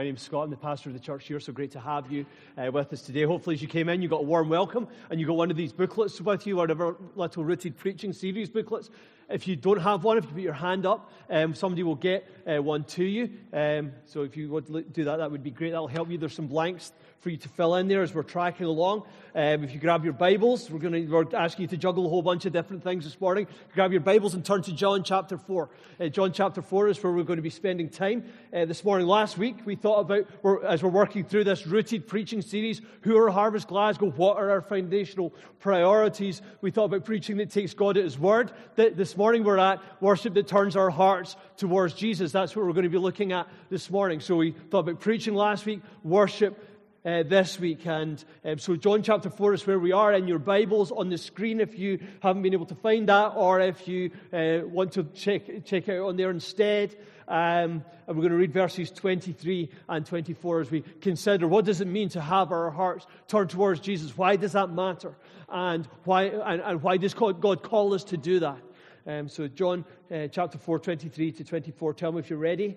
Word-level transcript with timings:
My 0.00 0.04
name's 0.04 0.22
Scott. 0.22 0.44
I'm 0.44 0.50
the 0.50 0.56
pastor 0.56 0.88
of 0.88 0.94
the 0.94 0.98
church 0.98 1.26
here, 1.26 1.38
so 1.38 1.52
great 1.52 1.70
to 1.72 1.78
have 1.78 2.10
you 2.10 2.24
uh, 2.56 2.70
with 2.72 2.90
us 2.90 3.02
today. 3.02 3.24
Hopefully, 3.24 3.54
as 3.54 3.60
you 3.60 3.68
came 3.68 3.90
in, 3.90 4.00
you 4.00 4.08
got 4.08 4.22
a 4.22 4.24
warm 4.24 4.48
welcome 4.48 4.88
and 5.10 5.20
you 5.20 5.26
got 5.26 5.36
one 5.36 5.50
of 5.50 5.58
these 5.58 5.74
booklets 5.74 6.18
with 6.22 6.46
you, 6.46 6.56
one 6.56 6.70
of 6.70 6.80
our 6.80 6.96
little 7.16 7.44
rooted 7.44 7.76
preaching 7.76 8.14
series 8.14 8.48
booklets. 8.48 8.88
If 9.30 9.46
you 9.46 9.56
don't 9.56 9.80
have 9.80 10.02
one, 10.02 10.18
if 10.18 10.24
you 10.24 10.30
put 10.30 10.42
your 10.42 10.52
hand 10.52 10.86
up, 10.86 11.10
um, 11.30 11.54
somebody 11.54 11.82
will 11.82 11.94
get 11.94 12.26
uh, 12.46 12.60
one 12.60 12.84
to 12.84 13.04
you. 13.04 13.30
Um, 13.52 13.92
so 14.04 14.22
if 14.22 14.36
you 14.36 14.50
would 14.50 14.92
do 14.92 15.04
that, 15.04 15.16
that 15.16 15.30
would 15.30 15.42
be 15.42 15.50
great. 15.50 15.70
That'll 15.70 15.86
help 15.86 16.10
you. 16.10 16.18
There's 16.18 16.34
some 16.34 16.48
blanks 16.48 16.92
for 17.20 17.28
you 17.28 17.36
to 17.36 17.48
fill 17.50 17.74
in 17.74 17.86
there 17.86 18.02
as 18.02 18.14
we're 18.14 18.22
tracking 18.22 18.66
along. 18.66 19.02
Um, 19.34 19.62
if 19.62 19.74
you 19.74 19.78
grab 19.78 20.04
your 20.04 20.14
Bibles, 20.14 20.70
we're 20.70 20.78
going 20.78 20.94
to 20.94 21.06
we're 21.06 21.36
asking 21.36 21.64
you 21.64 21.68
to 21.68 21.76
juggle 21.76 22.06
a 22.06 22.08
whole 22.08 22.22
bunch 22.22 22.46
of 22.46 22.52
different 22.52 22.82
things 22.82 23.04
this 23.04 23.20
morning. 23.20 23.46
Grab 23.74 23.92
your 23.92 24.00
Bibles 24.00 24.34
and 24.34 24.44
turn 24.44 24.62
to 24.62 24.72
John 24.72 25.04
chapter 25.04 25.36
4. 25.36 25.70
Uh, 26.00 26.08
John 26.08 26.32
chapter 26.32 26.62
4 26.62 26.88
is 26.88 27.02
where 27.02 27.12
we're 27.12 27.22
going 27.22 27.36
to 27.36 27.42
be 27.42 27.50
spending 27.50 27.90
time 27.90 28.24
uh, 28.54 28.64
this 28.64 28.82
morning. 28.84 29.06
Last 29.06 29.36
week, 29.36 29.58
we 29.66 29.76
thought 29.76 30.00
about, 30.00 30.26
we're, 30.42 30.64
as 30.64 30.82
we're 30.82 30.88
working 30.88 31.24
through 31.24 31.44
this 31.44 31.66
rooted 31.66 32.08
preaching 32.08 32.40
series, 32.40 32.80
who 33.02 33.16
are 33.18 33.30
Harvest 33.30 33.68
Glasgow? 33.68 34.10
What 34.10 34.38
are 34.38 34.50
our 34.50 34.62
foundational 34.62 35.34
priorities? 35.60 36.40
We 36.62 36.70
thought 36.70 36.84
about 36.84 37.04
preaching 37.04 37.36
that 37.36 37.50
takes 37.50 37.74
God 37.74 37.98
at 37.98 38.04
His 38.04 38.18
Word. 38.18 38.50
This 38.76 39.16
morning, 39.20 39.44
we're 39.44 39.58
at 39.58 39.82
worship 40.00 40.32
that 40.32 40.48
turns 40.48 40.76
our 40.76 40.88
hearts 40.88 41.36
towards 41.58 41.92
Jesus. 41.92 42.32
That's 42.32 42.56
what 42.56 42.64
we're 42.64 42.72
going 42.72 42.84
to 42.84 42.88
be 42.88 42.96
looking 42.96 43.32
at 43.32 43.46
this 43.68 43.90
morning. 43.90 44.18
So 44.20 44.36
we 44.36 44.52
thought 44.70 44.88
about 44.88 45.00
preaching 45.00 45.34
last 45.34 45.66
week, 45.66 45.82
worship 46.02 46.58
uh, 47.04 47.22
this 47.24 47.60
week. 47.60 47.84
And 47.84 48.24
um, 48.46 48.58
so, 48.58 48.76
John 48.76 49.02
chapter 49.02 49.28
4 49.28 49.52
is 49.52 49.66
where 49.66 49.78
we 49.78 49.92
are 49.92 50.14
in 50.14 50.26
your 50.26 50.38
Bibles 50.38 50.90
on 50.90 51.10
the 51.10 51.18
screen 51.18 51.60
if 51.60 51.78
you 51.78 51.98
haven't 52.22 52.40
been 52.40 52.54
able 52.54 52.64
to 52.64 52.74
find 52.74 53.10
that, 53.10 53.34
or 53.36 53.60
if 53.60 53.86
you 53.86 54.10
uh, 54.32 54.60
want 54.66 54.92
to 54.92 55.04
check, 55.12 55.66
check 55.66 55.86
it 55.88 55.98
out 55.98 56.08
on 56.08 56.16
there 56.16 56.30
instead. 56.30 56.96
Um, 57.28 57.84
and 58.06 58.16
we're 58.16 58.22
going 58.22 58.30
to 58.30 58.36
read 58.36 58.54
verses 58.54 58.90
23 58.90 59.68
and 59.90 60.06
24 60.06 60.60
as 60.62 60.70
we 60.70 60.80
consider 61.02 61.46
what 61.46 61.66
does 61.66 61.82
it 61.82 61.88
mean 61.88 62.08
to 62.08 62.22
have 62.22 62.52
our 62.52 62.70
hearts 62.70 63.06
turned 63.28 63.50
towards 63.50 63.80
Jesus? 63.80 64.16
Why 64.16 64.36
does 64.36 64.52
that 64.52 64.70
matter? 64.70 65.14
And 65.46 65.86
why, 66.04 66.22
and, 66.24 66.62
and 66.62 66.82
why 66.82 66.96
does 66.96 67.12
God 67.12 67.62
call 67.62 67.92
us 67.92 68.04
to 68.04 68.16
do 68.16 68.40
that? 68.40 68.56
Um, 69.06 69.28
so, 69.28 69.48
John 69.48 69.84
uh, 70.10 70.28
chapter 70.28 70.58
4, 70.58 70.78
23 70.78 71.32
to 71.32 71.44
24. 71.44 71.94
Tell 71.94 72.12
me 72.12 72.18
if 72.20 72.30
you're 72.30 72.38
ready 72.38 72.76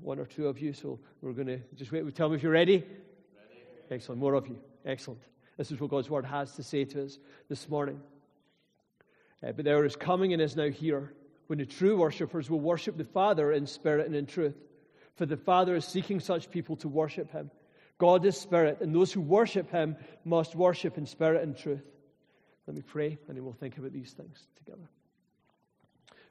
one 0.00 0.18
or 0.18 0.24
two 0.24 0.46
of 0.46 0.60
you, 0.60 0.72
so 0.72 0.98
we're 1.20 1.32
going 1.32 1.48
to 1.48 1.58
just 1.74 1.90
wait. 1.90 2.14
Tell 2.14 2.28
me 2.28 2.36
if 2.36 2.42
you're 2.42 2.52
ready. 2.52 2.76
ready. 2.76 2.86
Excellent. 3.90 4.20
More 4.20 4.34
of 4.34 4.46
you. 4.46 4.58
Excellent. 4.84 5.20
This 5.56 5.70
is 5.72 5.80
what 5.80 5.90
God's 5.90 6.08
word 6.08 6.24
has 6.24 6.54
to 6.56 6.62
say 6.62 6.84
to 6.84 7.04
us 7.04 7.18
this 7.48 7.68
morning. 7.68 8.00
Uh, 9.46 9.52
but 9.52 9.64
there 9.64 9.84
is 9.84 9.96
coming 9.96 10.32
and 10.32 10.40
is 10.40 10.56
now 10.56 10.68
here 10.68 11.12
when 11.48 11.58
the 11.58 11.66
true 11.66 11.98
worshippers 11.98 12.48
will 12.48 12.60
worship 12.60 12.96
the 12.96 13.04
Father 13.04 13.52
in 13.52 13.66
spirit 13.66 14.06
and 14.06 14.14
in 14.14 14.26
truth. 14.26 14.54
For 15.16 15.26
the 15.26 15.36
Father 15.36 15.74
is 15.74 15.84
seeking 15.84 16.20
such 16.20 16.50
people 16.50 16.76
to 16.76 16.88
worship 16.88 17.30
him. 17.32 17.50
God 17.98 18.24
is 18.24 18.38
spirit, 18.38 18.78
and 18.80 18.94
those 18.94 19.12
who 19.12 19.20
worship 19.20 19.70
him 19.70 19.96
must 20.24 20.54
worship 20.54 20.96
in 20.96 21.04
spirit 21.04 21.42
and 21.42 21.56
truth. 21.56 21.82
Let 22.66 22.76
me 22.76 22.82
pray, 22.82 23.18
and 23.28 23.36
then 23.36 23.44
we'll 23.44 23.52
think 23.52 23.78
about 23.78 23.92
these 23.92 24.12
things 24.12 24.46
together. 24.56 24.88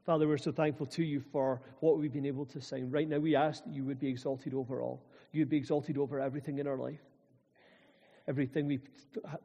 Father, 0.06 0.28
we're 0.28 0.38
so 0.38 0.52
thankful 0.52 0.86
to 0.88 1.04
you 1.04 1.20
for 1.20 1.62
what 1.82 2.00
we've 2.00 2.14
been 2.14 2.26
able 2.26 2.46
to 2.46 2.62
sing. 2.62 2.90
Right 2.90 3.08
now, 3.08 3.20
we 3.20 3.36
ask 3.36 3.64
that 3.66 3.74
you 3.74 3.84
would 3.84 4.00
be 4.00 4.08
exalted 4.08 4.54
over 4.54 4.82
all. 4.82 5.04
You 5.32 5.42
would 5.42 5.50
be 5.50 5.58
exalted 5.58 5.98
over 5.98 6.20
everything 6.20 6.60
in 6.60 6.68
our 6.68 6.78
life. 6.78 7.02
Everything 8.28 8.68
we 8.68 8.80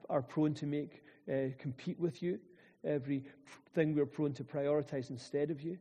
are 0.09 0.23
prone 0.23 0.55
to 0.55 0.67
make 0.67 1.03
uh, 1.29 1.49
compete 1.59 1.99
with 1.99 2.23
you. 2.23 2.39
Everything 2.85 3.95
we're 3.95 4.07
prone 4.07 4.33
to 4.35 4.45
prioritize 4.45 5.11
instead 5.11 5.51
of 5.51 5.61
you 5.63 5.79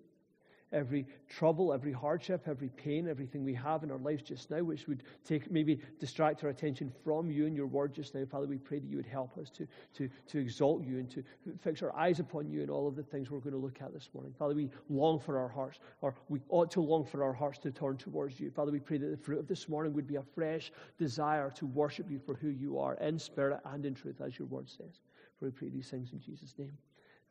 every 0.74 1.06
trouble, 1.30 1.72
every 1.72 1.92
hardship, 1.92 2.44
every 2.48 2.70
pain, 2.70 3.08
everything 3.08 3.44
we 3.44 3.54
have 3.54 3.84
in 3.84 3.92
our 3.92 3.98
lives 4.00 4.24
just 4.24 4.50
now, 4.50 4.62
which 4.62 4.88
would 4.88 5.04
take 5.24 5.50
maybe 5.52 5.80
distract 6.00 6.44
our 6.44 6.50
attention 6.50 6.92
from 7.04 7.30
you 7.32 7.46
and 7.46 7.56
your 7.56 7.68
word 7.68 7.94
just 7.94 8.16
now. 8.16 8.26
Father, 8.26 8.48
we 8.48 8.58
pray 8.58 8.80
that 8.80 8.90
you 8.90 8.98
would 8.98 9.06
help 9.06 9.38
us 9.38 9.50
to, 9.52 9.68
to, 9.94 10.10
to 10.28 10.40
exalt 10.40 10.84
you 10.84 10.98
and 10.98 11.10
to 11.12 11.24
fix 11.62 11.82
our 11.82 11.96
eyes 11.96 12.20
upon 12.20 12.50
you 12.50 12.62
and 12.62 12.70
all 12.70 12.88
of 12.88 12.96
the 12.96 13.04
things 13.04 13.30
we're 13.30 13.40
going 13.40 13.54
to 13.54 13.60
look 13.60 13.82
at 13.82 13.94
this 13.94 14.10
morning. 14.14 14.34
Father, 14.38 14.56
we 14.56 14.70
long 14.90 15.20
for 15.20 15.38
our 15.38 15.50
hearts, 15.50 15.80
or 16.02 16.16
we 16.30 16.42
ought 16.50 16.72
to 16.72 16.82
long 16.82 17.06
for 17.06 17.24
our 17.24 17.34
hearts 17.34 17.60
to 17.60 17.72
turn 17.72 17.98
towards 17.98 18.40
you. 18.40 18.52
Father, 18.52 18.72
we 18.72 18.80
pray 18.80 18.98
that 18.98 19.12
the 19.12 19.18
fruit 19.18 19.40
of 19.40 19.48
this 19.48 19.70
morning 19.70 19.94
would 19.94 20.08
be 20.08 20.16
a 20.16 20.24
fresh 20.36 20.72
desire 20.98 21.52
to 21.52 21.66
worship 21.68 22.10
you 22.10 22.20
for 22.20 22.36
who 22.36 22.50
you 22.50 22.80
are 22.80 22.96
in 22.96 23.20
spirit 23.20 23.60
and 23.66 23.86
in 23.86 23.94
truth, 23.94 24.22
as 24.22 24.38
your 24.38 24.48
word 24.48 24.70
says. 24.70 25.02
For 25.40 25.46
we 25.46 25.52
pray 25.52 25.70
these 25.70 25.90
things 25.90 26.12
in 26.14 26.20
Jesus' 26.20 26.56
name. 26.58 26.78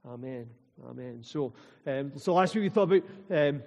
Amen. 0.07 0.49
Amen. 0.89 1.19
So, 1.23 1.53
um, 1.87 2.13
so 2.17 2.35
last 2.35 2.55
week 2.55 2.63
we 2.63 2.69
thought 2.69 2.91
about 2.91 3.03
um, 3.31 3.63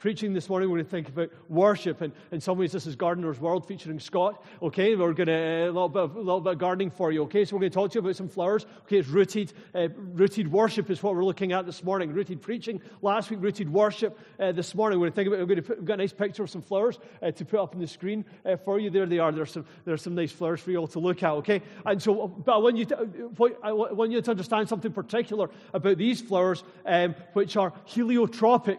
preaching 0.00 0.32
this 0.32 0.48
morning, 0.48 0.70
we're 0.70 0.78
going 0.78 0.86
to 0.86 0.90
think 0.90 1.08
about 1.10 1.30
worship. 1.50 2.00
And 2.00 2.14
in 2.32 2.40
some 2.40 2.56
ways, 2.56 2.72
this 2.72 2.86
is 2.86 2.96
Gardener's 2.96 3.38
World 3.38 3.68
featuring 3.68 4.00
Scott. 4.00 4.42
Okay, 4.62 4.96
we're 4.96 5.12
going 5.12 5.26
to 5.26 5.34
uh, 5.34 5.64
a 5.66 5.66
little 5.66 5.90
bit, 5.90 6.02
of, 6.02 6.16
a 6.16 6.18
little 6.18 6.40
bit 6.40 6.54
of 6.54 6.58
gardening 6.58 6.90
for 6.90 7.12
you. 7.12 7.24
Okay, 7.24 7.44
so 7.44 7.54
we're 7.54 7.60
going 7.60 7.70
to 7.70 7.74
talk 7.74 7.90
to 7.90 7.96
you 7.96 8.00
about 8.00 8.16
some 8.16 8.30
flowers. 8.30 8.64
Okay, 8.84 8.96
it's 8.96 9.08
rooted, 9.08 9.52
uh, 9.74 9.88
rooted 9.94 10.50
worship 10.50 10.88
is 10.88 11.02
what 11.02 11.14
we're 11.14 11.24
looking 11.24 11.52
at 11.52 11.66
this 11.66 11.84
morning. 11.84 12.14
Rooted 12.14 12.40
preaching 12.40 12.80
last 13.02 13.30
week, 13.30 13.40
rooted 13.42 13.70
worship 13.70 14.18
uh, 14.38 14.52
this 14.52 14.74
morning. 14.74 14.98
We're 14.98 15.10
going 15.10 15.12
to 15.12 15.16
think 15.16 15.26
about. 15.28 15.38
We're 15.40 15.46
going 15.46 15.56
to 15.56 15.62
put, 15.62 15.78
we've 15.78 15.86
got 15.86 15.94
a 15.94 15.98
nice 15.98 16.14
picture 16.14 16.44
of 16.44 16.50
some 16.50 16.62
flowers 16.62 16.98
uh, 17.20 17.30
to 17.32 17.44
put 17.44 17.60
up 17.60 17.74
on 17.74 17.80
the 17.82 17.86
screen 17.86 18.24
uh, 18.46 18.56
for 18.56 18.80
you. 18.80 18.88
There 18.88 19.04
they 19.04 19.18
are. 19.18 19.30
There's 19.32 19.52
some 19.52 19.66
there's 19.84 20.00
some 20.00 20.14
nice 20.14 20.32
flowers 20.32 20.62
for 20.62 20.70
you 20.70 20.78
all 20.78 20.86
to 20.88 20.98
look 20.98 21.22
at. 21.22 21.32
Okay, 21.32 21.60
and 21.84 22.02
so 22.02 22.26
but 22.26 22.54
I 22.54 22.56
want 22.56 22.78
you 22.78 22.86
to, 22.86 23.30
I 23.62 23.72
want 23.72 24.12
you 24.12 24.22
to 24.22 24.30
understand 24.30 24.70
something 24.70 24.92
particular 24.92 25.50
about 25.74 25.98
these 25.98 26.22
flowers, 26.22 26.64
um, 26.86 27.14
which 27.34 27.58
are 27.58 27.74
heliotropic 27.86 28.78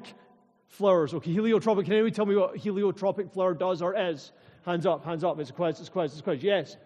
flowers. 0.72 1.14
Okay, 1.14 1.34
heliotropic. 1.34 1.86
Can 1.86 1.94
anyone 1.94 2.12
tell 2.12 2.26
me 2.26 2.36
what 2.36 2.56
heliotropic 2.56 3.32
flower 3.32 3.54
does 3.54 3.82
or 3.82 3.96
is? 3.96 4.32
Hands 4.66 4.86
up, 4.86 5.06
hands 5.06 5.24
up. 5.24 5.40
It's 5.40 5.50
a 5.50 5.54
quiz, 5.54 5.80
it's 5.80 5.90
a 5.90 5.92
quiz, 5.92 6.12
it's 6.12 6.22
a 6.22 6.24
quiz. 6.24 6.42
Yes. 6.42 6.78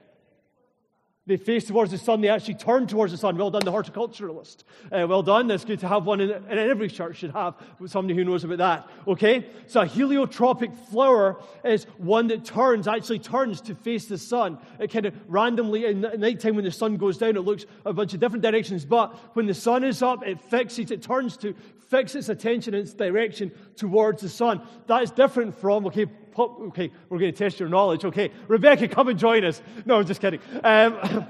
They 1.27 1.37
face 1.37 1.65
towards 1.65 1.89
the 1.89 1.97
sun. 1.97 2.21
They 2.21 2.29
actually 2.29 2.53
turn 2.53 2.85
towards 2.85 3.11
the 3.11 3.17
sun. 3.17 3.35
Well 3.35 3.49
done, 3.49 3.65
the 3.65 3.71
horticulturalist. 3.71 4.57
Uh, 4.91 5.07
well 5.07 5.23
done. 5.23 5.49
It's 5.49 5.65
good 5.65 5.79
to 5.79 5.87
have 5.87 6.05
one, 6.05 6.21
in, 6.21 6.29
and 6.29 6.59
every 6.59 6.87
church 6.87 7.17
should 7.17 7.31
have 7.31 7.55
somebody 7.87 8.15
who 8.15 8.23
knows 8.23 8.43
about 8.43 8.59
that. 8.59 8.87
Okay? 9.07 9.47
So 9.65 9.81
a 9.81 9.87
heliotropic 9.87 10.75
flower 10.89 11.41
is 11.63 11.85
one 11.97 12.27
that 12.27 12.45
turns, 12.45 12.87
actually 12.87 13.19
turns 13.19 13.59
to 13.61 13.73
face 13.73 14.05
the 14.05 14.19
sun. 14.19 14.59
It 14.79 14.91
kind 14.91 15.07
of 15.07 15.15
randomly, 15.27 15.85
in 15.85 16.01
nighttime 16.01 16.55
when 16.55 16.65
the 16.65 16.71
sun 16.71 16.95
goes 16.97 17.17
down, 17.17 17.35
it 17.37 17.41
looks 17.41 17.65
a 17.85 17.93
bunch 17.93 18.13
of 18.13 18.19
different 18.19 18.43
directions. 18.43 18.85
But 18.85 19.15
when 19.35 19.47
the 19.47 19.55
sun 19.55 19.83
is 19.83 20.03
up, 20.03 20.25
it 20.27 20.39
fixes, 20.39 20.91
it 20.91 21.01
turns 21.01 21.37
to 21.37 21.55
fix 21.89 22.13
its 22.13 22.29
attention 22.29 22.75
and 22.75 22.83
its 22.83 22.93
direction 22.93 23.51
towards 23.75 24.21
the 24.21 24.29
sun. 24.29 24.61
That 24.85 25.01
is 25.01 25.09
different 25.09 25.59
from, 25.59 25.87
okay, 25.87 26.05
okay, 26.37 26.91
we're 27.09 27.19
going 27.19 27.31
to 27.31 27.37
test 27.37 27.59
your 27.59 27.69
knowledge. 27.69 28.05
Okay, 28.05 28.31
Rebecca, 28.47 28.87
come 28.87 29.07
and 29.07 29.19
join 29.19 29.43
us. 29.45 29.61
No, 29.85 29.99
I'm 29.99 30.05
just 30.05 30.21
kidding. 30.21 30.39
Um, 30.63 31.27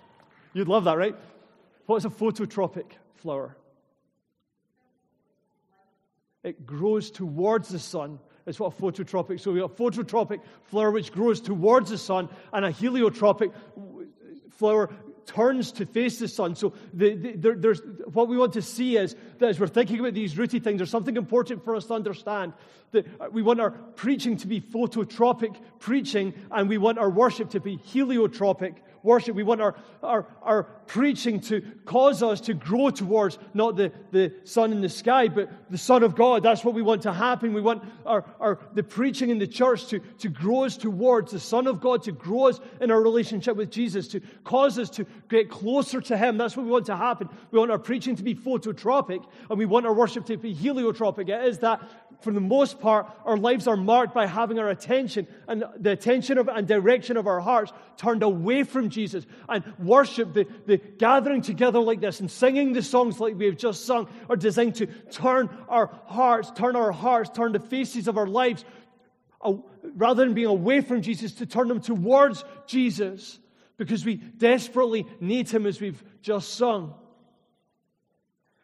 you'd 0.52 0.68
love 0.68 0.84
that, 0.84 0.98
right? 0.98 1.16
What's 1.86 2.04
a 2.04 2.10
phototropic 2.10 2.86
flower? 3.16 3.56
It 6.42 6.66
grows 6.66 7.10
towards 7.10 7.68
the 7.68 7.78
sun. 7.78 8.18
It's 8.46 8.58
what 8.58 8.78
a 8.78 8.82
phototropic. 8.82 9.40
So 9.40 9.52
we 9.52 9.60
have 9.60 9.70
a 9.70 9.74
phototropic 9.74 10.40
flower 10.64 10.90
which 10.90 11.12
grows 11.12 11.40
towards 11.40 11.90
the 11.90 11.98
sun, 11.98 12.28
and 12.52 12.64
a 12.64 12.72
heliotropic 12.72 13.52
flower 14.50 14.90
turns 15.28 15.72
to 15.72 15.86
face 15.86 16.18
the 16.18 16.26
sun. 16.26 16.56
So 16.56 16.72
the, 16.92 17.14
the, 17.14 17.32
there, 17.36 17.54
there's, 17.54 17.80
what 18.12 18.28
we 18.28 18.36
want 18.36 18.54
to 18.54 18.62
see 18.62 18.96
is 18.96 19.14
that 19.38 19.48
as 19.50 19.60
we're 19.60 19.68
thinking 19.68 20.00
about 20.00 20.14
these 20.14 20.36
rooty 20.36 20.58
things, 20.58 20.78
there's 20.78 20.90
something 20.90 21.16
important 21.16 21.64
for 21.64 21.76
us 21.76 21.86
to 21.86 21.94
understand. 21.94 22.54
That 22.92 23.06
uh, 23.20 23.28
we 23.30 23.42
want 23.42 23.60
our 23.60 23.70
preaching 23.70 24.38
to 24.38 24.46
be 24.46 24.60
phototropic 24.60 25.56
preaching, 25.78 26.32
and 26.50 26.68
we 26.68 26.78
want 26.78 26.98
our 26.98 27.10
worship 27.10 27.50
to 27.50 27.60
be 27.60 27.76
heliotropic 27.76 28.76
worship. 29.02 29.34
We 29.34 29.42
want 29.42 29.60
our, 29.60 29.74
our, 30.02 30.26
our 30.42 30.62
preaching 30.86 31.40
to 31.40 31.60
cause 31.84 32.22
us 32.22 32.40
to 32.42 32.54
grow 32.54 32.90
towards 32.90 33.38
not 33.54 33.76
the, 33.76 33.92
the 34.10 34.32
sun 34.44 34.72
in 34.72 34.80
the 34.80 34.88
sky, 34.88 35.28
but 35.28 35.50
the 35.70 35.78
Son 35.78 36.02
of 36.02 36.14
God. 36.14 36.42
That's 36.42 36.64
what 36.64 36.74
we 36.74 36.82
want 36.82 37.02
to 37.02 37.12
happen. 37.12 37.52
We 37.52 37.60
want 37.60 37.84
our, 38.06 38.24
our, 38.40 38.58
the 38.74 38.82
preaching 38.82 39.30
in 39.30 39.38
the 39.38 39.46
church 39.46 39.86
to, 39.88 40.00
to 40.18 40.28
grow 40.28 40.64
us 40.64 40.76
towards 40.76 41.32
the 41.32 41.40
Son 41.40 41.66
of 41.66 41.80
God, 41.80 42.02
to 42.04 42.12
grow 42.12 42.48
us 42.48 42.60
in 42.80 42.90
our 42.90 43.00
relationship 43.00 43.56
with 43.56 43.70
Jesus, 43.70 44.08
to 44.08 44.20
cause 44.44 44.78
us 44.78 44.90
to 44.90 45.06
get 45.28 45.50
closer 45.50 46.00
to 46.00 46.16
Him. 46.16 46.38
That's 46.38 46.56
what 46.56 46.64
we 46.64 46.72
want 46.72 46.86
to 46.86 46.96
happen. 46.96 47.28
We 47.50 47.58
want 47.58 47.70
our 47.70 47.78
preaching 47.78 48.16
to 48.16 48.22
be 48.22 48.34
phototropic, 48.34 49.24
and 49.50 49.58
we 49.58 49.66
want 49.66 49.86
our 49.86 49.94
worship 49.94 50.26
to 50.26 50.36
be 50.36 50.54
heliotropic. 50.54 51.28
It 51.28 51.44
is 51.46 51.58
that 51.58 51.82
for 52.20 52.32
the 52.32 52.40
most 52.40 52.80
part, 52.80 53.06
our 53.24 53.36
lives 53.36 53.68
are 53.68 53.76
marked 53.76 54.12
by 54.12 54.26
having 54.26 54.58
our 54.58 54.68
attention 54.68 55.28
and 55.46 55.64
the 55.78 55.92
attention 55.92 56.38
of, 56.38 56.48
and 56.48 56.66
direction 56.66 57.16
of 57.16 57.28
our 57.28 57.38
hearts 57.38 57.72
turned 57.96 58.24
away 58.24 58.64
from 58.64 58.90
Jesus. 58.90 59.24
And 59.48 59.62
worship, 59.78 60.34
the, 60.34 60.46
the 60.66 60.78
gathering 60.78 61.42
together 61.42 61.78
like 61.78 62.00
this 62.00 62.18
and 62.18 62.28
singing 62.28 62.72
the 62.72 62.82
songs 62.82 63.20
like 63.20 63.36
we 63.36 63.46
have 63.46 63.56
just 63.56 63.86
sung, 63.86 64.08
are 64.28 64.36
designed 64.36 64.74
to 64.76 64.86
turn 64.86 65.48
our 65.68 65.86
hearts, 66.06 66.50
turn 66.50 66.74
our 66.74 66.90
hearts, 66.90 67.30
turn 67.30 67.52
the 67.52 67.60
faces 67.60 68.08
of 68.08 68.18
our 68.18 68.26
lives, 68.26 68.64
rather 69.82 70.24
than 70.24 70.34
being 70.34 70.48
away 70.48 70.80
from 70.80 71.02
Jesus, 71.02 71.34
to 71.34 71.46
turn 71.46 71.68
them 71.68 71.80
towards 71.80 72.44
Jesus 72.66 73.38
because 73.76 74.04
we 74.04 74.16
desperately 74.16 75.06
need 75.20 75.48
Him 75.48 75.66
as 75.66 75.80
we've 75.80 76.02
just 76.20 76.54
sung. 76.54 76.94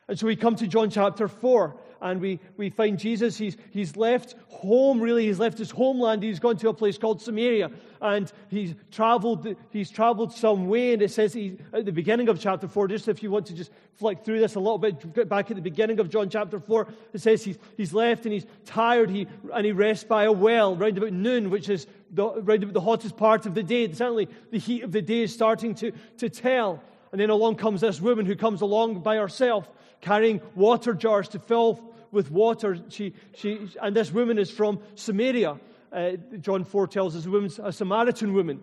And 0.08 0.18
so 0.18 0.26
we 0.26 0.36
come 0.36 0.56
to 0.56 0.66
John 0.66 0.90
chapter 0.90 1.28
4. 1.28 1.80
And 2.00 2.20
we, 2.20 2.40
we 2.56 2.70
find 2.70 2.98
Jesus, 2.98 3.36
he's, 3.36 3.56
he's 3.70 3.96
left 3.96 4.34
home, 4.48 5.00
really. 5.00 5.26
He's 5.26 5.38
left 5.38 5.58
his 5.58 5.70
homeland. 5.70 6.22
He's 6.22 6.38
gone 6.38 6.56
to 6.58 6.68
a 6.68 6.74
place 6.74 6.98
called 6.98 7.20
Samaria. 7.20 7.70
And 8.00 8.30
he's 8.48 8.74
traveled, 8.90 9.56
he's 9.70 9.90
traveled 9.90 10.32
some 10.32 10.68
way. 10.68 10.92
And 10.92 11.02
it 11.02 11.10
says 11.10 11.32
he, 11.32 11.56
at 11.72 11.84
the 11.84 11.92
beginning 11.92 12.28
of 12.28 12.40
chapter 12.40 12.68
4, 12.68 12.88
just 12.88 13.08
if 13.08 13.22
you 13.22 13.30
want 13.30 13.46
to 13.46 13.54
just 13.54 13.70
flick 13.94 14.24
through 14.24 14.40
this 14.40 14.54
a 14.54 14.60
little 14.60 14.78
bit, 14.78 15.28
back 15.28 15.50
at 15.50 15.56
the 15.56 15.62
beginning 15.62 16.00
of 16.00 16.10
John 16.10 16.28
chapter 16.28 16.60
4, 16.60 16.88
it 17.12 17.20
says 17.20 17.42
he's, 17.44 17.58
he's 17.76 17.94
left 17.94 18.24
and 18.24 18.32
he's 18.32 18.46
tired. 18.64 19.10
He, 19.10 19.26
and 19.52 19.64
he 19.64 19.72
rests 19.72 20.04
by 20.04 20.24
a 20.24 20.32
well 20.32 20.76
round 20.76 20.98
about 20.98 21.12
noon, 21.12 21.50
which 21.50 21.68
is 21.68 21.86
the, 22.10 22.24
round 22.42 22.62
about 22.62 22.74
the 22.74 22.80
hottest 22.80 23.16
part 23.16 23.46
of 23.46 23.54
the 23.54 23.62
day. 23.62 23.90
Certainly 23.92 24.28
the 24.50 24.58
heat 24.58 24.82
of 24.82 24.92
the 24.92 25.02
day 25.02 25.22
is 25.22 25.32
starting 25.32 25.74
to, 25.76 25.92
to 26.18 26.28
tell. 26.28 26.82
And 27.12 27.20
then 27.20 27.30
along 27.30 27.56
comes 27.56 27.80
this 27.80 28.00
woman 28.00 28.26
who 28.26 28.34
comes 28.34 28.60
along 28.60 29.00
by 29.00 29.16
herself, 29.16 29.70
carrying 30.00 30.40
water 30.54 30.94
jars 30.94 31.28
to 31.28 31.38
fill 31.38 31.80
with 32.10 32.30
water. 32.30 32.78
She, 32.88 33.14
she, 33.36 33.68
and 33.82 33.94
this 33.94 34.12
woman 34.12 34.38
is 34.38 34.50
from 34.50 34.80
Samaria. 34.94 35.58
Uh, 35.92 36.12
John 36.40 36.64
4 36.64 36.86
tells 36.88 37.16
us 37.16 37.26
a, 37.26 37.30
woman's, 37.30 37.58
a 37.58 37.72
Samaritan 37.72 38.32
woman. 38.32 38.60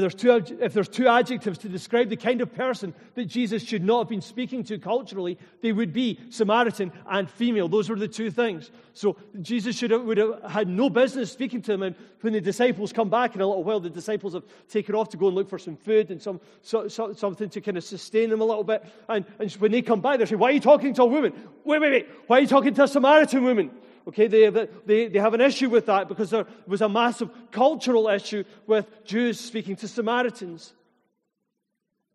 There's 0.00 0.14
two, 0.14 0.42
if 0.60 0.72
there's 0.72 0.88
two 0.88 1.06
adjectives 1.06 1.58
to 1.58 1.68
describe 1.68 2.08
the 2.08 2.16
kind 2.16 2.40
of 2.40 2.54
person 2.54 2.94
that 3.14 3.26
Jesus 3.26 3.62
should 3.62 3.84
not 3.84 3.98
have 4.00 4.08
been 4.08 4.20
speaking 4.20 4.64
to 4.64 4.78
culturally, 4.78 5.38
they 5.62 5.72
would 5.72 5.92
be 5.92 6.18
Samaritan 6.30 6.92
and 7.08 7.30
female. 7.30 7.68
Those 7.68 7.88
were 7.88 7.96
the 7.96 8.08
two 8.08 8.30
things. 8.30 8.70
So 8.92 9.16
Jesus 9.42 9.76
should 9.76 9.90
have, 9.90 10.02
would 10.02 10.18
have 10.18 10.42
had 10.44 10.68
no 10.68 10.88
business 10.88 11.32
speaking 11.32 11.60
to 11.62 11.72
them. 11.72 11.82
And 11.82 11.96
when 12.20 12.32
the 12.32 12.40
disciples 12.40 12.92
come 12.92 13.10
back 13.10 13.34
in 13.34 13.40
a 13.40 13.46
little 13.46 13.64
while, 13.64 13.80
the 13.80 13.90
disciples 13.90 14.34
have 14.34 14.44
taken 14.68 14.94
off 14.94 15.08
to 15.10 15.16
go 15.16 15.26
and 15.26 15.34
look 15.34 15.48
for 15.48 15.58
some 15.58 15.76
food 15.76 16.10
and 16.10 16.22
some, 16.22 16.40
so, 16.62 16.88
so, 16.88 17.12
something 17.12 17.48
to 17.50 17.60
kind 17.60 17.76
of 17.76 17.84
sustain 17.84 18.30
them 18.30 18.40
a 18.40 18.44
little 18.44 18.64
bit. 18.64 18.84
And, 19.08 19.24
and 19.38 19.50
when 19.52 19.72
they 19.72 19.82
come 19.82 20.00
back, 20.00 20.18
they 20.18 20.26
say, 20.26 20.36
Why 20.36 20.50
are 20.50 20.52
you 20.52 20.60
talking 20.60 20.94
to 20.94 21.02
a 21.02 21.06
woman? 21.06 21.32
Wait, 21.64 21.80
wait, 21.80 21.90
wait. 21.90 22.08
Why 22.26 22.38
are 22.38 22.40
you 22.40 22.46
talking 22.46 22.74
to 22.74 22.84
a 22.84 22.88
Samaritan 22.88 23.44
woman? 23.44 23.70
Okay, 24.06 24.26
they, 24.26 24.50
they, 24.84 25.08
they 25.08 25.18
have 25.18 25.32
an 25.32 25.40
issue 25.40 25.70
with 25.70 25.86
that 25.86 26.08
because 26.08 26.30
there 26.30 26.46
was 26.66 26.82
a 26.82 26.88
massive 26.88 27.30
cultural 27.50 28.08
issue 28.08 28.44
with 28.66 28.86
Jews 29.04 29.40
speaking 29.40 29.76
to 29.76 29.88
Samaritans. 29.88 30.74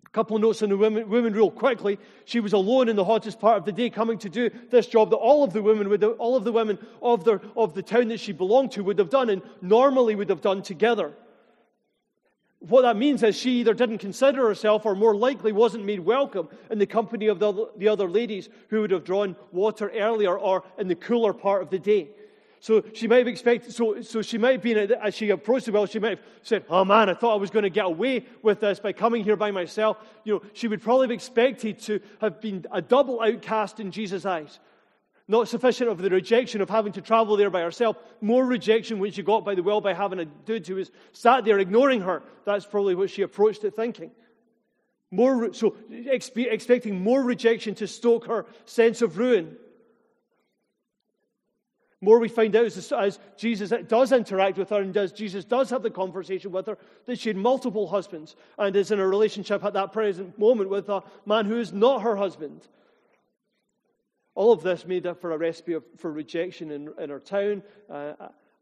A 0.06 0.09
couple 0.12 0.36
of 0.36 0.41
notes 0.41 0.62
on 0.62 0.69
the 0.69 0.77
women, 0.77 1.09
women 1.09 1.33
real 1.33 1.50
quickly. 1.50 2.00
She 2.25 2.39
was 2.39 2.53
alone 2.53 2.89
in 2.89 2.95
the 2.95 3.06
hottest 3.06 3.39
part 3.39 3.57
of 3.57 3.65
the 3.65 3.71
day, 3.71 3.89
coming 3.89 4.19
to 4.19 4.30
do 4.30 4.51
this 4.69 4.88
job 4.88 5.09
that 5.09 5.18
all 5.18 5.44
of 5.44 5.53
the 5.53 5.63
women 5.63 5.89
would, 5.89 6.03
all 6.03 6.36
of 6.36 6.44
the 6.44 6.51
women 6.51 6.77
of, 7.01 7.24
their, 7.24 7.41
of 7.56 7.74
the 7.74 7.83
town 7.83 8.07
that 8.09 8.19
she 8.19 8.33
belonged 8.33 8.71
to 8.74 8.83
would 8.83 9.00
have 9.00 9.09
done 9.09 9.30
and 9.30 9.41
normally 9.62 10.15
would 10.15 10.30
have 10.30 10.41
done 10.41 10.62
together. 10.62 11.13
What 12.59 12.81
that 12.81 12.97
means 12.97 13.23
is 13.23 13.38
she 13.38 13.61
either 13.61 13.73
didn't 13.73 14.00
consider 14.00 14.47
herself 14.47 14.85
or 14.85 14.94
more 14.94 15.15
likely 15.15 15.53
wasn't 15.53 15.85
made 15.85 16.01
welcome 16.01 16.50
in 16.69 16.77
the 16.77 16.85
company 16.85 17.27
of 17.27 17.39
the, 17.39 17.69
the 17.77 17.88
other 17.88 18.09
ladies 18.09 18.50
who 18.67 18.81
would 18.81 18.91
have 18.91 19.06
drawn 19.06 19.38
water 19.53 19.89
earlier 19.95 20.38
or 20.38 20.63
in 20.77 20.89
the 20.89 20.95
cooler 20.95 21.31
part 21.31 21.61
of 21.61 21.69
the 21.69 21.79
day. 21.79 22.09
So 22.61 22.83
she 22.94 23.07
might 23.07 23.19
have 23.19 23.27
expected, 23.27 23.73
so, 23.73 24.01
so 24.01 24.21
she 24.21 24.38
might 24.38 24.51
have 24.51 24.61
been, 24.61 24.91
as 24.91 25.15
she 25.15 25.29
approached 25.29 25.67
the 25.67 25.71
well, 25.71 25.85
she 25.85 26.00
might 26.00 26.17
have 26.17 26.25
said, 26.41 26.65
Oh 26.69 26.83
man, 26.83 27.09
I 27.09 27.13
thought 27.13 27.33
I 27.33 27.38
was 27.38 27.50
going 27.50 27.63
to 27.63 27.69
get 27.69 27.85
away 27.85 28.25
with 28.41 28.59
this 28.59 28.81
by 28.81 28.91
coming 28.91 29.23
here 29.23 29.38
by 29.38 29.51
myself. 29.51 29.97
You 30.25 30.33
know, 30.33 30.41
she 30.51 30.67
would 30.67 30.81
probably 30.81 31.05
have 31.05 31.12
expected 31.12 31.79
to 31.83 32.01
have 32.19 32.41
been 32.41 32.65
a 32.71 32.81
double 32.81 33.21
outcast 33.21 33.79
in 33.79 33.91
Jesus' 33.91 34.25
eyes. 34.25 34.59
Not 35.29 35.47
sufficient 35.47 35.91
of 35.91 35.99
the 35.99 36.09
rejection 36.09 36.59
of 36.59 36.71
having 36.71 36.91
to 36.93 37.03
travel 37.03 37.37
there 37.37 37.51
by 37.51 37.61
herself, 37.61 37.97
more 38.19 38.43
rejection 38.43 38.97
when 38.97 39.11
she 39.11 39.21
got 39.21 39.45
by 39.45 39.53
the 39.53 39.61
well 39.61 39.79
by 39.79 39.93
having 39.93 40.17
a 40.17 40.25
dude 40.25 40.65
who 40.65 40.75
was 40.75 40.89
sat 41.13 41.45
there 41.45 41.59
ignoring 41.59 42.01
her. 42.01 42.23
That's 42.45 42.65
probably 42.65 42.95
what 42.95 43.11
she 43.11 43.21
approached 43.21 43.63
it 43.63 43.75
thinking. 43.75 44.09
More, 45.11 45.53
so 45.53 45.75
expecting 45.91 47.03
more 47.03 47.21
rejection 47.23 47.75
to 47.75 47.85
stoke 47.85 48.25
her 48.25 48.47
sense 48.65 49.03
of 49.03 49.19
ruin. 49.19 49.55
More 52.01 52.17
we 52.17 52.27
find 52.27 52.55
out 52.55 52.65
as, 52.65 52.91
as 52.91 53.19
Jesus 53.37 53.71
does 53.87 54.11
interact 54.11 54.57
with 54.57 54.69
her 54.69 54.81
and 54.81 54.91
does 54.91 55.11
Jesus 55.11 55.45
does 55.45 55.69
have 55.69 55.83
the 55.83 55.91
conversation 55.91 56.51
with 56.51 56.65
her 56.65 56.77
that 57.05 57.19
she 57.19 57.29
had 57.29 57.37
multiple 57.37 57.87
husbands 57.87 58.35
and 58.57 58.75
is 58.75 58.89
in 58.89 58.99
a 58.99 59.07
relationship 59.07 59.63
at 59.63 59.73
that 59.73 59.93
present 59.93 60.39
moment 60.39 60.71
with 60.71 60.89
a 60.89 61.03
man 61.27 61.45
who 61.45 61.57
is 61.57 61.71
not 61.71 62.01
her 62.01 62.15
husband. 62.15 62.67
All 64.39 64.53
of 64.53 64.63
this 64.63 64.86
made 64.86 65.06
up 65.06 65.19
for 65.19 65.33
a 65.33 65.38
recipe 65.38 65.74
of, 65.74 65.83
for 65.97 66.09
rejection 66.09 66.71
in, 66.71 66.94
in 66.97 67.09
her 67.09 67.19
town 67.19 67.62
uh, 67.89 68.13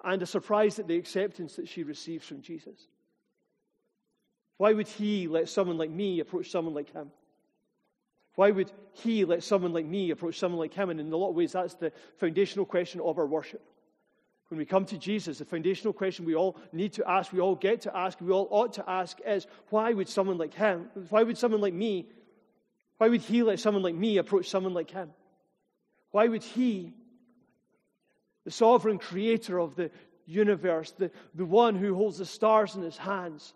and 0.04 0.20
a 0.24 0.26
surprise 0.26 0.80
at 0.80 0.88
the 0.88 0.98
acceptance 0.98 1.56
that 1.58 1.68
she 1.68 1.84
receives 1.84 2.26
from 2.26 2.42
Jesus. 2.42 2.88
Why 4.58 4.74
would 4.74 4.88
he 4.88 5.28
let 5.28 5.50
someone 5.50 5.78
like 5.78 5.92
me 5.92 6.20
approach 6.20 6.50
someone 6.50 6.74
like 6.74 6.92
him? 6.92 7.12
Why 8.34 8.50
would 8.50 8.72
he 8.94 9.24
let 9.24 9.44
someone 9.44 9.72
like 9.72 9.86
me 9.86 10.10
approach 10.10 10.40
someone 10.40 10.58
like 10.58 10.74
him? 10.74 10.90
And 10.90 11.00
in 11.00 11.14
a 11.14 11.16
lot 11.16 11.30
of 11.30 11.36
ways, 11.36 11.52
that's 11.52 11.76
the 11.76 11.92
foundational 12.18 12.66
question 12.66 13.00
of 13.00 13.20
our 13.20 13.28
worship. 13.28 13.62
When 14.48 14.58
we 14.58 14.66
come 14.66 14.86
to 14.86 14.98
Jesus, 14.98 15.38
the 15.38 15.46
foundational 15.46 15.94
question 15.94 16.26
we 16.26 16.34
all 16.34 16.58
need 16.74 16.94
to 16.94 17.08
ask, 17.08 17.32
we 17.32 17.40
all 17.40 17.54
get 17.54 17.82
to 17.82 17.96
ask, 17.96 18.20
we 18.20 18.32
all 18.32 18.48
ought 18.50 18.74
to 18.74 18.90
ask 18.90 19.20
is 19.28 19.46
why 19.70 19.94
would 19.94 20.10
someone 20.10 20.40
like 20.40 20.56
him, 20.56 20.90
why 21.10 21.22
would 21.22 21.38
someone 21.38 21.62
like 21.62 21.76
me, 21.76 22.08
why 22.98 23.10
would 23.10 23.22
he 23.22 23.44
let 23.44 23.60
someone 23.60 23.84
like 23.84 23.94
me 23.94 24.18
approach 24.18 24.50
someone 24.50 24.74
like 24.74 24.90
him? 24.90 25.12
Why 26.12 26.28
would 26.28 26.44
he, 26.44 26.94
the 28.46 28.52
sovereign 28.52 28.98
creator 28.98 29.60
of 29.60 29.76
the 29.76 29.92
universe, 30.26 30.92
the, 30.92 31.12
the 31.36 31.46
one 31.46 31.76
who 31.76 31.96
holds 31.96 32.18
the 32.18 32.26
stars 32.26 32.76
in 32.76 32.82
his 32.82 32.98
hands, 32.98 33.54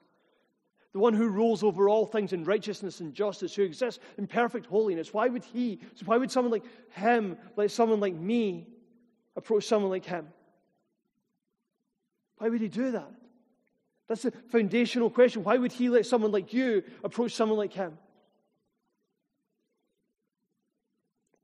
the 0.94 1.00
one 1.00 1.13
who 1.13 1.30
rules 1.30 1.63
over 1.63 1.88
all 1.88 2.06
things 2.06 2.33
in 2.33 2.44
righteousness 2.44 3.00
and 3.00 3.13
justice, 3.13 3.56
who 3.56 3.63
exists 3.63 4.03
in 4.18 4.27
perfect 4.27 4.65
holiness, 4.65 5.13
why 5.13 5.27
would 5.27 5.44
he, 5.44 5.80
so 5.95 6.06
why 6.06 6.18
would 6.18 6.31
someone 6.31 6.51
like 6.51 6.65
him, 6.92 7.38
like 7.56 7.69
someone 7.69 8.00
like 8.00 8.13
me, 8.13 8.68
approach 9.36 9.65
someone 9.65 9.92
like 9.92 10.06
him? 10.06 10.27
Why 12.38 12.50
would 12.50 12.59
he 12.59 12.68
do 12.68 12.92
that? 12.92 13.12
That's 14.07 14.24
the 14.24 14.31
foundational 14.50 15.09
question. 15.09 15.44
Why 15.44 15.57
would 15.57 15.71
he 15.71 15.88
let 15.88 16.06
someone 16.06 16.31
like 16.31 16.54
you 16.54 16.83
approach 17.04 17.33
someone 17.33 17.57
like 17.57 17.71
him? 17.71 17.97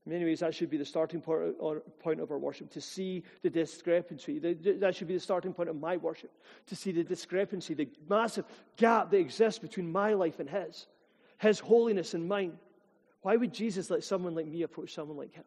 In 0.08 0.14
many 0.14 0.24
ways, 0.24 0.40
that 0.40 0.56
should 0.56 0.70
be 0.70 0.78
the 0.78 0.86
starting 0.86 1.20
point 1.20 2.22
of 2.22 2.32
our 2.32 2.38
worship, 2.38 2.72
to 2.72 2.80
see 2.80 3.26
the 3.42 3.50
discrepancy. 3.50 4.40
That 4.40 4.96
should 4.96 5.10
be 5.10 5.16
the 5.16 5.20
starting 5.20 5.54
point 5.54 5.68
of 5.68 5.76
my 5.76 5.98
worship, 5.98 6.32
to 6.68 6.78
see 6.78 6.94
the 6.94 7.04
discrepancy, 7.04 7.74
the 7.74 7.90
massive 8.08 8.46
gap 8.78 9.12
that 9.12 9.18
exists 9.18 9.60
between 9.60 9.92
my 9.92 10.14
life 10.14 10.40
and 10.40 10.50
His, 10.50 10.88
His 11.40 11.60
holiness 11.60 12.14
and 12.14 12.26
mine. 12.26 12.58
Why 13.22 13.36
would 13.36 13.54
Jesus 13.54 13.90
let 13.90 14.02
someone 14.02 14.34
like 14.34 14.48
me 14.48 14.62
approach 14.62 14.94
someone 14.94 15.18
like 15.18 15.34
Him? 15.34 15.44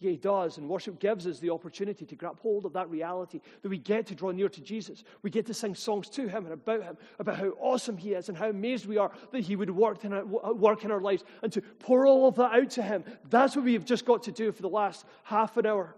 Yeah, 0.00 0.12
he 0.12 0.16
does. 0.16 0.58
And 0.58 0.68
worship 0.68 1.00
gives 1.00 1.26
us 1.26 1.40
the 1.40 1.50
opportunity 1.50 2.06
to 2.06 2.14
grab 2.14 2.38
hold 2.38 2.64
of 2.64 2.72
that 2.74 2.88
reality 2.88 3.40
that 3.62 3.68
we 3.68 3.78
get 3.78 4.06
to 4.06 4.14
draw 4.14 4.30
near 4.30 4.48
to 4.48 4.60
Jesus. 4.60 5.02
We 5.22 5.30
get 5.30 5.46
to 5.46 5.54
sing 5.54 5.74
songs 5.74 6.08
to 6.10 6.28
him 6.28 6.44
and 6.44 6.54
about 6.54 6.84
him, 6.84 6.96
about 7.18 7.36
how 7.36 7.48
awesome 7.60 7.96
he 7.96 8.12
is 8.12 8.28
and 8.28 8.38
how 8.38 8.48
amazed 8.48 8.86
we 8.86 8.96
are 8.96 9.10
that 9.32 9.40
he 9.40 9.56
would 9.56 9.70
work 9.70 10.04
in 10.04 10.12
our, 10.12 10.24
work 10.24 10.84
in 10.84 10.92
our 10.92 11.00
lives 11.00 11.24
and 11.42 11.52
to 11.52 11.60
pour 11.60 12.06
all 12.06 12.28
of 12.28 12.36
that 12.36 12.52
out 12.52 12.70
to 12.70 12.82
him. 12.82 13.04
That's 13.28 13.56
what 13.56 13.64
we 13.64 13.72
have 13.72 13.84
just 13.84 14.04
got 14.04 14.22
to 14.24 14.32
do 14.32 14.52
for 14.52 14.62
the 14.62 14.68
last 14.68 15.04
half 15.24 15.56
an 15.56 15.66
hour. 15.66 15.96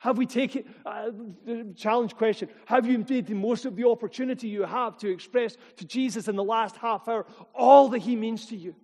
Have 0.00 0.18
we 0.18 0.26
taken, 0.26 0.64
uh, 0.84 1.10
the 1.44 1.74
challenge 1.74 2.16
question, 2.16 2.48
have 2.66 2.86
you 2.86 2.98
made 3.08 3.26
the 3.26 3.34
most 3.34 3.64
of 3.64 3.76
the 3.76 3.88
opportunity 3.88 4.46
you 4.46 4.62
have 4.62 4.96
to 4.98 5.10
express 5.10 5.56
to 5.76 5.86
Jesus 5.86 6.28
in 6.28 6.36
the 6.36 6.44
last 6.44 6.76
half 6.76 7.08
hour 7.08 7.26
all 7.54 7.88
that 7.88 8.00
he 8.00 8.14
means 8.14 8.46
to 8.46 8.56
you? 8.56 8.76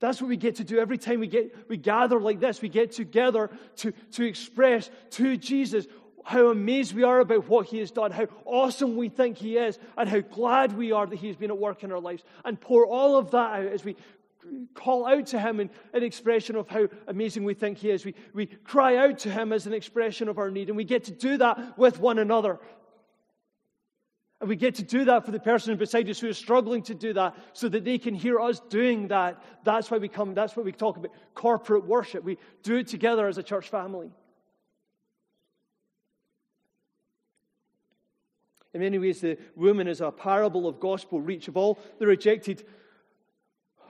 That's 0.00 0.20
what 0.20 0.28
we 0.28 0.36
get 0.36 0.56
to 0.56 0.64
do 0.64 0.78
every 0.78 0.98
time 0.98 1.20
we, 1.20 1.26
get, 1.26 1.68
we 1.68 1.76
gather 1.76 2.20
like 2.20 2.40
this. 2.40 2.60
We 2.60 2.68
get 2.68 2.92
together 2.92 3.50
to, 3.76 3.92
to 4.12 4.24
express 4.24 4.90
to 5.12 5.36
Jesus 5.36 5.86
how 6.24 6.48
amazed 6.48 6.94
we 6.94 7.02
are 7.02 7.20
about 7.20 7.48
what 7.48 7.66
he 7.66 7.78
has 7.78 7.90
done, 7.90 8.10
how 8.10 8.26
awesome 8.46 8.96
we 8.96 9.08
think 9.08 9.36
he 9.36 9.56
is, 9.58 9.78
and 9.96 10.08
how 10.08 10.20
glad 10.20 10.76
we 10.76 10.90
are 10.90 11.06
that 11.06 11.16
he's 11.16 11.36
been 11.36 11.50
at 11.50 11.58
work 11.58 11.84
in 11.84 11.92
our 11.92 12.00
lives. 12.00 12.24
And 12.44 12.60
pour 12.60 12.86
all 12.86 13.16
of 13.16 13.30
that 13.32 13.52
out 13.52 13.66
as 13.66 13.84
we 13.84 13.96
call 14.74 15.06
out 15.06 15.26
to 15.26 15.40
him 15.40 15.60
in 15.60 15.70
an 15.92 16.02
expression 16.02 16.56
of 16.56 16.68
how 16.68 16.88
amazing 17.08 17.44
we 17.44 17.54
think 17.54 17.78
he 17.78 17.90
is. 17.90 18.04
We, 18.04 18.14
we 18.32 18.46
cry 18.46 18.96
out 18.96 19.18
to 19.20 19.30
him 19.30 19.52
as 19.52 19.66
an 19.66 19.72
expression 19.72 20.28
of 20.28 20.38
our 20.38 20.50
need, 20.50 20.68
and 20.68 20.76
we 20.76 20.84
get 20.84 21.04
to 21.04 21.12
do 21.12 21.36
that 21.38 21.78
with 21.78 21.98
one 21.98 22.18
another. 22.18 22.58
And 24.44 24.48
we 24.50 24.56
get 24.56 24.74
to 24.74 24.82
do 24.82 25.06
that 25.06 25.24
for 25.24 25.30
the 25.30 25.40
person 25.40 25.74
beside 25.78 26.06
us 26.10 26.20
who 26.20 26.28
is 26.28 26.36
struggling 26.36 26.82
to 26.82 26.94
do 26.94 27.14
that 27.14 27.34
so 27.54 27.66
that 27.66 27.82
they 27.82 27.96
can 27.96 28.12
hear 28.12 28.38
us 28.38 28.60
doing 28.68 29.08
that. 29.08 29.42
That's 29.64 29.90
why 29.90 29.96
we 29.96 30.06
come, 30.06 30.34
that's 30.34 30.54
what 30.54 30.66
we 30.66 30.72
talk 30.72 30.98
about 30.98 31.12
corporate 31.34 31.86
worship. 31.86 32.22
We 32.22 32.36
do 32.62 32.76
it 32.76 32.86
together 32.86 33.26
as 33.26 33.38
a 33.38 33.42
church 33.42 33.70
family. 33.70 34.10
In 38.74 38.82
many 38.82 38.98
ways, 38.98 39.22
the 39.22 39.38
woman 39.56 39.88
is 39.88 40.02
a 40.02 40.10
parable 40.10 40.68
of 40.68 40.78
gospel 40.78 41.22
reach. 41.22 41.48
Of 41.48 41.56
all 41.56 41.78
the 41.98 42.06
rejected, 42.06 42.66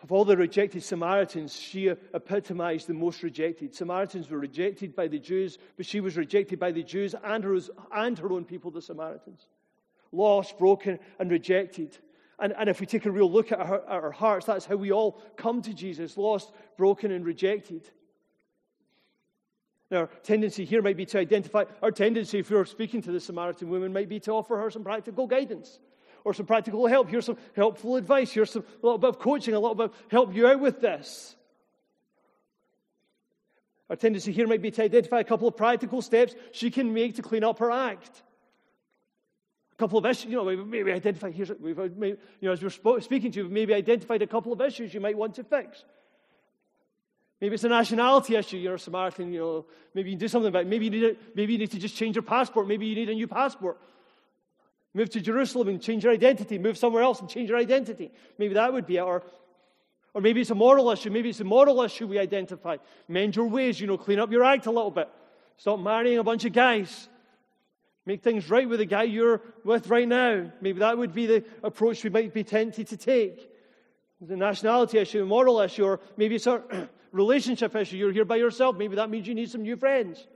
of 0.05 0.13
all 0.13 0.25
the 0.25 0.37
rejected 0.37 0.85
Samaritans, 0.85 1.59
she 1.59 1.89
epitomized 1.89 2.87
the 2.87 2.95
most 2.95 3.25
rejected. 3.25 3.75
Samaritans 3.75 4.31
were 4.31 4.39
rejected 4.39 4.95
by 4.95 5.09
the 5.09 5.19
Jews, 5.19 5.59
but 5.77 5.85
she 5.85 5.99
was 5.99 6.17
rejected 6.17 6.61
by 6.61 6.71
the 6.71 6.85
Jews 6.85 7.17
and 7.25 7.43
her, 7.43 7.59
and 7.93 8.17
her 8.21 8.31
own 8.31 8.45
people, 8.45 8.71
the 8.71 8.81
Samaritans 8.81 9.49
lost, 10.15 10.59
broken, 10.59 10.99
and 11.19 11.31
rejected. 11.31 11.99
And, 12.39 12.53
and 12.57 12.69
if 12.69 12.81
we 12.81 12.87
take 12.87 13.07
a 13.07 13.11
real 13.11 13.31
look 13.31 13.53
at 13.53 13.61
our, 13.61 13.83
at 13.83 14.05
our 14.05 14.11
hearts, 14.11 14.47
that's 14.47 14.67
how 14.67 14.77
we 14.77 14.93
all 14.93 15.23
come 15.37 15.63
to 15.63 15.75
Jesus 15.75 16.17
lost, 16.17 16.53
broken, 16.77 17.11
and 17.13 17.25
rejected. 17.25 17.89
Now, 19.91 20.01
our 20.01 20.11
tendency 20.23 20.65
here 20.65 20.83
might 20.83 20.97
be 20.97 21.07
to 21.07 21.19
identify, 21.19 21.65
our 21.83 21.93
tendency, 21.93 22.41
if 22.41 22.51
we 22.51 22.57
were 22.57 22.65
speaking 22.65 23.03
to 23.03 23.13
the 23.13 23.21
Samaritan 23.21 23.69
woman, 23.69 23.93
might 23.93 24.09
be 24.09 24.19
to 24.21 24.33
offer 24.33 24.57
her 24.57 24.71
some 24.71 24.83
practical 24.83 25.27
guidance 25.27 25.79
or 26.25 26.35
some 26.35 26.47
practical 26.47 26.87
help. 26.87 27.09
Here's 27.09 27.27
some 27.27 27.39
helpful 27.55 27.97
advice. 27.97 28.33
Here's 28.33 28.51
some, 28.51 28.63
a 28.63 28.87
little 28.87 28.99
bit 28.99 29.11
of 29.11 29.19
coaching, 29.19 29.55
a 29.55 29.61
little 29.61 29.77
bit 29.77 29.91
of 29.91 29.95
help 30.11 30.35
you 30.35 30.49
out 30.49 30.59
with 30.59 30.81
this. 30.81 31.37
Our 33.89 33.97
tendency 33.97 34.33
here 34.33 34.49
might 34.49 34.63
be 34.63 34.73
to 34.73 34.83
identify 34.83 35.21
a 35.21 35.25
couple 35.25 35.47
of 35.47 35.57
practical 35.57 36.03
steps 36.03 36.35
she 36.51 36.73
can 36.73 36.93
make 36.93 37.15
to 37.17 37.23
clean 37.23 37.45
up 37.45 37.61
her 37.61 37.71
act. 37.71 38.24
Couple 39.85 39.99
of 39.99 40.07
issues, 40.07 40.33
you 40.33 40.43
know, 40.43 40.65
maybe 40.65 40.93
identify, 40.93 41.31
here's, 41.31 41.51
we've, 41.61 41.79
uh, 41.79 41.89
maybe, 41.95 42.17
you 42.41 42.49
know, 42.49 42.53
as 42.53 42.63
we're 42.63 43.01
speaking 43.03 43.31
to 43.33 43.41
you, 43.41 43.49
maybe 43.51 43.75
identified 43.75 44.23
a 44.23 44.27
couple 44.27 44.51
of 44.51 44.59
issues 44.63 44.95
you 44.95 45.01
might 45.07 45.15
want 45.15 45.35
to 45.35 45.45
fix. 45.45 45.85
Maybe 47.39 47.55
it's 47.55 47.65
a 47.65 47.69
nationality 47.69 48.35
issue. 48.35 48.57
You're 48.57 48.77
a 48.77 48.79
Samaritan, 48.79 49.31
you 49.31 49.41
know, 49.41 49.67
maybe 49.93 50.09
you 50.09 50.17
can 50.17 50.21
do 50.21 50.29
something 50.29 50.49
about 50.49 50.63
it. 50.63 50.69
Maybe 50.69 50.87
you 50.87 50.91
need, 50.91 51.05
a, 51.05 51.17
maybe 51.35 51.53
you 51.53 51.59
need 51.59 51.71
to 51.73 51.79
just 51.79 51.97
change 51.97 52.17
your 52.17 52.23
passport. 52.23 52.67
Maybe 52.67 52.87
you 52.87 52.95
need 52.95 53.11
a 53.11 53.15
new 53.15 53.29
passport. 53.29 53.79
Move 54.95 55.11
to 55.11 55.21
Jerusalem 55.21 55.69
and 55.69 55.83
change 55.83 56.05
your 56.05 56.15
identity. 56.15 56.57
Move 56.57 56.79
somewhere 56.79 57.03
else 57.03 57.21
and 57.21 57.29
change 57.29 57.51
your 57.51 57.59
identity. 57.59 58.11
Maybe 58.39 58.55
that 58.55 58.73
would 58.73 58.87
be 58.87 58.97
it. 58.97 59.03
Or, 59.03 59.23
or 60.15 60.23
maybe 60.23 60.41
it's 60.41 60.49
a 60.49 60.55
moral 60.55 60.91
issue. 60.93 61.11
Maybe 61.11 61.29
it's 61.29 61.41
a 61.41 61.45
moral 61.45 61.83
issue 61.83 62.07
we 62.07 62.19
identify. 62.19 62.79
Mend 63.07 63.37
your 63.37 63.49
ways, 63.49 63.79
you 63.79 63.87
know, 63.87 63.99
clean 63.99 64.19
up 64.19 64.33
your 64.33 64.45
act 64.45 64.65
a 64.65 64.71
little 64.71 64.91
bit. 64.91 65.11
Stop 65.59 65.79
marrying 65.79 66.17
a 66.17 66.25
bunch 66.25 66.47
of 66.47 66.55
guys. 66.55 67.11
Make 68.07 68.23
things 68.23 68.51
right 68.51 68.69
with 68.69 68.81
the 68.81 68.87
guy 68.87 69.05
you're 69.05 69.41
with 69.65 69.89
right 69.89 70.07
now. 70.07 70.51
Maybe 70.61 70.81
that 70.81 70.99
would 70.99 71.15
be 71.15 71.27
the 71.27 71.45
approach 71.63 72.05
we 72.05 72.11
might 72.11 72.35
be 72.35 72.45
tempted 72.45 72.89
to 72.89 72.97
take. 72.97 73.51
The 74.21 74.37
nationality 74.37 74.99
issue, 74.99 75.23
a 75.23 75.27
moral 75.27 75.61
issue, 75.61 75.85
or 75.85 76.01
maybe 76.17 76.37
it's 76.37 76.47
a 76.47 76.89
relationship 77.13 77.75
issue. 77.75 77.97
You're 77.97 78.13
here 78.13 78.25
by 78.25 78.37
yourself. 78.37 78.77
Maybe 78.77 78.97
that 78.97 79.09
means 79.09 79.27
you 79.27 79.35
need 79.35 79.51
some 79.51 79.63
new 79.63 79.77
friends. 79.77 80.27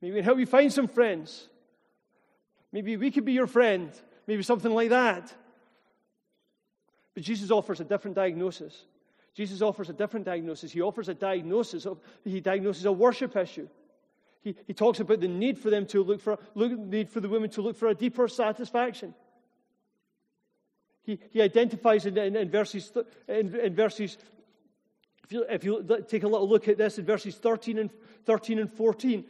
Maybe 0.00 0.12
we 0.12 0.18
can 0.18 0.24
help 0.24 0.38
you 0.38 0.46
find 0.46 0.72
some 0.72 0.86
friends. 0.86 1.48
Maybe 2.72 2.96
we 2.96 3.10
could 3.10 3.24
be 3.24 3.32
your 3.32 3.46
friend. 3.46 3.90
Maybe 4.26 4.42
something 4.42 4.72
like 4.72 4.90
that. 4.90 5.32
But 7.14 7.24
Jesus 7.24 7.50
offers 7.50 7.80
a 7.80 7.84
different 7.84 8.14
diagnosis. 8.14 8.84
Jesus 9.34 9.60
offers 9.62 9.88
a 9.88 9.92
different 9.92 10.26
diagnosis. 10.26 10.70
He 10.70 10.82
offers 10.82 11.08
a 11.08 11.14
diagnosis 11.14 11.86
of 11.86 12.00
he 12.24 12.40
diagnoses 12.40 12.84
a 12.84 12.92
worship 12.92 13.36
issue. 13.36 13.68
He, 14.42 14.54
he 14.66 14.72
talks 14.72 15.00
about 15.00 15.20
the 15.20 15.28
need 15.28 15.58
for 15.58 15.70
them 15.70 15.86
to 15.86 16.02
look 16.02 16.20
for 16.20 16.38
look, 16.54 16.72
need 16.78 17.10
for 17.10 17.20
the 17.20 17.28
women 17.28 17.50
to 17.50 17.62
look 17.62 17.76
for 17.76 17.88
a 17.88 17.94
deeper 17.94 18.28
satisfaction. 18.28 19.14
He, 21.02 21.18
he 21.30 21.42
identifies 21.42 22.06
in, 22.06 22.16
in, 22.18 22.36
in 22.36 22.50
verses 22.50 22.92
in, 23.26 23.54
in 23.54 23.74
verses 23.74 24.18
if 25.24 25.32
you, 25.32 25.44
if 25.50 25.64
you 25.64 26.04
take 26.08 26.22
a 26.22 26.28
little 26.28 26.48
look 26.48 26.68
at 26.68 26.78
this 26.78 26.98
in 26.98 27.04
verses 27.04 27.36
13 27.36 27.78
and 27.78 27.90
13 28.24 28.60
and 28.60 28.72
14, 28.72 29.24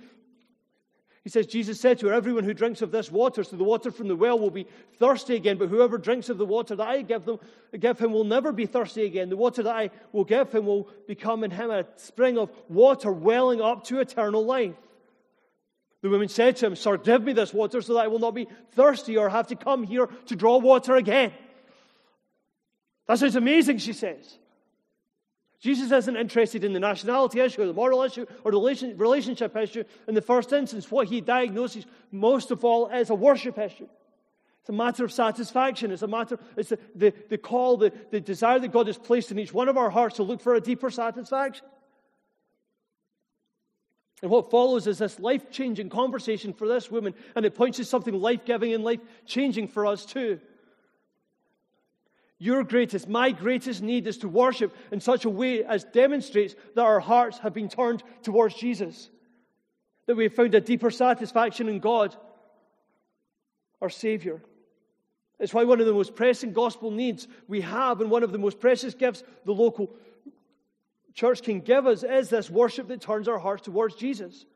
he 1.25 1.31
says, 1.31 1.47
Jesus 1.47 1.81
said 1.81 1.99
to 1.99 2.07
her, 2.07 2.15
Everyone 2.15 2.45
who 2.45 2.55
drinks 2.55 2.83
of 2.83 2.93
this 2.93 3.11
water, 3.11 3.43
so 3.43 3.57
the 3.57 3.65
water 3.65 3.91
from 3.91 4.07
the 4.07 4.15
well, 4.15 4.38
will 4.38 4.50
be 4.50 4.67
thirsty 4.99 5.35
again, 5.35 5.59
but 5.59 5.69
whoever 5.69 5.99
drinks 5.99 6.29
of 6.29 6.38
the 6.38 6.47
water 6.47 6.77
that 6.77 6.87
I 6.87 7.03
give, 7.03 7.25
them, 7.25 7.38
give 7.79 7.99
him 7.99 8.12
will 8.12 8.25
never 8.25 8.53
be 8.53 8.65
thirsty 8.65 9.05
again. 9.05 9.29
The 9.29 9.37
water 9.37 9.65
that 9.65 9.75
I 9.75 9.91
will 10.12 10.25
give 10.25 10.53
him 10.53 10.67
will 10.67 10.88
become 11.09 11.43
in 11.43 11.50
him 11.50 11.71
a 11.71 11.85
spring 11.97 12.38
of 12.38 12.50
water 12.69 13.11
welling 13.11 13.61
up 13.61 13.85
to 13.85 13.99
eternal 13.99 14.45
life. 14.45 14.77
The 16.02 16.09
woman 16.09 16.28
said 16.28 16.57
to 16.57 16.67
him, 16.67 16.76
Sir, 16.76 16.97
give 16.97 17.25
me 17.25 17.33
this 17.33 17.52
water 17.52 17.83
so 17.83 17.95
that 17.95 18.05
I 18.05 18.07
will 18.07 18.21
not 18.21 18.35
be 18.35 18.47
thirsty 18.73 19.17
or 19.17 19.28
have 19.28 19.49
to 19.49 19.57
come 19.57 19.83
here 19.83 20.09
to 20.26 20.37
draw 20.37 20.59
water 20.59 20.95
again. 20.97 21.33
That 23.07 23.19
sounds 23.19 23.37
amazing, 23.37 23.78
she 23.78 23.93
says. 23.93 24.38
Jesus 25.61 25.90
isn't 25.90 26.17
interested 26.17 26.62
in 26.62 26.73
the 26.73 26.78
nationality 26.78 27.40
issue 27.40 27.62
or 27.62 27.67
the 27.67 27.73
moral 27.73 28.02
issue 28.02 28.26
or 28.45 28.52
the 28.52 28.95
relationship 28.97 29.57
issue. 29.57 29.83
In 30.07 30.14
the 30.14 30.23
first 30.23 30.52
instance, 30.52 30.88
what 30.88 31.09
he 31.09 31.21
diagnoses 31.21 31.85
most 32.12 32.52
of 32.52 32.64
all 32.64 32.88
is 32.88 33.11
a 33.11 33.14
worship 33.14 33.59
issue. 33.59 33.88
It's 34.61 34.69
a 34.69 34.73
matter 34.73 35.05
of 35.05 35.11
satisfaction. 35.11 35.90
It's 35.90 36.02
a 36.02 36.07
matter, 36.07 36.38
it's 36.57 36.69
the, 36.69 36.78
the, 36.95 37.12
the 37.28 37.38
call, 37.38 37.76
the, 37.76 37.93
the 38.12 38.21
desire 38.21 38.61
that 38.61 38.71
God 38.71 38.87
has 38.87 38.99
placed 38.99 39.33
in 39.33 39.38
each 39.40 39.52
one 39.52 39.69
of 39.69 39.76
our 39.76 39.90
hearts 39.90 40.17
to 40.17 40.23
look 40.23 40.40
for 40.40 40.55
a 40.55 40.61
deeper 40.61 40.90
satisfaction. 40.90 41.67
And 44.23 44.31
what 44.31 44.51
follows 44.51 44.87
is 44.87 44.99
this 44.99 45.21
life 45.21 45.51
changing 45.51 45.91
conversation 45.91 46.53
for 46.53 46.67
this 46.67 46.91
woman, 46.91 47.15
and 47.37 47.47
it 47.47 47.55
points 47.55 47.79
to 47.79 47.85
something 47.85 48.15
life 48.15 48.45
giving 48.45 48.75
and 48.75 48.83
life 48.83 49.01
changing 49.27 49.69
for 49.69 49.87
us 49.87 50.05
too. 50.05 50.41
Your 52.41 52.63
greatest, 52.63 53.09
my 53.09 53.33
greatest 53.33 53.83
need 53.83 54.07
is 54.07 54.19
to 54.19 54.29
worship 54.29 54.75
in 54.93 55.01
such 55.01 55.25
a 55.25 55.31
way 55.31 55.65
as 55.65 55.85
demonstrates 55.85 56.55
that 56.75 56.83
our 56.83 57.01
hearts 57.01 57.39
have 57.39 57.53
been 57.53 57.69
turned 57.69 58.03
towards 58.23 58.55
Jesus, 58.55 59.09
that 60.07 60.17
we 60.17 60.25
have 60.25 60.35
found 60.35 60.55
a 60.55 60.61
deeper 60.61 60.91
satisfaction 60.91 61.69
in 61.69 61.81
God, 61.81 62.15
our 63.81 63.91
Savior. 63.91 64.43
It's 65.41 65.55
why 65.55 65.65
one 65.65 65.81
of 65.81 65.87
the 65.87 65.93
most 65.93 66.17
pressing 66.17 66.53
gospel 66.53 66.91
needs 66.91 67.29
we 67.47 67.61
have, 67.61 68.01
and 68.01 68.11
one 68.11 68.25
of 68.25 68.33
the 68.33 68.39
most 68.39 68.59
precious 68.59 68.95
gifts 68.95 69.23
the 69.45 69.53
local 69.53 69.91
church 71.19 71.43
can 71.43 71.59
give 71.59 71.85
us, 71.89 72.05
is 72.05 72.29
this 72.31 72.49
worship 72.49 72.87
that 72.87 73.01
turns 73.01 73.27
our 73.27 73.41
hearts 73.41 73.63
towards 73.63 73.97
Jesus. 73.97 74.47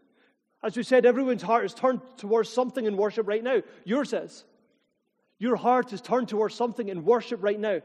As 0.62 0.76
we 0.76 0.84
said, 0.84 1.04
everyone's 1.04 1.42
heart 1.42 1.64
is 1.64 1.74
turned 1.74 2.00
towards 2.18 2.50
something 2.50 2.86
in 2.86 2.96
worship 2.96 3.26
right 3.26 3.42
now. 3.42 3.62
Yours 3.84 4.12
is. 4.12 4.44
Your 5.40 5.56
heart 5.56 5.92
is 5.92 6.00
turned 6.00 6.28
towards 6.28 6.54
something 6.54 6.88
in 6.88 7.04
worship 7.04 7.42
right 7.42 7.58
now. 7.58 7.80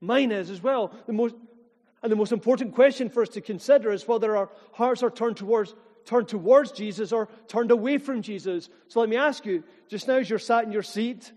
Mine 0.00 0.32
is 0.32 0.48
as 0.48 0.62
well. 0.62 0.90
The 1.06 1.12
most, 1.12 1.34
and 2.02 2.10
the 2.10 2.16
most 2.16 2.32
important 2.32 2.74
question 2.74 3.10
for 3.10 3.22
us 3.22 3.28
to 3.30 3.42
consider 3.42 3.92
is 3.92 4.08
whether 4.08 4.34
our 4.38 4.48
hearts 4.72 5.02
are 5.02 5.10
turned 5.10 5.36
towards, 5.36 5.74
turned 6.06 6.28
towards 6.28 6.72
Jesus 6.72 7.12
or 7.12 7.28
turned 7.46 7.72
away 7.72 7.98
from 7.98 8.22
Jesus. 8.22 8.70
So 8.88 9.00
let 9.00 9.10
me 9.10 9.18
ask 9.18 9.44
you, 9.44 9.64
just 9.86 10.08
now 10.08 10.16
as 10.16 10.30
you're 10.30 10.38
sat 10.38 10.64
in 10.64 10.72
your 10.72 10.82
seat, 10.82 11.30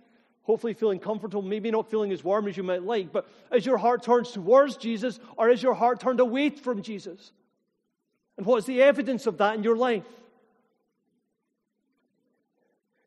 hopefully 0.44 0.74
feeling 0.74 1.00
comfortable, 1.00 1.42
maybe 1.42 1.72
not 1.72 1.90
feeling 1.90 2.12
as 2.12 2.24
warm 2.24 2.48
as 2.48 2.56
you 2.56 2.64
might 2.64 2.84
like, 2.84 3.12
but 3.12 3.28
is 3.52 3.66
your 3.66 3.78
heart 3.78 4.04
turned 4.04 4.26
towards 4.26 4.78
Jesus 4.78 5.20
or 5.38 5.50
is 5.50 5.64
your 5.64 5.74
heart 5.74 6.00
turned 6.00 6.20
away 6.20 6.50
from 6.50 6.82
Jesus? 6.82 7.32
And 8.38 8.46
what 8.46 8.58
is 8.58 8.66
the 8.66 8.82
evidence 8.82 9.26
of 9.26 9.38
that 9.38 9.56
in 9.56 9.64
your 9.64 9.78
life? 9.78 10.06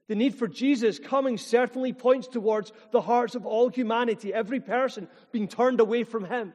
The 0.09 0.15
need 0.15 0.37
for 0.37 0.47
Jesus 0.47 0.99
coming 0.99 1.37
certainly 1.37 1.93
points 1.93 2.29
towards 2.29 2.73
the 2.93 3.01
hearts 3.01 3.35
of 3.35 3.45
all 3.45 3.69
humanity, 3.69 4.33
every 4.33 4.61
person 4.61 5.09
being 5.33 5.49
turned 5.49 5.81
away 5.81 6.05
from 6.05 6.25
Him. 6.25 6.55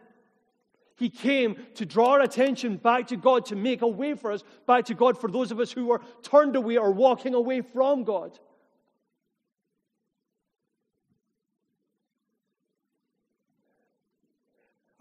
He 0.95 1.09
came 1.09 1.57
to 1.75 1.85
draw 1.85 2.11
our 2.11 2.21
attention 2.21 2.77
back 2.77 3.07
to 3.07 3.17
God, 3.17 3.47
to 3.47 3.55
make 3.55 3.81
a 3.81 3.87
way 3.87 4.13
for 4.13 4.31
us 4.31 4.43
back 4.67 4.85
to 4.85 4.93
God 4.93 5.19
for 5.19 5.29
those 5.29 5.51
of 5.51 5.59
us 5.59 5.71
who 5.71 5.87
were 5.87 6.01
turned 6.21 6.55
away 6.55 6.77
or 6.77 6.91
walking 6.91 7.33
away 7.33 7.61
from 7.61 8.03
God. 8.03 8.37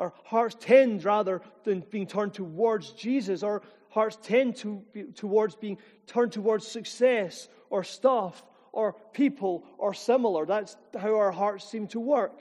Our 0.00 0.14
hearts 0.24 0.56
tend, 0.58 1.04
rather 1.04 1.42
than 1.64 1.84
being 1.90 2.06
turned 2.06 2.32
towards 2.32 2.92
Jesus, 2.92 3.42
our 3.42 3.60
hearts 3.90 4.18
tend 4.22 4.56
to 4.56 4.82
be, 4.94 5.02
towards 5.04 5.56
being 5.56 5.76
turned 6.06 6.32
towards 6.32 6.66
success 6.66 7.48
or 7.68 7.84
stuff 7.84 8.42
or 8.72 8.94
people 9.12 9.62
or 9.76 9.92
similar. 9.92 10.46
That's 10.46 10.74
how 10.98 11.16
our 11.16 11.30
hearts 11.30 11.68
seem 11.68 11.86
to 11.88 12.00
work. 12.00 12.32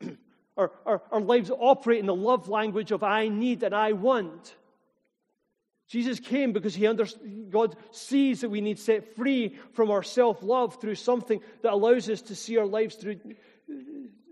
our, 0.56 0.72
our, 0.86 1.02
our 1.12 1.20
lives 1.20 1.50
operate 1.50 1.98
in 1.98 2.06
the 2.06 2.14
love 2.14 2.48
language 2.48 2.92
of 2.92 3.02
I 3.02 3.28
need 3.28 3.62
and 3.62 3.74
I 3.74 3.92
want. 3.92 4.56
Jesus 5.86 6.18
came 6.18 6.52
because 6.52 6.74
he 6.74 6.86
under, 6.86 7.06
God 7.50 7.76
sees 7.90 8.40
that 8.40 8.48
we 8.48 8.62
need 8.62 8.78
to 8.78 8.82
set 8.82 9.16
free 9.16 9.58
from 9.74 9.90
our 9.90 10.02
self 10.02 10.42
love 10.42 10.80
through 10.80 10.94
something 10.94 11.42
that 11.60 11.74
allows 11.74 12.08
us 12.08 12.22
to 12.22 12.34
see 12.34 12.56
our 12.56 12.66
lives 12.66 12.94
through 12.94 13.18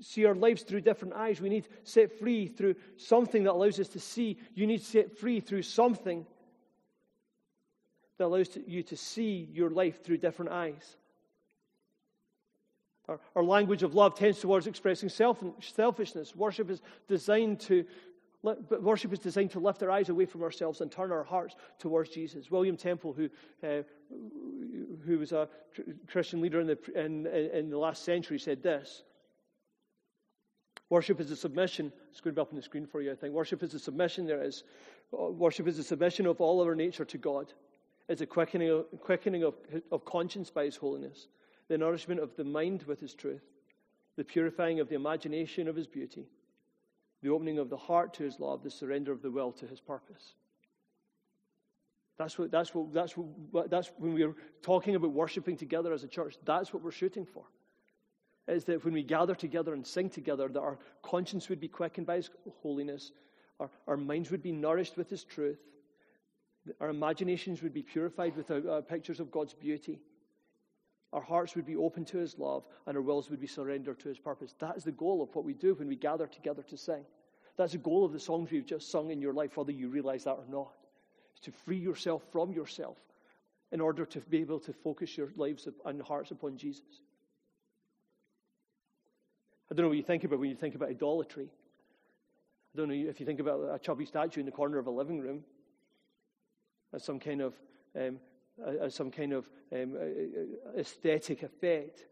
see 0.01 0.25
our 0.25 0.35
lives 0.35 0.63
through 0.63 0.83
different 0.83 1.15
eyes. 1.15 1.41
We 1.41 1.49
need 1.49 1.69
set 1.85 2.19
free 2.19 2.49
through 2.49 2.77
something 2.97 3.45
that 3.45 3.53
allows 3.53 3.81
us 3.81 3.89
to 3.89 4.01
see. 4.01 4.39
You 4.55 4.67
need 4.67 4.83
set 4.83 5.19
free 5.19 5.41
through 5.41 5.63
something 5.63 6.27
that 8.19 8.27
allows 8.27 8.57
you 8.67 8.83
to 8.85 8.97
see 8.97 9.49
your 9.53 9.71
life 9.71 10.05
through 10.05 10.19
different 10.19 10.53
eyes. 10.53 10.97
Our, 13.09 13.21
our 13.35 13.45
language 13.45 13.83
of 13.83 13.95
love 13.95 14.17
tends 14.17 14.41
towards 14.41 14.67
expressing 14.67 15.09
self, 15.09 15.43
selfishness. 15.61 16.35
Worship 16.35 16.71
is 16.71 16.83
designed 17.09 17.61
to 17.61 17.85
worship 18.81 19.13
is 19.13 19.19
designed 19.19 19.51
to 19.51 19.59
lift 19.59 19.83
our 19.83 19.91
eyes 19.91 20.09
away 20.09 20.25
from 20.25 20.43
ourselves 20.43 20.81
and 20.81 20.93
turn 20.93 21.11
our 21.11 21.25
hearts 21.25 21.57
towards 21.81 22.11
Jesus. 22.11 22.49
William 22.49 22.77
Temple, 22.77 23.13
who, 23.13 23.29
uh, 23.67 23.83
who 25.05 25.19
was 25.19 25.33
a 25.33 25.49
Christian 26.07 26.41
leader 26.41 26.61
in 26.61 26.69
the, 26.69 26.79
in, 26.95 27.27
in 27.27 27.71
the 27.71 27.79
last 27.79 28.05
century, 28.05 28.39
said 28.39 28.63
this 28.63 29.03
Worship 30.89 31.21
is 31.21 31.31
a 31.31 31.37
submission. 31.37 31.93
Be 32.23 32.31
up 32.31 32.51
on 32.51 32.57
the 32.57 32.63
screen 32.63 32.87
for 32.87 33.01
you, 33.01 33.13
I 33.13 33.15
think. 33.15 33.35
Worship 33.35 33.63
is 33.63 33.75
a 33.75 33.79
submission. 33.79 34.27
There 34.27 34.43
is. 34.43 34.65
Uh, 35.13 35.31
worship 35.31 35.67
is 35.67 35.79
a 35.79 35.85
submission 35.85 36.27
of 36.27 36.41
all 36.41 36.63
our 36.63 36.75
nature 36.75 37.05
to 37.05 37.19
God. 37.19 37.53
It's 38.09 38.21
a 38.21 38.27
quickening, 38.27 38.71
of, 38.71 38.87
quickening 39.01 39.43
of, 39.43 39.55
of 39.91 40.05
conscience 40.05 40.51
by 40.51 40.65
His 40.65 40.77
holiness. 40.77 41.27
the 41.69 41.79
nourishment 41.79 42.21
of 42.21 42.37
the 42.37 42.45
mind 42.45 42.85
with 42.85 43.01
His 43.01 43.15
truth, 43.15 43.43
the 44.17 44.25
purifying 44.25 44.81
of 44.81 44.89
the 44.89 44.95
imagination 44.95 45.69
of 45.69 45.77
His 45.77 45.87
beauty, 45.87 46.27
the 47.23 47.31
opening 47.31 47.59
of 47.59 47.71
the 47.71 47.77
heart 47.77 48.15
to 48.15 48.23
His 48.23 48.39
love, 48.39 48.63
the 48.63 48.71
surrender 48.71 49.13
of 49.13 49.23
the 49.23 49.31
will 49.31 49.53
to 49.53 49.67
His 49.67 49.81
purpose. 49.81 50.35
That's 52.19 52.39
what, 52.39 52.51
that's 52.51 52.75
what, 52.75 52.93
that's 52.93 53.13
what, 53.13 53.71
that's 53.71 53.91
when 53.99 54.15
we're 54.15 54.37
talking 54.63 54.95
about 54.95 55.11
worshiping 55.11 55.57
together 55.57 55.93
as 55.93 56.03
a 56.03 56.09
church, 56.09 56.37
that's 56.45 56.73
what 56.73 56.83
we're 56.83 56.91
shooting 56.91 57.27
for. 57.27 57.45
Is 58.49 58.65
that 58.65 58.85
when 58.85 58.95
we 58.95 59.03
gather 59.03 59.35
together 59.35 59.75
and 59.75 59.85
sing 59.85 60.09
together, 60.09 60.49
that 60.49 60.61
our 60.61 60.79
conscience 61.03 61.49
would 61.49 61.61
be 61.61 61.69
quickened 61.69 62.07
by 62.07 62.17
His 62.17 62.31
holiness, 62.63 63.13
our, 63.59 63.71
our 63.89 63.97
minds 63.97 64.31
would 64.31 64.43
be 64.43 64.53
nourished 64.53 64.97
with 64.97 65.11
His 65.11 65.25
truth, 65.25 65.59
our 66.81 66.91
imaginations 66.91 67.63
would 67.63 67.75
be 67.75 67.83
purified 67.83 68.37
with 68.37 68.51
uh, 68.51 68.57
uh, 68.57 68.81
pictures 68.83 69.21
of 69.21 69.31
God's 69.31 69.55
beauty, 69.55 70.01
our 71.13 71.23
hearts 71.23 71.57
would 71.57 71.67
be 71.67 71.77
open 71.77 72.05
to 72.07 72.19
His 72.19 72.39
love, 72.39 72.65
and 72.87 72.97
our 72.97 73.03
wills 73.03 73.31
would 73.31 73.41
be 73.41 73.47
surrendered 73.47 73.99
to 74.01 74.09
His 74.09 74.19
purpose. 74.19 74.55
That 74.59 74.77
is 74.77 74.85
the 74.85 74.93
goal 74.93 75.23
of 75.23 75.35
what 75.35 75.45
we 75.45 75.55
do 75.55 75.75
when 75.75 75.89
we 75.89 75.97
gather 75.97 76.27
together 76.27 76.63
to 76.65 76.77
sing. 76.77 77.05
That's 77.57 77.73
the 77.73 77.79
goal 77.79 78.05
of 78.05 78.13
the 78.13 78.21
songs 78.21 78.53
you've 78.53 78.67
just 78.67 78.91
sung 78.91 79.11
in 79.11 79.21
your 79.21 79.33
life, 79.33 79.57
whether 79.57 79.73
you 79.73 79.89
realize 79.89 80.25
that 80.25 80.33
or 80.33 80.45
not 80.49 80.73
is 81.35 81.41
to 81.41 81.53
free 81.53 81.79
yourself 81.79 82.23
from 82.31 82.53
yourself 82.53 82.99
in 83.73 83.81
order 83.81 84.05
to 84.07 84.21
be 84.21 84.39
able 84.39 84.61
to 84.61 84.73
focus 84.73 85.17
your 85.17 85.29
lives 85.37 85.67
and 85.85 86.03
hearts 86.03 86.31
upon 86.31 86.57
Jesus. 86.57 87.03
Don't 89.77 89.85
know 89.85 89.89
what 89.89 89.99
you 89.99 90.03
think 90.03 90.25
about 90.25 90.39
when 90.39 90.49
you 90.49 90.57
think 90.57 90.75
about 90.75 90.89
idolatry. 90.89 91.51
I 92.75 92.79
don't 92.79 92.89
know 92.89 92.95
if 92.95 93.21
you 93.21 93.27
think 93.27 93.41
about 93.41 93.61
a 93.75 93.79
chubby 93.79 94.07
statue 94.07 94.41
in 94.41 94.47
the 94.47 94.53
corner 94.53 94.79
of 94.79 94.87
a 94.87 94.91
living 94.91 95.21
room 95.21 95.45
as 96.95 97.05
some 97.05 97.21
kind 97.21 97.43
of 97.43 97.53
um, 97.95 98.19
as 98.81 98.95
some 98.95 99.11
kind 99.11 99.35
of 99.35 99.47
um, 99.75 99.95
aesthetic 100.79 101.43
effect. 101.43 102.07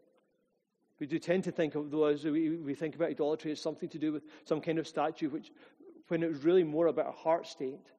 We 0.99 1.07
do 1.07 1.17
tend 1.17 1.43
to 1.45 1.51
think 1.51 1.73
of 1.73 1.89
those, 1.89 2.23
we, 2.23 2.51
we 2.51 2.75
think 2.75 2.93
about 2.93 3.09
idolatry 3.09 3.51
as 3.51 3.59
something 3.59 3.89
to 3.89 3.97
do 3.97 4.13
with 4.13 4.23
some 4.45 4.61
kind 4.61 4.77
of 4.77 4.87
statue, 4.87 5.29
which, 5.29 5.51
when 6.07 6.21
it 6.21 6.29
was 6.29 6.43
really 6.43 6.63
more 6.63 6.85
about 6.87 7.07
a 7.07 7.11
heart 7.11 7.47
state 7.47 7.91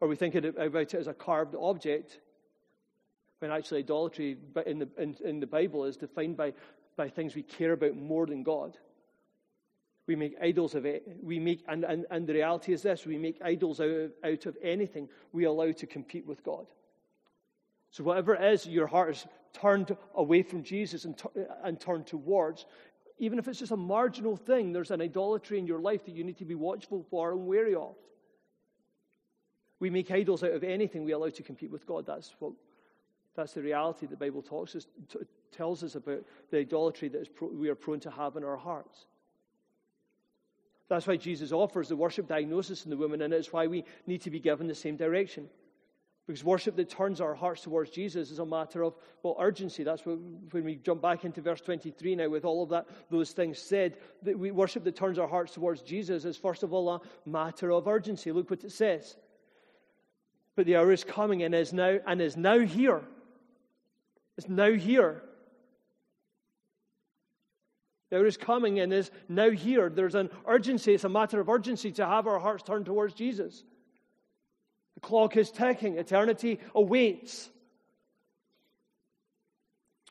or 0.00 0.08
we 0.08 0.16
think 0.16 0.34
about 0.34 0.74
it 0.74 0.94
as 0.94 1.06
a 1.06 1.14
carved 1.14 1.54
object, 1.54 2.18
when 3.38 3.52
actually 3.52 3.78
idolatry 3.78 4.36
in 4.66 4.80
the, 4.80 4.88
in, 4.98 5.16
in 5.24 5.38
the 5.38 5.46
Bible 5.46 5.84
is 5.84 5.96
defined 5.96 6.36
by, 6.36 6.52
by 6.96 7.08
things 7.08 7.34
we 7.34 7.42
care 7.42 7.72
about 7.72 7.96
more 7.96 8.26
than 8.26 8.42
God. 8.42 8.76
We 10.06 10.16
make 10.16 10.34
idols 10.42 10.74
of 10.74 10.84
it. 10.84 11.06
We 11.22 11.38
make, 11.38 11.62
and, 11.68 11.84
and, 11.84 12.06
and 12.10 12.26
the 12.26 12.34
reality 12.34 12.72
is 12.72 12.82
this 12.82 13.06
we 13.06 13.18
make 13.18 13.40
idols 13.42 13.80
out 13.80 13.88
of, 13.88 14.12
out 14.24 14.46
of 14.46 14.56
anything 14.62 15.08
we 15.32 15.44
allow 15.44 15.70
to 15.72 15.86
compete 15.86 16.26
with 16.26 16.42
God. 16.42 16.66
So, 17.90 18.02
whatever 18.02 18.34
it 18.34 18.52
is 18.52 18.66
your 18.66 18.86
heart 18.86 19.10
is 19.10 19.26
turned 19.52 19.96
away 20.14 20.42
from 20.42 20.62
Jesus 20.62 21.04
and, 21.04 21.20
and 21.62 21.78
turned 21.78 22.06
towards, 22.06 22.66
even 23.18 23.38
if 23.38 23.46
it's 23.46 23.58
just 23.58 23.72
a 23.72 23.76
marginal 23.76 24.36
thing, 24.36 24.72
there's 24.72 24.90
an 24.90 25.02
idolatry 25.02 25.58
in 25.58 25.66
your 25.66 25.78
life 25.78 26.04
that 26.06 26.14
you 26.14 26.24
need 26.24 26.38
to 26.38 26.44
be 26.44 26.54
watchful 26.54 27.06
for 27.10 27.32
and 27.32 27.46
wary 27.46 27.74
of. 27.74 27.94
We 29.78 29.90
make 29.90 30.10
idols 30.10 30.42
out 30.42 30.52
of 30.52 30.64
anything 30.64 31.04
we 31.04 31.12
allow 31.12 31.28
to 31.28 31.42
compete 31.42 31.70
with 31.70 31.86
God. 31.86 32.06
That's 32.06 32.34
what 32.38 32.52
that's 33.34 33.54
the 33.54 33.62
reality 33.62 34.06
the 34.06 34.16
Bible 34.16 34.42
talks 34.42 34.74
us, 34.76 34.86
t- 35.10 35.20
tells 35.50 35.82
us 35.82 35.94
about 35.94 36.24
the 36.50 36.58
idolatry 36.58 37.08
that 37.08 37.28
we 37.40 37.68
are 37.68 37.74
prone 37.74 38.00
to 38.00 38.10
have 38.10 38.36
in 38.36 38.44
our 38.44 38.56
hearts. 38.56 39.06
That's 40.88 41.06
why 41.06 41.16
Jesus 41.16 41.52
offers 41.52 41.88
the 41.88 41.96
worship 41.96 42.28
diagnosis 42.28 42.84
in 42.84 42.90
the 42.90 42.96
woman, 42.96 43.22
and 43.22 43.32
it's 43.32 43.52
why 43.52 43.66
we 43.66 43.84
need 44.06 44.20
to 44.22 44.30
be 44.30 44.40
given 44.40 44.66
the 44.66 44.74
same 44.74 44.96
direction. 44.96 45.48
Because 46.26 46.44
worship 46.44 46.76
that 46.76 46.88
turns 46.88 47.20
our 47.20 47.34
hearts 47.34 47.62
towards 47.62 47.90
Jesus 47.90 48.30
is 48.30 48.38
a 48.38 48.46
matter 48.46 48.84
of, 48.84 48.94
well, 49.22 49.36
urgency. 49.40 49.82
That's 49.82 50.06
what, 50.06 50.18
when 50.52 50.64
we 50.64 50.76
jump 50.76 51.02
back 51.02 51.24
into 51.24 51.40
verse 51.40 51.60
23 51.60 52.16
now, 52.16 52.28
with 52.28 52.44
all 52.44 52.62
of 52.62 52.68
that, 52.68 52.86
those 53.10 53.32
things 53.32 53.58
said, 53.58 53.96
that 54.22 54.38
we 54.38 54.50
worship 54.50 54.84
that 54.84 54.94
turns 54.94 55.18
our 55.18 55.26
hearts 55.26 55.54
towards 55.54 55.82
Jesus 55.82 56.24
is, 56.24 56.36
first 56.36 56.62
of 56.62 56.72
all, 56.72 56.90
a 56.90 57.00
matter 57.28 57.72
of 57.72 57.88
urgency. 57.88 58.30
Look 58.30 58.50
what 58.50 58.62
it 58.62 58.70
says. 58.70 59.16
But 60.54 60.66
the 60.66 60.76
hour 60.76 60.92
is 60.92 61.02
coming 61.02 61.42
and 61.42 61.54
is 61.54 61.72
now 61.72 61.98
and 62.06 62.20
is 62.20 62.36
now 62.36 62.58
here. 62.58 63.02
It's 64.38 64.48
now 64.48 64.72
here. 64.72 65.22
The 68.10 68.18
hour 68.18 68.26
is 68.26 68.36
coming 68.36 68.78
and 68.80 68.92
is 68.92 69.10
now 69.28 69.50
here. 69.50 69.88
There's 69.88 70.14
an 70.14 70.30
urgency. 70.46 70.94
It's 70.94 71.04
a 71.04 71.08
matter 71.08 71.40
of 71.40 71.48
urgency 71.48 71.92
to 71.92 72.06
have 72.06 72.26
our 72.26 72.38
hearts 72.38 72.62
turned 72.62 72.86
towards 72.86 73.14
Jesus. 73.14 73.64
The 74.94 75.00
clock 75.00 75.36
is 75.36 75.50
ticking. 75.50 75.96
Eternity 75.96 76.60
awaits. 76.74 77.48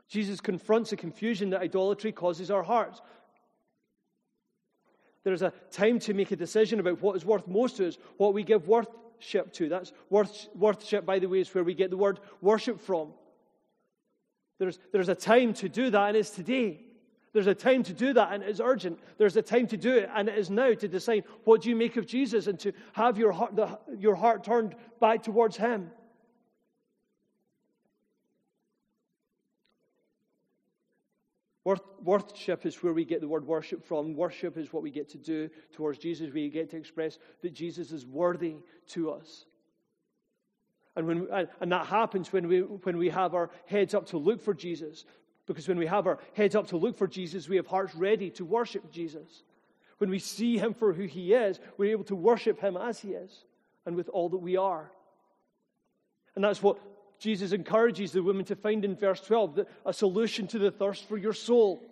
Jesus 0.07 0.41
confronts 0.41 0.89
the 0.89 0.97
confusion 0.97 1.51
that 1.51 1.61
idolatry 1.61 2.11
causes 2.11 2.49
our 2.49 2.63
hearts. 2.63 3.01
There 5.23 5.33
is 5.33 5.43
a 5.43 5.53
time 5.71 5.99
to 5.99 6.13
make 6.13 6.31
a 6.31 6.35
decision 6.35 6.79
about 6.79 7.01
what 7.01 7.15
is 7.15 7.23
worth 7.23 7.47
most 7.47 7.77
to 7.77 7.87
us, 7.87 7.97
what 8.17 8.33
we 8.33 8.43
give 8.43 8.67
worship 8.67 9.53
to. 9.53 9.69
That's 9.69 9.93
worth, 10.09 10.49
worship, 10.55 11.05
by 11.05 11.19
the 11.19 11.27
way, 11.27 11.39
is 11.39 11.53
where 11.53 11.63
we 11.63 11.75
get 11.75 11.91
the 11.91 11.97
word 11.97 12.19
worship 12.41 12.81
from. 12.81 13.13
There's, 14.61 14.77
there's 14.91 15.09
a 15.09 15.15
time 15.15 15.55
to 15.55 15.67
do 15.67 15.89
that, 15.89 16.09
and 16.09 16.15
it's 16.15 16.29
today. 16.29 16.81
There's 17.33 17.47
a 17.47 17.55
time 17.55 17.81
to 17.81 17.93
do 17.93 18.13
that, 18.13 18.31
and 18.31 18.43
it's 18.43 18.59
urgent. 18.59 18.99
There's 19.17 19.35
a 19.35 19.41
time 19.41 19.65
to 19.65 19.75
do 19.75 19.97
it, 19.97 20.07
and 20.13 20.29
it 20.29 20.37
is 20.37 20.51
now 20.51 20.75
to 20.75 20.87
decide 20.87 21.23
what 21.45 21.63
do 21.63 21.69
you 21.71 21.75
make 21.75 21.97
of 21.97 22.05
Jesus 22.05 22.45
and 22.45 22.59
to 22.59 22.71
have 22.93 23.17
your 23.17 23.31
heart, 23.31 23.55
the, 23.55 23.79
your 23.97 24.13
heart 24.13 24.43
turned 24.43 24.75
back 24.99 25.23
towards 25.23 25.57
Him. 25.57 25.89
Worship 32.03 32.63
is 32.63 32.83
where 32.83 32.93
we 32.93 33.03
get 33.03 33.19
the 33.19 33.27
word 33.27 33.47
worship 33.47 33.83
from. 33.83 34.13
Worship 34.13 34.57
is 34.57 34.71
what 34.71 34.83
we 34.83 34.91
get 34.91 35.09
to 35.09 35.17
do 35.17 35.49
towards 35.71 35.97
Jesus. 35.97 36.31
We 36.31 36.49
get 36.49 36.69
to 36.69 36.77
express 36.77 37.17
that 37.41 37.53
Jesus 37.53 37.91
is 37.91 38.05
worthy 38.05 38.57
to 38.89 39.09
us. 39.09 39.45
And, 40.95 41.07
when, 41.07 41.27
and 41.61 41.71
that 41.71 41.85
happens 41.87 42.33
when 42.33 42.47
we, 42.47 42.59
when 42.59 42.97
we 42.97 43.09
have 43.09 43.33
our 43.33 43.49
heads 43.65 43.93
up 43.93 44.07
to 44.07 44.17
look 44.17 44.41
for 44.41 44.53
Jesus. 44.53 45.05
Because 45.45 45.67
when 45.67 45.77
we 45.77 45.85
have 45.87 46.05
our 46.07 46.19
heads 46.33 46.55
up 46.55 46.67
to 46.67 46.77
look 46.77 46.97
for 46.97 47.07
Jesus, 47.07 47.47
we 47.47 47.55
have 47.55 47.67
hearts 47.67 47.95
ready 47.95 48.29
to 48.31 48.45
worship 48.45 48.91
Jesus. 48.91 49.43
When 49.97 50.09
we 50.09 50.19
see 50.19 50.57
him 50.57 50.73
for 50.73 50.93
who 50.93 51.03
he 51.03 51.33
is, 51.33 51.59
we're 51.77 51.91
able 51.91 52.03
to 52.05 52.15
worship 52.15 52.59
him 52.59 52.75
as 52.75 52.99
he 52.99 53.09
is 53.09 53.45
and 53.85 53.95
with 53.95 54.09
all 54.09 54.29
that 54.29 54.37
we 54.37 54.57
are. 54.57 54.91
And 56.35 56.43
that's 56.43 56.61
what 56.61 56.79
Jesus 57.19 57.51
encourages 57.51 58.11
the 58.11 58.23
woman 58.23 58.45
to 58.45 58.55
find 58.55 58.83
in 58.83 58.95
verse 58.95 59.21
12 59.21 59.65
a 59.85 59.93
solution 59.93 60.47
to 60.47 60.59
the 60.59 60.71
thirst 60.71 61.07
for 61.07 61.17
your 61.17 61.33
soul, 61.33 61.83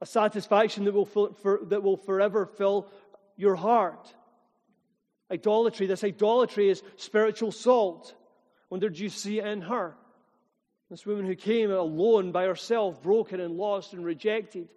a 0.00 0.06
satisfaction 0.06 0.84
that 0.84 0.94
will, 0.94 1.06
for, 1.06 1.60
that 1.64 1.82
will 1.82 1.96
forever 1.96 2.44
fill 2.44 2.88
your 3.36 3.54
heart. 3.54 4.12
Idolatry, 5.30 5.86
this 5.86 6.04
idolatry 6.04 6.68
is 6.68 6.82
spiritual 6.96 7.52
salt. 7.52 8.14
Wonder, 8.70 8.88
did 8.88 8.98
you 8.98 9.08
see 9.08 9.38
it 9.38 9.46
in 9.46 9.62
her? 9.62 9.94
This 10.90 11.06
woman 11.06 11.24
who 11.24 11.34
came 11.34 11.70
alone 11.70 12.32
by 12.32 12.44
herself, 12.44 13.02
broken 13.02 13.40
and 13.40 13.56
lost 13.56 13.94
and 13.94 14.04
rejected. 14.04 14.68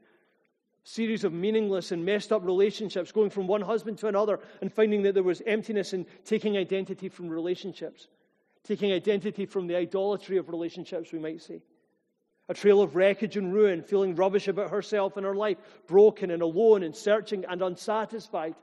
A 0.86 0.88
series 0.88 1.24
of 1.24 1.34
meaningless 1.34 1.92
and 1.92 2.06
messed 2.06 2.32
up 2.32 2.46
relationships, 2.46 3.12
going 3.12 3.30
from 3.30 3.48
one 3.48 3.62
husband 3.62 3.98
to 3.98 4.08
another 4.08 4.40
and 4.62 4.72
finding 4.72 5.02
that 5.04 5.14
there 5.14 5.24
was 5.24 5.42
emptiness 5.46 5.94
and 5.94 6.06
taking 6.24 6.58
identity 6.58 7.10
from 7.10 7.28
relationships 7.28 8.08
taking 8.66 8.92
identity 8.92 9.46
from 9.46 9.68
the 9.68 9.76
idolatry 9.76 10.38
of 10.38 10.50
relationships, 10.50 11.12
we 11.12 11.20
might 11.20 11.42
say. 11.42 11.62
A 12.50 12.54
trail 12.54 12.82
of 12.82 12.96
wreckage 12.96 13.38
and 13.38 13.54
ruin, 13.54 13.82
feeling 13.82 14.16
rubbish 14.16 14.48
about 14.48 14.72
herself 14.72 15.18
and 15.18 15.26
her 15.26 15.36
life, 15.36 15.58
broken 15.88 16.32
and 16.32 16.42
alone 16.42 16.84
and 16.84 16.96
searching 16.96 17.46
and 17.46 17.62
unsatisfied. 17.62 18.56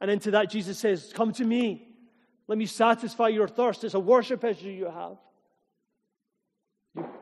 And 0.00 0.10
into 0.10 0.32
that, 0.32 0.50
Jesus 0.50 0.78
says, 0.78 1.12
Come 1.14 1.32
to 1.34 1.44
me. 1.44 1.88
Let 2.46 2.58
me 2.58 2.66
satisfy 2.66 3.28
your 3.28 3.48
thirst. 3.48 3.84
It's 3.84 3.94
a 3.94 4.00
worship 4.00 4.44
issue 4.44 4.68
you 4.68 4.90
have. 4.90 5.16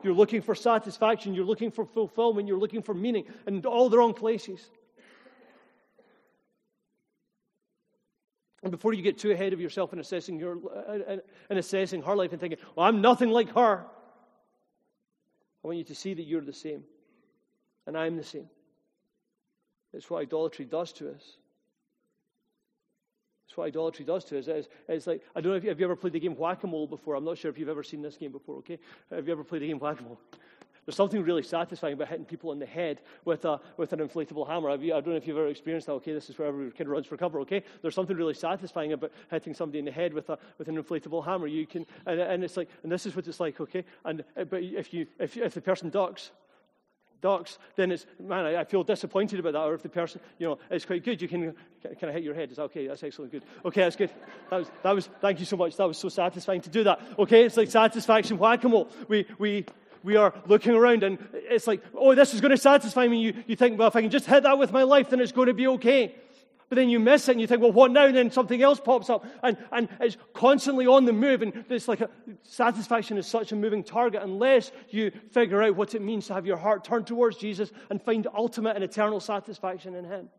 You're 0.03 0.13
looking 0.13 0.41
for 0.41 0.53
satisfaction, 0.53 1.33
you're 1.33 1.45
looking 1.45 1.71
for 1.71 1.85
fulfillment, 1.85 2.47
you're 2.47 2.59
looking 2.59 2.83
for 2.83 2.93
meaning, 2.93 3.25
and 3.47 3.65
all 3.65 3.89
the 3.89 3.97
wrong 3.97 4.13
places. 4.13 4.69
And 8.61 8.71
before 8.71 8.93
you 8.93 9.01
get 9.01 9.17
too 9.17 9.31
ahead 9.31 9.51
of 9.51 9.59
yourself 9.59 9.91
in 9.93 9.99
assessing, 9.99 10.39
your, 10.39 10.57
in 11.49 11.57
assessing 11.57 12.01
her 12.03 12.15
life 12.15 12.31
and 12.31 12.39
thinking, 12.39 12.59
well, 12.75 12.85
I'm 12.85 13.01
nothing 13.01 13.29
like 13.29 13.53
her, 13.55 13.85
I 15.63 15.67
want 15.67 15.77
you 15.77 15.83
to 15.85 15.95
see 15.95 16.13
that 16.13 16.23
you're 16.23 16.41
the 16.41 16.53
same. 16.53 16.83
And 17.87 17.97
I'm 17.97 18.15
the 18.15 18.23
same. 18.23 18.49
It's 19.93 20.09
what 20.09 20.21
idolatry 20.21 20.65
does 20.65 20.93
to 20.93 21.11
us. 21.11 21.37
It's 23.53 23.57
what 23.59 23.65
idolatry 23.65 24.03
does 24.03 24.25
to 24.25 24.39
us. 24.39 24.47
It's, 24.47 24.67
it's 24.87 25.05
like, 25.05 25.21
I 25.35 25.39
don't 25.39 25.51
know 25.51 25.57
if 25.57 25.63
you, 25.63 25.69
have 25.69 25.79
you 25.79 25.85
ever 25.85 25.95
played 25.95 26.13
the 26.13 26.19
game 26.19 26.35
Whack 26.35 26.63
a 26.63 26.67
Mole 26.67 26.87
before? 26.87 27.13
I'm 27.13 27.23
not 27.23 27.37
sure 27.37 27.51
if 27.51 27.59
you've 27.59 27.69
ever 27.69 27.83
seen 27.83 28.01
this 28.01 28.17
game 28.17 28.31
before, 28.31 28.55
okay? 28.57 28.79
Have 29.11 29.27
you 29.27 29.31
ever 29.31 29.43
played 29.43 29.61
the 29.61 29.67
game 29.67 29.77
Whack 29.77 29.99
a 29.99 30.03
Mole? 30.03 30.19
There's 30.87 30.95
something 30.95 31.21
really 31.21 31.43
satisfying 31.43 31.93
about 31.93 32.07
hitting 32.07 32.25
people 32.25 32.51
in 32.51 32.57
the 32.57 32.65
head 32.65 33.01
with, 33.25 33.45
a, 33.45 33.59
with 33.77 33.93
an 33.93 33.99
inflatable 33.99 34.47
hammer. 34.47 34.71
I 34.71 34.77
don't 34.77 35.05
know 35.05 35.15
if 35.15 35.27
you've 35.27 35.37
ever 35.37 35.49
experienced 35.49 35.85
that. 35.85 35.93
Okay, 35.93 36.13
this 36.13 36.31
is 36.31 36.39
where 36.39 36.47
every 36.47 36.71
kid 36.71 36.87
runs 36.87 37.05
for 37.05 37.15
cover. 37.15 37.39
Okay, 37.41 37.63
there's 37.83 37.93
something 37.93 38.17
really 38.17 38.33
satisfying 38.33 38.93
about 38.93 39.11
hitting 39.29 39.53
somebody 39.53 39.77
in 39.77 39.85
the 39.85 39.91
head 39.91 40.15
with, 40.15 40.31
a, 40.31 40.39
with 40.57 40.67
an 40.67 40.83
inflatable 40.83 41.23
hammer. 41.23 41.45
You 41.45 41.67
can, 41.67 41.85
and, 42.07 42.19
and 42.19 42.43
it's 42.43 42.57
like, 42.57 42.69
and 42.81 42.91
this 42.91 43.05
is 43.05 43.15
what 43.15 43.27
it's 43.27 43.39
like. 43.39 43.61
Okay, 43.61 43.85
and 44.03 44.23
but 44.33 44.63
if 44.63 44.95
you 44.95 45.05
if, 45.19 45.37
if 45.37 45.53
the 45.53 45.61
person 45.61 45.91
ducks, 45.91 46.31
ducks, 47.23 47.57
then 47.77 47.91
it's, 47.91 48.05
man, 48.19 48.45
I, 48.45 48.65
feel 48.65 48.83
disappointed 48.83 49.39
about 49.39 49.53
that. 49.53 49.61
Or 49.61 49.73
if 49.73 49.81
the 49.81 49.89
person, 49.89 50.21
you 50.37 50.45
know, 50.45 50.59
it's 50.69 50.85
quite 50.85 51.03
good, 51.03 51.21
you 51.21 51.27
can, 51.29 51.55
can 51.97 52.09
I 52.09 52.11
hit 52.11 52.21
your 52.21 52.35
head? 52.35 52.51
Is 52.51 52.57
that 52.57 52.63
okay? 52.63 52.85
That's 52.85 53.01
excellent, 53.01 53.31
good. 53.31 53.45
Okay, 53.65 53.81
that's 53.81 53.95
good. 53.95 54.11
That 54.49 54.57
was, 54.57 54.71
that 54.83 54.91
was, 54.93 55.09
thank 55.21 55.39
you 55.39 55.45
so 55.45 55.55
much. 55.55 55.77
That 55.77 55.87
was 55.87 55.97
so 55.97 56.09
satisfying 56.09 56.61
to 56.61 56.69
do 56.69 56.83
that. 56.83 57.01
Okay, 57.17 57.45
it's 57.45 57.55
like 57.55 57.71
satisfaction 57.71 58.37
whack-a-mole. 58.37 58.89
We, 59.07 59.25
we, 59.39 59.65
we 60.03 60.17
are 60.17 60.33
looking 60.47 60.73
around 60.73 61.03
and 61.03 61.17
it's 61.33 61.65
like, 61.65 61.81
oh, 61.95 62.13
this 62.13 62.33
is 62.33 62.41
going 62.41 62.51
to 62.51 62.57
satisfy 62.57 63.07
me. 63.07 63.21
You, 63.21 63.43
you 63.47 63.55
think, 63.55 63.79
well, 63.79 63.87
if 63.87 63.95
I 63.95 64.01
can 64.01 64.11
just 64.11 64.25
hit 64.25 64.43
that 64.43 64.57
with 64.57 64.73
my 64.73 64.83
life, 64.83 65.09
then 65.09 65.21
it's 65.21 65.31
going 65.31 65.47
to 65.47 65.53
be 65.53 65.67
okay. 65.67 66.15
But 66.73 66.77
then 66.77 66.89
you 66.89 66.99
miss 66.99 67.29
it 67.29 67.33
and 67.33 67.39
you 67.39 67.45
think, 67.45 67.61
well, 67.61 67.71
what 67.71 67.91
now? 67.91 68.07
And 68.07 68.15
then 68.15 68.31
something 68.31 68.59
else 68.59 68.79
pops 68.79 69.07
up. 69.07 69.23
And, 69.43 69.59
and 69.71 69.87
it's 69.99 70.17
constantly 70.33 70.87
on 70.87 71.05
the 71.05 71.13
move. 71.13 71.43
And 71.43 71.63
it's 71.69 71.87
like 71.87 72.01
a, 72.01 72.09
satisfaction 72.41 73.19
is 73.19 73.27
such 73.27 73.51
a 73.51 73.55
moving 73.55 73.83
target 73.83 74.23
unless 74.23 74.71
you 74.89 75.11
figure 75.29 75.61
out 75.61 75.75
what 75.75 75.93
it 75.93 76.01
means 76.01 76.25
to 76.25 76.33
have 76.33 76.47
your 76.47 76.57
heart 76.57 76.83
turned 76.83 77.05
towards 77.05 77.37
Jesus 77.37 77.71
and 77.91 78.01
find 78.01 78.25
ultimate 78.35 78.75
and 78.75 78.83
eternal 78.83 79.19
satisfaction 79.19 79.93
in 79.93 80.03
Him. 80.03 80.29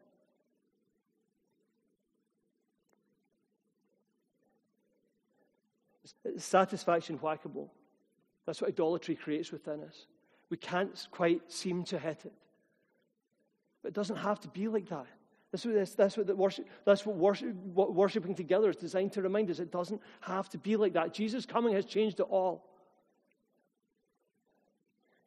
Satisfaction 6.36 7.16
whack-a-mole. 7.18 7.72
That's 8.44 8.60
what 8.60 8.70
idolatry 8.70 9.14
creates 9.14 9.52
within 9.52 9.84
us. 9.84 10.06
We 10.50 10.56
can't 10.56 11.06
quite 11.12 11.42
seem 11.52 11.84
to 11.84 11.98
hit 12.00 12.22
it. 12.24 12.32
But 13.84 13.90
it 13.90 13.94
doesn't 13.94 14.16
have 14.16 14.40
to 14.40 14.48
be 14.48 14.66
like 14.66 14.88
that. 14.88 15.06
That's 15.54 15.64
what, 15.64 15.96
that's, 15.96 16.16
what, 16.16 16.36
worship, 16.36 16.66
that's 16.84 17.06
what, 17.06 17.14
worship, 17.14 17.54
what 17.54 17.94
worshiping 17.94 18.34
together 18.34 18.70
is 18.70 18.74
designed 18.74 19.12
to 19.12 19.22
remind 19.22 19.48
us. 19.52 19.60
It 19.60 19.70
doesn't 19.70 20.02
have 20.22 20.48
to 20.48 20.58
be 20.58 20.74
like 20.74 20.94
that. 20.94 21.14
Jesus' 21.14 21.46
coming 21.46 21.74
has 21.74 21.84
changed 21.84 22.18
it 22.18 22.26
all. 22.28 22.64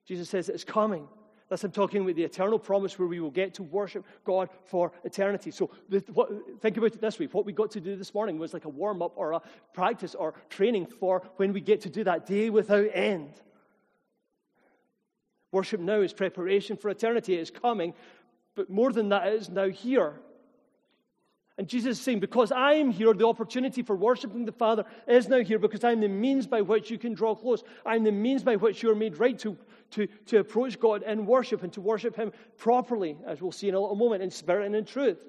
Jesus 0.06 0.30
says 0.30 0.50
it's 0.50 0.66
coming. 0.66 1.08
That's 1.48 1.64
him 1.64 1.72
talking 1.72 2.02
about 2.02 2.18
the 2.18 2.26
eternal 2.26 2.60
promise 2.60 3.00
where 3.00 3.08
we 3.08 3.22
will 3.22 3.32
get 3.32 3.54
to 3.54 3.64
worship 3.64 4.04
God 4.26 4.50
for 4.66 4.92
eternity. 5.06 5.50
So 5.50 5.72
the, 5.88 6.04
what, 6.14 6.30
think 6.60 6.76
about 6.76 6.88
it 6.88 7.00
this 7.00 7.20
way. 7.20 7.28
What 7.28 7.46
we 7.46 7.54
got 7.54 7.72
to 7.72 7.80
do 7.80 7.96
this 7.96 8.14
morning 8.14 8.38
was 8.38 8.54
like 8.54 8.66
a 8.66 8.70
warm 8.70 9.02
up 9.02 9.14
or 9.16 9.32
a 9.32 9.42
practice 9.74 10.14
or 10.14 10.34
training 10.50 10.88
for 10.88 11.22
when 11.38 11.54
we 11.54 11.62
get 11.62 11.80
to 11.84 11.90
do 11.90 12.04
that 12.04 12.26
day 12.26 12.50
without 12.50 12.90
end. 12.94 13.32
Worship 15.54 15.80
now 15.80 16.02
is 16.02 16.12
preparation 16.12 16.76
for 16.76 16.90
eternity. 16.90 17.36
It 17.36 17.40
is 17.40 17.52
coming, 17.52 17.94
but 18.58 18.70
more 18.72 18.92
than 18.92 19.10
that, 19.10 19.28
it 19.28 19.36
is 19.36 19.50
now 19.50 19.70
here. 19.70 20.20
And 21.60 21.68
Jesus 21.68 21.98
is 21.98 22.04
saying, 22.04 22.20
Because 22.20 22.52
I 22.52 22.74
am 22.74 22.90
here, 22.92 23.14
the 23.14 23.28
opportunity 23.28 23.84
for 23.84 23.96
worshiping 23.96 24.46
the 24.46 24.52
Father 24.52 24.84
is 25.08 25.30
now 25.30 25.40
here 25.40 25.60
because 25.60 25.84
I'm 25.84 26.02
the 26.02 26.08
means 26.08 26.48
by 26.48 26.62
which 26.62 26.90
you 26.90 26.98
can 26.98 27.14
draw 27.14 27.36
close. 27.36 27.64
I'm 27.86 28.04
the 28.04 28.12
means 28.12 28.44
by 28.44 28.56
which 28.56 28.82
you 28.82 28.90
are 28.90 28.96
made 28.96 29.20
right 29.20 29.38
to, 29.40 29.56
to, 29.92 30.08
to 30.26 30.40
approach 30.40 30.80
God 30.80 31.04
in 31.04 31.28
worship 31.28 31.62
and 31.62 31.72
to 31.74 31.82
worship 31.82 32.16
Him 32.16 32.32
properly, 32.58 33.16
as 33.26 33.42
we'll 33.42 33.52
see 33.52 33.70
in 33.70 33.76
a 33.76 33.80
little 33.80 33.96
moment, 33.96 34.24
in 34.24 34.32
spirit 34.32 34.66
and 34.66 34.76
in 34.76 34.86
truth. 34.86 35.20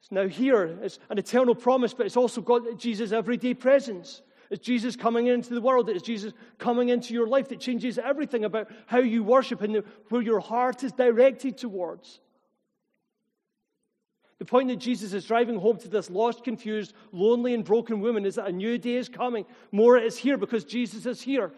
It's 0.00 0.10
now 0.10 0.26
here. 0.26 0.78
It's 0.82 0.98
an 1.10 1.18
eternal 1.18 1.54
promise, 1.54 1.92
but 1.92 2.06
it's 2.06 2.16
also 2.16 2.40
got 2.40 2.78
Jesus' 2.78 3.12
everyday 3.12 3.52
presence. 3.52 4.22
It's 4.54 4.64
Jesus 4.64 4.94
coming 4.94 5.26
into 5.26 5.52
the 5.52 5.60
world. 5.60 5.88
It's 5.88 6.00
Jesus 6.00 6.32
coming 6.58 6.90
into 6.90 7.12
your 7.12 7.26
life 7.26 7.48
that 7.48 7.58
changes 7.58 7.98
everything 7.98 8.44
about 8.44 8.70
how 8.86 9.00
you 9.00 9.24
worship 9.24 9.62
and 9.62 9.82
where 10.10 10.22
your 10.22 10.38
heart 10.38 10.84
is 10.84 10.92
directed 10.92 11.58
towards. 11.58 12.20
The 14.38 14.44
point 14.44 14.68
that 14.68 14.76
Jesus 14.76 15.12
is 15.12 15.24
driving 15.24 15.58
home 15.58 15.78
to 15.78 15.88
this 15.88 16.08
lost, 16.08 16.44
confused, 16.44 16.94
lonely, 17.10 17.52
and 17.52 17.64
broken 17.64 17.98
woman 17.98 18.24
is 18.24 18.36
that 18.36 18.46
a 18.46 18.52
new 18.52 18.78
day 18.78 18.94
is 18.94 19.08
coming. 19.08 19.44
More 19.72 19.98
is 19.98 20.16
here 20.16 20.38
because 20.38 20.64
Jesus 20.64 21.04
is 21.04 21.20
here. 21.20 21.50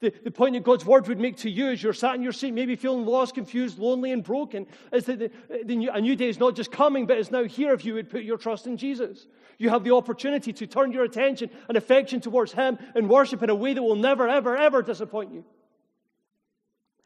The, 0.00 0.14
the 0.24 0.30
point 0.30 0.54
that 0.54 0.62
God's 0.62 0.86
word 0.86 1.08
would 1.08 1.20
make 1.20 1.36
to 1.38 1.50
you 1.50 1.68
as 1.68 1.82
you're 1.82 1.92
sat 1.92 2.14
in 2.14 2.22
your 2.22 2.32
seat, 2.32 2.52
maybe 2.52 2.74
feeling 2.74 3.04
lost, 3.04 3.34
confused, 3.34 3.78
lonely, 3.78 4.12
and 4.12 4.24
broken, 4.24 4.66
is 4.94 5.04
that 5.04 5.18
the, 5.18 5.30
the 5.62 5.76
new, 5.76 5.90
a 5.90 6.00
new 6.00 6.16
day 6.16 6.30
is 6.30 6.38
not 6.38 6.56
just 6.56 6.72
coming, 6.72 7.04
but 7.04 7.18
is 7.18 7.30
now 7.30 7.44
here 7.44 7.74
if 7.74 7.84
you 7.84 7.92
would 7.92 8.08
put 8.08 8.22
your 8.22 8.38
trust 8.38 8.66
in 8.66 8.78
Jesus. 8.78 9.26
You 9.58 9.70
have 9.70 9.82
the 9.82 9.94
opportunity 9.94 10.52
to 10.52 10.66
turn 10.66 10.92
your 10.92 11.04
attention 11.04 11.50
and 11.68 11.76
affection 11.76 12.20
towards 12.20 12.52
Him 12.52 12.78
and 12.94 13.10
worship 13.10 13.42
in 13.42 13.50
a 13.50 13.54
way 13.54 13.74
that 13.74 13.82
will 13.82 13.96
never, 13.96 14.28
ever, 14.28 14.56
ever 14.56 14.82
disappoint 14.82 15.32
you. 15.32 15.44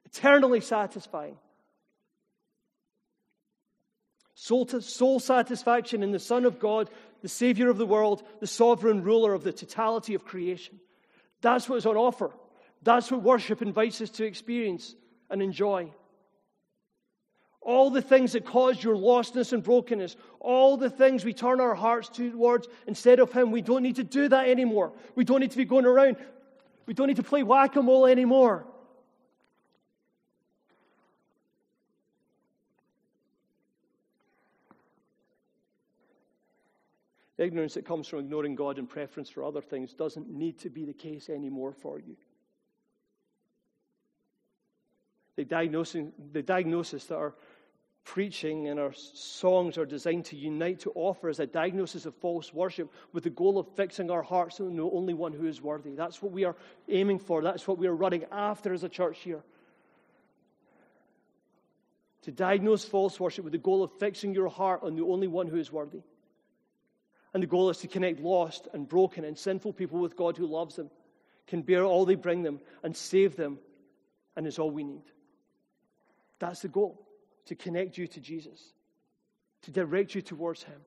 Eternally 0.05 0.61
satisfying. 0.61 1.37
Soul, 4.35 4.67
to, 4.67 4.83
soul 4.83 5.19
satisfaction 5.19 6.03
in 6.03 6.13
the 6.13 6.19
Son 6.19 6.45
of 6.45 6.59
God, 6.59 6.91
the 7.23 7.29
Savior 7.29 7.71
of 7.71 7.79
the 7.79 7.87
world, 7.87 8.23
the 8.41 8.47
sovereign 8.47 9.03
ruler 9.03 9.33
of 9.33 9.45
the 9.45 9.53
totality 9.53 10.15
of 10.15 10.25
creation. 10.25 10.79
That's 11.41 11.69
what 11.69 11.77
is 11.77 11.87
on 11.87 11.97
offer. 11.97 12.33
That's 12.83 13.11
what 13.11 13.23
worship 13.23 13.63
invites 13.63 14.01
us 14.01 14.11
to 14.11 14.25
experience 14.25 14.95
and 15.31 15.41
enjoy. 15.41 15.93
All 17.65 17.91
the 17.91 18.03
things 18.03 18.33
that 18.33 18.45
cause 18.45 18.83
your 18.83 18.97
lostness 18.97 19.53
and 19.53 19.63
brokenness, 19.63 20.17
all 20.41 20.77
the 20.77 20.91
things 20.91 21.25
we 21.25 21.33
turn 21.33 21.61
our 21.61 21.75
hearts 21.75 22.09
towards 22.09 22.67
instead 22.87 23.21
of 23.21 23.33
Him, 23.33 23.53
we 23.53 23.63
don't 23.63 23.83
need 23.83 23.97
to 23.97 24.05
do 24.05 24.29
that 24.29 24.49
anymore. 24.49 24.93
We 25.15 25.25
don't 25.25 25.41
need 25.41 25.53
to 25.53 25.57
be 25.57 25.65
going 25.65 25.87
around. 25.87 26.17
We 26.87 26.95
don't 26.95 27.07
need 27.07 27.17
to 27.17 27.23
play 27.23 27.43
whack 27.43 27.77
a 27.77 27.83
mole 27.83 28.07
anymore. 28.07 28.67
The 37.43 37.47
ignorance 37.47 37.75
that 37.75 37.85
comes 37.85 38.07
from 38.07 38.21
ignoring 38.21 38.55
God 38.55 38.79
and 38.79 38.89
preference 38.89 39.29
for 39.29 39.43
other 39.43 39.61
things 39.61 39.95
doesn't 39.95 40.31
need 40.31 40.59
to 40.61 40.71
be 40.71 40.85
the 40.85 40.93
case 40.93 41.29
anymore 41.29 41.73
for 41.73 41.99
you. 41.99 42.17
The, 45.35 45.45
diagnosing, 45.45 46.13
the 46.33 46.43
diagnosis 46.43 47.07
that 47.07 47.17
our 47.17 47.35
preaching 48.05 48.69
and 48.69 48.81
our 48.81 48.93
songs 48.93 49.79
are 49.79 49.87
designed 49.87 50.25
to 50.27 50.37
unite 50.37 50.81
to 50.81 50.93
offer 50.95 51.29
as 51.29 51.41
a 51.41 51.47
diagnosis 51.47 52.07
of 52.07 52.15
false 52.17 52.53
worship 52.53 52.93
with 53.13 53.25
the 53.25 53.31
goal 53.31 53.59
of 53.59 53.69
fixing 53.77 54.11
our 54.11 54.23
hearts 54.23 54.61
on 54.61 54.77
the 54.77 54.83
only 54.83 55.15
one 55.15 55.33
who 55.33 55.47
is 55.47 55.63
worthy. 55.63 55.95
That's 55.95 56.21
what 56.21 56.33
we 56.33 56.45
are 56.45 56.57
aiming 56.89 57.21
for. 57.21 57.43
That's 57.43 57.67
what 57.67 57.79
we 57.79 57.87
are 57.87 57.95
running 57.95 58.25
after 58.33 58.73
as 58.73 58.83
a 58.83 58.89
church 58.89 59.19
here. 59.21 59.43
To 62.23 62.33
diagnose 62.33 62.85
false 62.85 63.19
worship 63.19 63.45
with 63.45 63.53
the 63.53 63.59
goal 63.59 63.83
of 63.83 63.91
fixing 63.99 64.35
your 64.35 64.49
heart 64.49 64.81
on 64.83 64.97
the 64.97 65.05
only 65.05 65.29
one 65.29 65.49
who 65.49 65.57
is 65.57 65.73
worthy. 65.73 66.03
And 67.35 67.43
the 67.43 67.49
goal 67.49 67.71
is 67.71 67.79
to 67.79 67.89
connect 67.89 68.21
lost 68.21 68.69
and 68.73 68.89
broken 68.89 69.25
and 69.25 69.39
sinful 69.39 69.73
people 69.73 69.99
with 69.99 70.17
God 70.17 70.37
who 70.37 70.47
loves 70.47 70.77
them, 70.77 70.91
can 71.47 71.63
bear 71.63 71.85
all 71.85 72.05
they 72.05 72.15
bring 72.15 72.43
them, 72.43 72.61
and 72.83 72.97
save 72.97 73.37
them, 73.37 73.59
and 74.37 74.47
is 74.47 74.59
all 74.59 74.71
we 74.71 74.85
need. 74.85 75.05
That's 76.39 76.63
the 76.63 76.69
goal 76.69 77.01
to 77.47 77.55
connect 77.55 77.99
you 77.99 78.07
to 78.07 78.21
Jesus, 78.21 78.73
to 79.63 79.71
direct 79.71 80.15
you 80.15 80.23
towards 80.23 80.63
Him, 80.63 80.81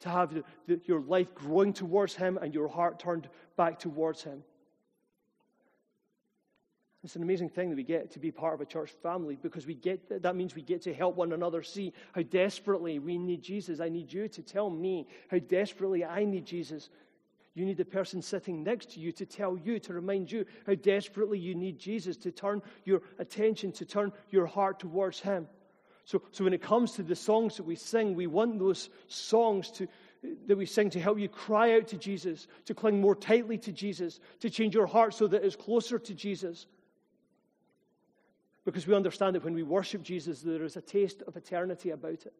to 0.00 0.08
have 0.08 0.34
the, 0.34 0.44
the, 0.66 0.80
your 0.84 1.00
life 1.00 1.34
growing 1.34 1.72
towards 1.72 2.14
Him 2.14 2.38
and 2.40 2.54
your 2.54 2.68
heart 2.68 2.98
turned 2.98 3.28
back 3.56 3.78
towards 3.78 4.22
Him. 4.22 4.42
It's 7.04 7.16
an 7.16 7.22
amazing 7.22 7.50
thing 7.50 7.68
that 7.68 7.76
we 7.76 7.82
get 7.82 8.10
to 8.12 8.18
be 8.18 8.30
part 8.30 8.54
of 8.54 8.62
a 8.62 8.64
church 8.64 8.90
family 9.02 9.36
because 9.40 9.66
we 9.66 9.74
get 9.74 10.22
that 10.22 10.34
means 10.34 10.54
we 10.54 10.62
get 10.62 10.80
to 10.82 10.94
help 10.94 11.16
one 11.16 11.34
another 11.34 11.62
see 11.62 11.92
how 12.12 12.22
desperately 12.22 12.98
we 12.98 13.18
need 13.18 13.42
Jesus. 13.42 13.78
I 13.78 13.90
need 13.90 14.10
you 14.10 14.26
to 14.28 14.42
tell 14.42 14.70
me 14.70 15.06
how 15.30 15.38
desperately 15.38 16.02
I 16.02 16.24
need 16.24 16.46
Jesus. 16.46 16.88
You 17.54 17.66
need 17.66 17.76
the 17.76 17.84
person 17.84 18.22
sitting 18.22 18.64
next 18.64 18.90
to 18.92 19.00
you 19.00 19.12
to 19.12 19.26
tell 19.26 19.58
you, 19.58 19.78
to 19.80 19.92
remind 19.92 20.32
you 20.32 20.46
how 20.66 20.74
desperately 20.74 21.38
you 21.38 21.54
need 21.54 21.78
Jesus, 21.78 22.16
to 22.16 22.32
turn 22.32 22.62
your 22.84 23.02
attention, 23.18 23.70
to 23.72 23.84
turn 23.84 24.10
your 24.30 24.46
heart 24.46 24.80
towards 24.80 25.20
Him. 25.20 25.46
So, 26.04 26.22
so 26.32 26.44
when 26.44 26.52
it 26.52 26.62
comes 26.62 26.92
to 26.92 27.02
the 27.02 27.16
songs 27.16 27.56
that 27.56 27.64
we 27.64 27.76
sing, 27.76 28.14
we 28.14 28.26
want 28.26 28.58
those 28.58 28.90
songs 29.08 29.70
to, 29.72 29.88
that 30.46 30.56
we 30.56 30.66
sing 30.66 30.90
to 30.90 31.00
help 31.00 31.18
you 31.18 31.28
cry 31.28 31.76
out 31.76 31.88
to 31.88 31.96
Jesus, 31.96 32.46
to 32.66 32.74
cling 32.74 33.00
more 33.00 33.14
tightly 33.14 33.56
to 33.58 33.72
Jesus, 33.72 34.20
to 34.40 34.50
change 34.50 34.74
your 34.74 34.86
heart 34.86 35.14
so 35.14 35.26
that 35.26 35.44
it's 35.44 35.56
closer 35.56 35.98
to 35.98 36.14
Jesus. 36.14 36.66
Because 38.64 38.86
we 38.86 38.94
understand 38.94 39.34
that 39.34 39.44
when 39.44 39.54
we 39.54 39.62
worship 39.62 40.02
Jesus, 40.02 40.40
there 40.40 40.64
is 40.64 40.76
a 40.76 40.82
taste 40.82 41.22
of 41.26 41.36
eternity 41.36 41.90
about 41.90 42.26
it. 42.26 42.34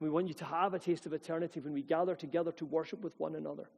We 0.00 0.10
want 0.10 0.28
you 0.28 0.34
to 0.34 0.44
have 0.44 0.74
a 0.74 0.78
taste 0.78 1.06
of 1.06 1.12
eternity 1.12 1.60
when 1.60 1.72
we 1.72 1.82
gather 1.82 2.14
together 2.14 2.52
to 2.52 2.66
worship 2.66 3.02
with 3.02 3.18
one 3.18 3.34
another. 3.34 3.68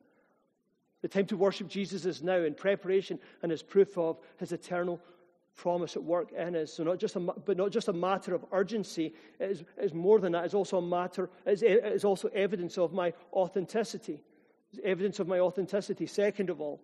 The 1.02 1.08
time 1.08 1.26
to 1.26 1.36
worship 1.36 1.68
Jesus 1.68 2.04
is 2.04 2.22
now 2.22 2.38
in 2.38 2.54
preparation 2.54 3.18
and 3.42 3.52
as 3.52 3.62
proof 3.62 3.96
of 3.96 4.18
his 4.38 4.52
eternal 4.52 5.00
promise 5.56 5.96
at 5.96 6.04
work 6.04 6.32
in 6.32 6.54
us. 6.54 6.72
So 6.72 6.84
not 6.84 6.98
just 6.98 7.16
a, 7.16 7.20
but 7.20 7.56
not 7.56 7.70
just 7.70 7.88
a 7.88 7.92
matter 7.92 8.34
of 8.34 8.44
urgency. 8.52 9.14
It 9.40 9.50
is, 9.50 9.60
it 9.60 9.84
is 9.84 9.94
more 9.94 10.20
than 10.20 10.32
that. 10.32 10.44
It's 10.44 10.54
also 10.54 10.78
a 10.78 10.82
matter, 10.82 11.30
it 11.44 11.62
is, 11.62 12.04
also 12.04 12.28
evidence 12.28 12.78
of 12.78 12.92
my 12.92 13.12
authenticity. 13.32 14.20
It's 14.72 14.80
evidence 14.84 15.18
of 15.18 15.28
my 15.28 15.40
authenticity. 15.40 16.06
Second 16.06 16.50
of 16.50 16.60
all, 16.60 16.80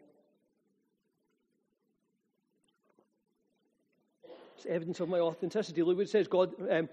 It's 4.63 4.71
evidence 4.73 5.01
of 5.01 5.09
my 5.09 5.19
authenticity. 5.19 5.83
Look 5.83 5.97
what 5.97 6.05
it 6.05 6.09
says 6.09 6.29
God, 6.29 6.53
um, 6.71 6.89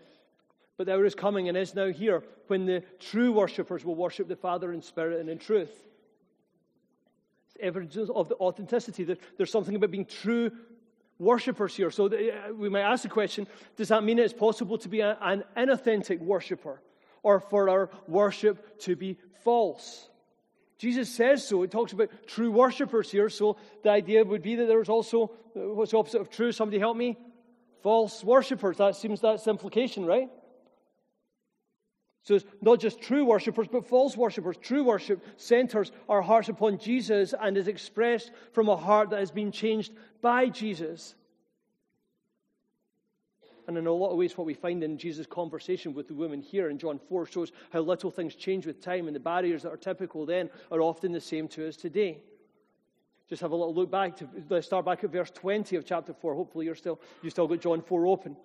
but 0.76 0.88
the 0.88 0.94
hour 0.94 1.06
is 1.06 1.14
coming 1.14 1.50
and 1.50 1.58
is 1.58 1.76
now 1.76 1.90
here 1.90 2.24
when 2.48 2.66
the 2.66 2.84
true 3.00 3.32
worshippers 3.32 3.86
will 3.86 3.94
worship 3.94 4.28
the 4.28 4.36
Father 4.36 4.74
in 4.74 4.82
spirit 4.82 5.20
and 5.20 5.30
in 5.30 5.38
truth. 5.38 5.70
It's 7.46 7.58
evidence 7.60 8.10
of 8.10 8.28
the 8.28 8.38
authenticity. 8.38 9.16
There's 9.38 9.52
something 9.52 9.76
about 9.76 9.92
being 9.92 10.06
true 10.06 10.52
worshippers 11.20 11.76
here. 11.76 11.92
So 11.92 12.08
uh, 12.08 12.54
we 12.54 12.70
might 12.70 12.82
ask 12.82 13.04
the 13.04 13.10
question 13.10 13.46
does 13.76 13.90
that 13.90 14.04
mean 14.04 14.18
it's 14.20 14.34
possible 14.34 14.78
to 14.80 14.90
be 14.90 15.02
an 15.02 15.44
inauthentic 15.56 16.20
worshipper 16.20 16.82
or 17.22 17.40
for 17.42 17.70
our 17.70 17.90
worship 18.08 18.80
to 18.82 18.96
be 18.96 19.18
false? 19.44 20.10
Jesus 20.78 21.10
says 21.10 21.46
so. 21.46 21.64
It 21.64 21.72
talks 21.72 21.92
about 21.92 22.10
true 22.26 22.52
worshippers 22.52 23.12
here. 23.12 23.30
So 23.30 23.58
the 23.84 23.90
idea 23.90 24.24
would 24.24 24.42
be 24.42 24.56
that 24.56 24.66
there's 24.66 24.88
also, 24.88 25.32
uh, 25.56 25.60
what's 25.74 25.92
the 25.92 25.98
opposite 25.98 26.22
of 26.22 26.30
true? 26.30 26.54
Somebody 26.54 26.80
help 26.80 26.96
me? 26.96 27.18
False 27.84 28.24
worshippers. 28.24 28.78
That 28.78 28.96
seems 28.96 29.20
that's 29.20 29.44
the 29.44 29.52
implication, 29.52 30.06
right? 30.06 30.30
So 32.24 32.36
it's 32.36 32.46
not 32.62 32.80
just 32.80 33.02
true 33.02 33.26
worshippers, 33.26 33.68
but 33.68 33.88
false 33.88 34.18
worshippers. 34.18 34.58
True 34.58 34.84
worship 34.84 35.24
centers 35.38 35.92
our 36.08 36.22
hearts 36.22 36.50
upon 36.50 36.78
Jesus 36.78 37.34
and 37.40 37.58
is 37.58 37.68
expressed 37.68 38.32
from 38.52 38.70
a 38.70 38.76
heart 38.76 39.10
that 39.12 39.20
has 39.20 39.32
been 39.32 39.52
changed 39.52 39.94
by 40.22 40.48
Jesus. 40.48 41.16
And 43.68 43.78
in 43.78 43.86
a 43.86 43.92
lot 43.92 44.10
of 44.10 44.18
ways, 44.18 44.36
what 44.36 44.48
we 44.48 44.56
find 44.56 44.84
in 44.84 44.98
Jesus' 44.98 45.28
conversation 45.28 45.94
with 45.94 46.08
the 46.08 46.16
woman 46.16 46.42
here 46.42 46.70
in 46.70 46.80
John 46.80 47.00
4 47.08 47.28
shows 47.28 47.52
how 47.70 47.82
little 47.82 48.10
things 48.10 48.34
change 48.34 48.66
with 48.66 48.82
time, 48.82 49.06
and 49.06 49.16
the 49.16 49.20
barriers 49.20 49.62
that 49.62 49.72
are 49.72 49.78
typical 49.78 50.26
then 50.26 50.50
are 50.72 50.82
often 50.82 51.12
the 51.12 51.22
same 51.22 51.48
to 51.50 51.68
us 51.68 51.76
today. 51.76 52.20
Just 53.30 53.44
have 53.44 53.52
a 53.52 53.56
little 53.56 53.76
look 53.76 53.92
back 53.92 54.18
to 54.18 54.28
let's 54.50 54.66
start 54.66 54.86
back 54.86 55.04
at 55.04 55.12
verse 55.12 55.30
20 55.30 55.76
of 55.76 55.86
chapter 55.86 56.14
4. 56.14 56.34
Hopefully 56.34 56.66
you're 56.66 56.74
still 56.74 57.00
you 57.22 57.30
still 57.30 57.48
got 57.48 57.62
John 57.62 57.84
4 57.84 58.08
open. 58.08 58.36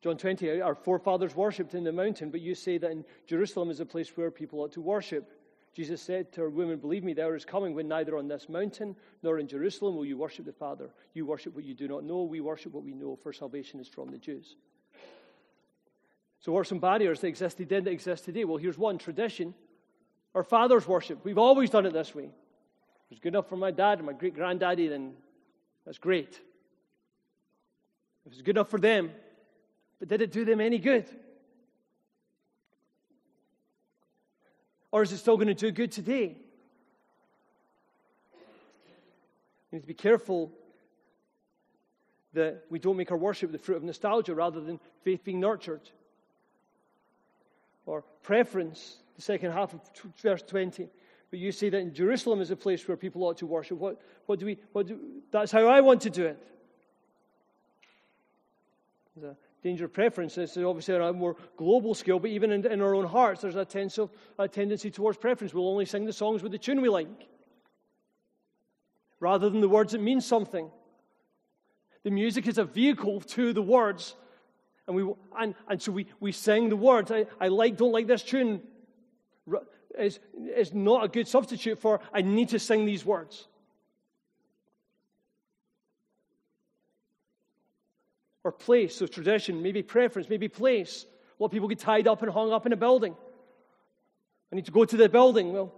John 0.00 0.16
20, 0.16 0.60
our 0.60 0.74
forefathers 0.74 1.34
worshipped 1.34 1.74
in 1.74 1.82
the 1.82 1.92
mountain, 1.92 2.30
but 2.30 2.40
you 2.40 2.54
say 2.54 2.78
that 2.78 2.90
in 2.90 3.04
Jerusalem 3.26 3.70
is 3.70 3.80
a 3.80 3.86
place 3.86 4.16
where 4.16 4.30
people 4.30 4.60
ought 4.60 4.72
to 4.72 4.80
worship. 4.80 5.32
Jesus 5.74 6.00
said 6.00 6.32
to 6.32 6.42
her, 6.42 6.50
Women, 6.50 6.78
believe 6.78 7.02
me, 7.02 7.14
the 7.14 7.24
hour 7.24 7.36
is 7.36 7.44
coming 7.44 7.74
when 7.74 7.88
neither 7.88 8.16
on 8.16 8.28
this 8.28 8.48
mountain 8.48 8.96
nor 9.22 9.38
in 9.38 9.48
Jerusalem 9.48 9.96
will 9.96 10.06
you 10.06 10.16
worship 10.16 10.44
the 10.44 10.52
Father. 10.52 10.90
You 11.14 11.26
worship 11.26 11.54
what 11.54 11.64
you 11.64 11.74
do 11.74 11.88
not 11.88 12.04
know. 12.04 12.22
We 12.22 12.40
worship 12.40 12.72
what 12.72 12.84
we 12.84 12.94
know, 12.94 13.16
for 13.16 13.32
salvation 13.32 13.80
is 13.80 13.88
from 13.88 14.10
the 14.10 14.18
Jews. 14.18 14.56
So, 16.40 16.52
what 16.52 16.60
are 16.60 16.64
some 16.64 16.78
barriers 16.78 17.20
that 17.20 17.26
existed 17.26 17.68
then 17.68 17.84
that 17.84 17.90
exist 17.90 18.24
today? 18.24 18.44
Well, 18.44 18.56
here's 18.56 18.78
one 18.78 18.98
tradition. 18.98 19.54
Our 20.34 20.44
fathers 20.44 20.86
worship. 20.86 21.24
We've 21.24 21.38
always 21.38 21.70
done 21.70 21.86
it 21.86 21.92
this 21.92 22.14
way. 22.14 22.24
It 22.24 22.30
was 23.10 23.18
good 23.18 23.34
enough 23.34 23.48
for 23.48 23.56
my 23.56 23.70
dad 23.70 23.98
and 23.98 24.06
my 24.06 24.12
great 24.12 24.34
granddaddy, 24.34 24.88
then 24.88 25.14
that's 25.84 25.98
great. 25.98 26.40
If 28.26 28.32
it's 28.32 28.42
good 28.42 28.56
enough 28.56 28.68
for 28.68 28.78
them, 28.78 29.10
but 29.98 30.08
did 30.08 30.22
it 30.22 30.32
do 30.32 30.44
them 30.44 30.60
any 30.60 30.78
good? 30.78 31.06
Or 34.90 35.02
is 35.02 35.12
it 35.12 35.18
still 35.18 35.36
going 35.36 35.48
to 35.48 35.54
do 35.54 35.70
good 35.70 35.92
today? 35.92 36.36
We 39.70 39.76
need 39.76 39.82
to 39.82 39.88
be 39.88 39.94
careful 39.94 40.50
that 42.32 42.64
we 42.70 42.78
don't 42.78 42.96
make 42.96 43.10
our 43.10 43.16
worship 43.16 43.52
the 43.52 43.58
fruit 43.58 43.76
of 43.76 43.82
nostalgia 43.82 44.34
rather 44.34 44.60
than 44.60 44.80
faith 45.02 45.24
being 45.24 45.40
nurtured. 45.40 45.80
Or 47.84 48.04
preference, 48.22 48.96
the 49.16 49.22
second 49.22 49.52
half 49.52 49.74
of 49.74 49.80
verse 50.22 50.42
20. 50.42 50.88
But 51.30 51.38
you 51.38 51.52
say 51.52 51.68
that 51.68 51.78
in 51.78 51.92
Jerusalem 51.92 52.40
is 52.40 52.50
a 52.50 52.56
place 52.56 52.86
where 52.86 52.96
people 52.96 53.24
ought 53.24 53.38
to 53.38 53.46
worship. 53.46 53.78
What, 53.78 54.00
what 54.26 54.38
do 54.38 54.46
we, 54.46 54.58
what 54.72 54.86
do, 54.86 54.98
that's 55.30 55.52
how 55.52 55.66
I 55.66 55.80
want 55.80 56.02
to 56.02 56.10
do 56.10 56.24
it. 56.24 56.42
There's 59.14 59.32
a 59.32 59.36
danger 59.62 59.86
of 59.86 59.92
preference. 59.92 60.34
This 60.34 60.56
is 60.56 60.64
obviously 60.64 60.94
on 60.94 61.02
a 61.02 61.12
more 61.12 61.36
global 61.56 61.94
scale, 61.94 62.18
but 62.18 62.30
even 62.30 62.52
in, 62.52 62.66
in 62.66 62.80
our 62.80 62.94
own 62.94 63.06
hearts, 63.06 63.42
there's 63.42 63.56
a, 63.56 63.64
tendency, 63.64 64.08
a 64.38 64.48
tendency 64.48 64.90
towards 64.90 65.18
preference. 65.18 65.52
We'll 65.52 65.68
only 65.68 65.84
sing 65.84 66.04
the 66.04 66.12
songs 66.12 66.42
with 66.42 66.52
the 66.52 66.58
tune 66.58 66.80
we 66.80 66.88
like, 66.88 67.08
rather 69.20 69.50
than 69.50 69.60
the 69.60 69.68
words 69.68 69.92
that 69.92 70.00
mean 70.00 70.20
something. 70.20 70.70
The 72.04 72.10
music 72.10 72.46
is 72.46 72.58
a 72.58 72.64
vehicle 72.64 73.20
to 73.20 73.52
the 73.52 73.62
words, 73.62 74.14
and, 74.86 74.96
we, 74.96 75.14
and, 75.38 75.54
and 75.68 75.82
so 75.82 75.92
we, 75.92 76.06
we 76.20 76.32
sing 76.32 76.68
the 76.68 76.76
words. 76.76 77.10
I, 77.10 77.26
I 77.40 77.48
like, 77.48 77.76
don't 77.76 77.92
like 77.92 78.06
this 78.06 78.22
tune. 78.22 78.62
Is, 79.98 80.20
is 80.54 80.72
not 80.72 81.04
a 81.04 81.08
good 81.08 81.26
substitute 81.26 81.80
for 81.80 81.98
I 82.14 82.22
need 82.22 82.50
to 82.50 82.60
sing 82.60 82.86
these 82.86 83.04
words. 83.04 83.48
Or 88.48 88.52
place, 88.52 88.96
so 88.96 89.06
tradition, 89.06 89.62
maybe 89.62 89.82
preference, 89.82 90.30
maybe 90.30 90.48
place. 90.48 91.04
A 91.38 91.42
lot 91.42 91.48
of 91.48 91.52
people 91.52 91.68
get 91.68 91.78
tied 91.78 92.08
up 92.08 92.22
and 92.22 92.32
hung 92.32 92.50
up 92.50 92.64
in 92.64 92.72
a 92.72 92.76
building. 92.76 93.14
I 94.50 94.56
need 94.56 94.64
to 94.64 94.72
go 94.72 94.86
to 94.86 94.96
the 94.96 95.08
building. 95.10 95.52
Well, 95.52 95.74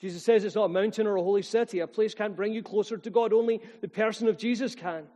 Jesus 0.00 0.24
says 0.24 0.44
it's 0.44 0.56
not 0.56 0.64
a 0.64 0.68
mountain 0.68 1.06
or 1.06 1.16
a 1.16 1.22
holy 1.22 1.42
city. 1.42 1.78
A 1.78 1.86
place 1.86 2.12
can't 2.12 2.34
bring 2.34 2.52
you 2.52 2.60
closer 2.60 2.98
to 2.98 3.10
God. 3.10 3.32
Only 3.32 3.62
the 3.80 3.88
person 3.88 4.26
of 4.26 4.36
Jesus 4.36 4.74
can. 4.74 5.06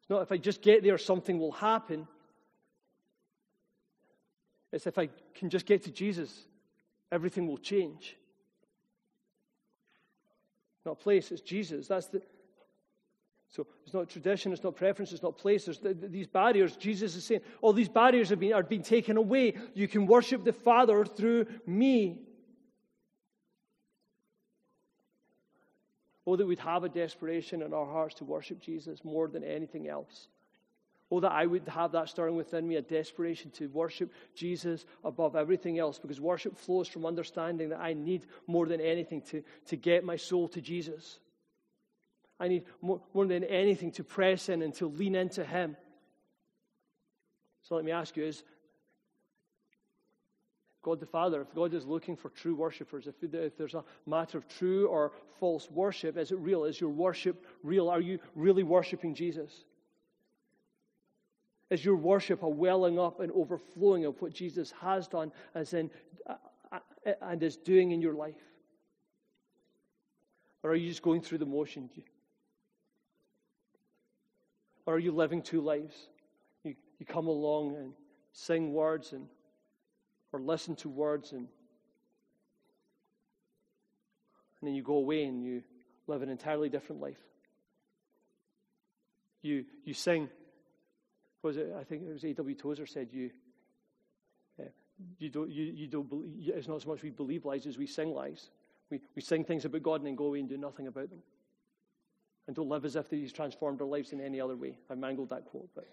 It's 0.00 0.10
not 0.10 0.20
if 0.20 0.30
I 0.30 0.36
just 0.36 0.60
get 0.60 0.82
there, 0.82 0.98
something 0.98 1.38
will 1.38 1.52
happen. 1.52 2.06
It's 4.72 4.86
if 4.86 4.98
I 4.98 5.08
can 5.34 5.48
just 5.48 5.64
get 5.64 5.84
to 5.84 5.90
Jesus, 5.90 6.46
everything 7.10 7.46
will 7.46 7.56
change 7.56 8.16
not 10.86 11.00
place, 11.00 11.30
it's 11.30 11.42
Jesus. 11.42 11.88
That's 11.88 12.06
the. 12.06 12.22
So 13.48 13.66
it's 13.84 13.92
not 13.92 14.08
tradition, 14.08 14.52
it's 14.52 14.64
not 14.64 14.76
preference, 14.76 15.12
it's 15.12 15.22
not 15.22 15.36
place. 15.36 15.66
There's 15.66 15.78
the, 15.78 15.92
these 15.92 16.26
barriers. 16.26 16.74
Jesus 16.74 17.14
is 17.16 17.24
saying, 17.24 17.42
all 17.60 17.74
these 17.74 17.88
barriers 17.88 18.30
have 18.30 18.40
been, 18.40 18.54
are 18.54 18.62
being 18.62 18.82
taken 18.82 19.18
away. 19.18 19.54
You 19.74 19.86
can 19.88 20.06
worship 20.06 20.42
the 20.42 20.54
Father 20.54 21.04
through 21.04 21.46
me. 21.66 22.22
Oh, 26.26 26.36
that 26.36 26.46
we'd 26.46 26.60
have 26.60 26.84
a 26.84 26.88
desperation 26.88 27.60
in 27.60 27.74
our 27.74 27.84
hearts 27.84 28.14
to 28.16 28.24
worship 28.24 28.58
Jesus 28.58 29.04
more 29.04 29.28
than 29.28 29.44
anything 29.44 29.86
else. 29.86 30.28
Oh, 31.12 31.20
that 31.20 31.32
I 31.32 31.44
would 31.44 31.68
have 31.68 31.92
that 31.92 32.08
stirring 32.08 32.36
within 32.36 32.66
me, 32.66 32.76
a 32.76 32.80
desperation 32.80 33.50
to 33.50 33.68
worship 33.68 34.10
Jesus 34.34 34.86
above 35.04 35.36
everything 35.36 35.78
else, 35.78 35.98
because 35.98 36.18
worship 36.18 36.56
flows 36.56 36.88
from 36.88 37.04
understanding 37.04 37.68
that 37.68 37.80
I 37.80 37.92
need 37.92 38.24
more 38.46 38.64
than 38.64 38.80
anything 38.80 39.20
to, 39.30 39.42
to 39.66 39.76
get 39.76 40.04
my 40.04 40.16
soul 40.16 40.48
to 40.48 40.62
Jesus. 40.62 41.18
I 42.40 42.48
need 42.48 42.64
more, 42.80 43.02
more 43.12 43.26
than 43.26 43.44
anything 43.44 43.90
to 43.92 44.04
press 44.04 44.48
in 44.48 44.62
and 44.62 44.72
to 44.76 44.86
lean 44.86 45.14
into 45.14 45.44
Him. 45.44 45.76
So 47.60 47.74
let 47.74 47.84
me 47.84 47.92
ask 47.92 48.16
you 48.16 48.24
is 48.24 48.42
God 50.80 50.98
the 50.98 51.04
Father, 51.04 51.42
if 51.42 51.54
God 51.54 51.74
is 51.74 51.84
looking 51.84 52.16
for 52.16 52.30
true 52.30 52.54
worshippers, 52.54 53.06
if, 53.06 53.16
if 53.22 53.58
there's 53.58 53.74
a 53.74 53.84
matter 54.06 54.38
of 54.38 54.48
true 54.48 54.86
or 54.86 55.12
false 55.38 55.70
worship, 55.70 56.16
is 56.16 56.32
it 56.32 56.38
real? 56.38 56.64
Is 56.64 56.80
your 56.80 56.88
worship 56.88 57.44
real? 57.62 57.90
Are 57.90 58.00
you 58.00 58.18
really 58.34 58.62
worshiping 58.62 59.14
Jesus? 59.14 59.64
Is 61.72 61.82
your 61.82 61.96
worship 61.96 62.42
a 62.42 62.48
welling 62.50 62.98
up 62.98 63.20
and 63.20 63.32
overflowing 63.32 64.04
of 64.04 64.20
what 64.20 64.34
Jesus 64.34 64.74
has 64.82 65.08
done 65.08 65.32
as 65.54 65.72
in, 65.72 65.90
uh, 66.26 66.34
uh, 66.70 66.80
and 67.22 67.42
is 67.42 67.56
doing 67.56 67.92
in 67.92 68.02
your 68.02 68.12
life? 68.12 68.36
Or 70.62 70.72
are 70.72 70.74
you 70.74 70.90
just 70.90 71.00
going 71.00 71.22
through 71.22 71.38
the 71.38 71.46
motions? 71.46 71.90
Or 74.84 74.96
are 74.96 74.98
you 74.98 75.12
living 75.12 75.40
two 75.40 75.62
lives? 75.62 75.94
You, 76.62 76.74
you 76.98 77.06
come 77.06 77.26
along 77.26 77.76
and 77.76 77.94
sing 78.34 78.74
words 78.74 79.14
and 79.14 79.26
or 80.30 80.40
listen 80.40 80.76
to 80.76 80.90
words 80.90 81.32
and, 81.32 81.40
and 81.40 81.48
then 84.60 84.74
you 84.74 84.82
go 84.82 84.96
away 84.96 85.24
and 85.24 85.42
you 85.42 85.62
live 86.06 86.20
an 86.20 86.28
entirely 86.28 86.68
different 86.68 87.00
life. 87.00 87.16
You, 89.40 89.64
you 89.86 89.94
sing 89.94 90.28
was 91.42 91.56
it? 91.56 91.72
I 91.78 91.84
think 91.84 92.02
it 92.02 92.12
was 92.12 92.24
A.W. 92.24 92.54
Tozer 92.54 92.86
said 92.86 93.08
you. 93.12 93.30
Uh, 94.60 94.64
you 95.18 95.28
don't. 95.28 95.50
You, 95.50 95.64
you 95.64 95.86
don't. 95.86 96.08
Believe, 96.08 96.52
it's 96.54 96.68
not 96.68 96.82
so 96.82 96.88
much 96.88 97.02
we 97.02 97.10
believe 97.10 97.44
lies 97.44 97.66
as 97.66 97.78
we 97.78 97.86
sing 97.86 98.14
lies. 98.14 98.50
We 98.90 99.00
we 99.16 99.22
sing 99.22 99.44
things 99.44 99.64
about 99.64 99.82
God 99.82 99.96
and 99.96 100.06
then 100.06 100.14
go 100.14 100.26
away 100.26 100.40
and 100.40 100.48
do 100.48 100.56
nothing 100.56 100.86
about 100.86 101.10
them, 101.10 101.22
and 102.46 102.54
don't 102.54 102.68
live 102.68 102.84
as 102.84 102.96
if 102.96 103.10
He's 103.10 103.32
transformed 103.32 103.80
our 103.80 103.88
lives 103.88 104.12
in 104.12 104.20
any 104.20 104.40
other 104.40 104.56
way. 104.56 104.78
I 104.90 104.94
mangled 104.94 105.30
that 105.30 105.46
quote, 105.46 105.68
but 105.74 105.88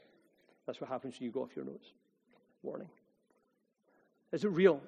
that's 0.66 0.80
what 0.80 0.90
happens 0.90 1.20
when 1.20 1.26
you 1.26 1.32
go 1.32 1.42
off 1.42 1.56
your 1.56 1.66
notes. 1.66 1.94
Warning. 2.62 2.90
Is 4.32 4.44
it 4.44 4.50
real? 4.50 4.82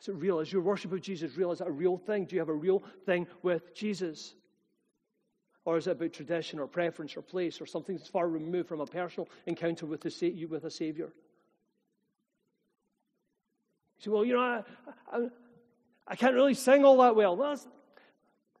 Is 0.00 0.08
it 0.08 0.16
real? 0.16 0.40
Is 0.40 0.52
your 0.52 0.62
worship 0.62 0.92
of 0.92 1.00
Jesus 1.00 1.36
real? 1.36 1.52
Is 1.52 1.60
that 1.60 1.68
a 1.68 1.72
real 1.72 1.96
thing? 1.96 2.24
Do 2.24 2.34
you 2.34 2.40
have 2.40 2.48
a 2.48 2.54
real 2.54 2.82
thing 3.06 3.26
with 3.42 3.74
Jesus? 3.74 4.34
Or 5.64 5.78
is 5.78 5.86
it 5.86 5.92
about 5.92 6.12
tradition 6.12 6.58
or 6.58 6.66
preference 6.66 7.16
or 7.16 7.22
place 7.22 7.60
or 7.60 7.66
something 7.66 7.96
that's 7.96 8.08
far 8.08 8.28
removed 8.28 8.68
from 8.68 8.80
a 8.80 8.86
personal 8.86 9.28
encounter 9.46 9.86
with, 9.86 10.02
the, 10.02 10.44
with 10.46 10.64
a 10.64 10.70
Savior? 10.70 11.10
You 13.96 14.02
say, 14.02 14.10
well, 14.10 14.24
you 14.24 14.34
know, 14.34 14.40
I, 14.40 14.62
I, 15.10 15.28
I 16.06 16.16
can't 16.16 16.34
really 16.34 16.54
sing 16.54 16.84
all 16.84 16.98
that 16.98 17.16
well. 17.16 17.36
well 17.36 17.50
that's, 17.50 17.66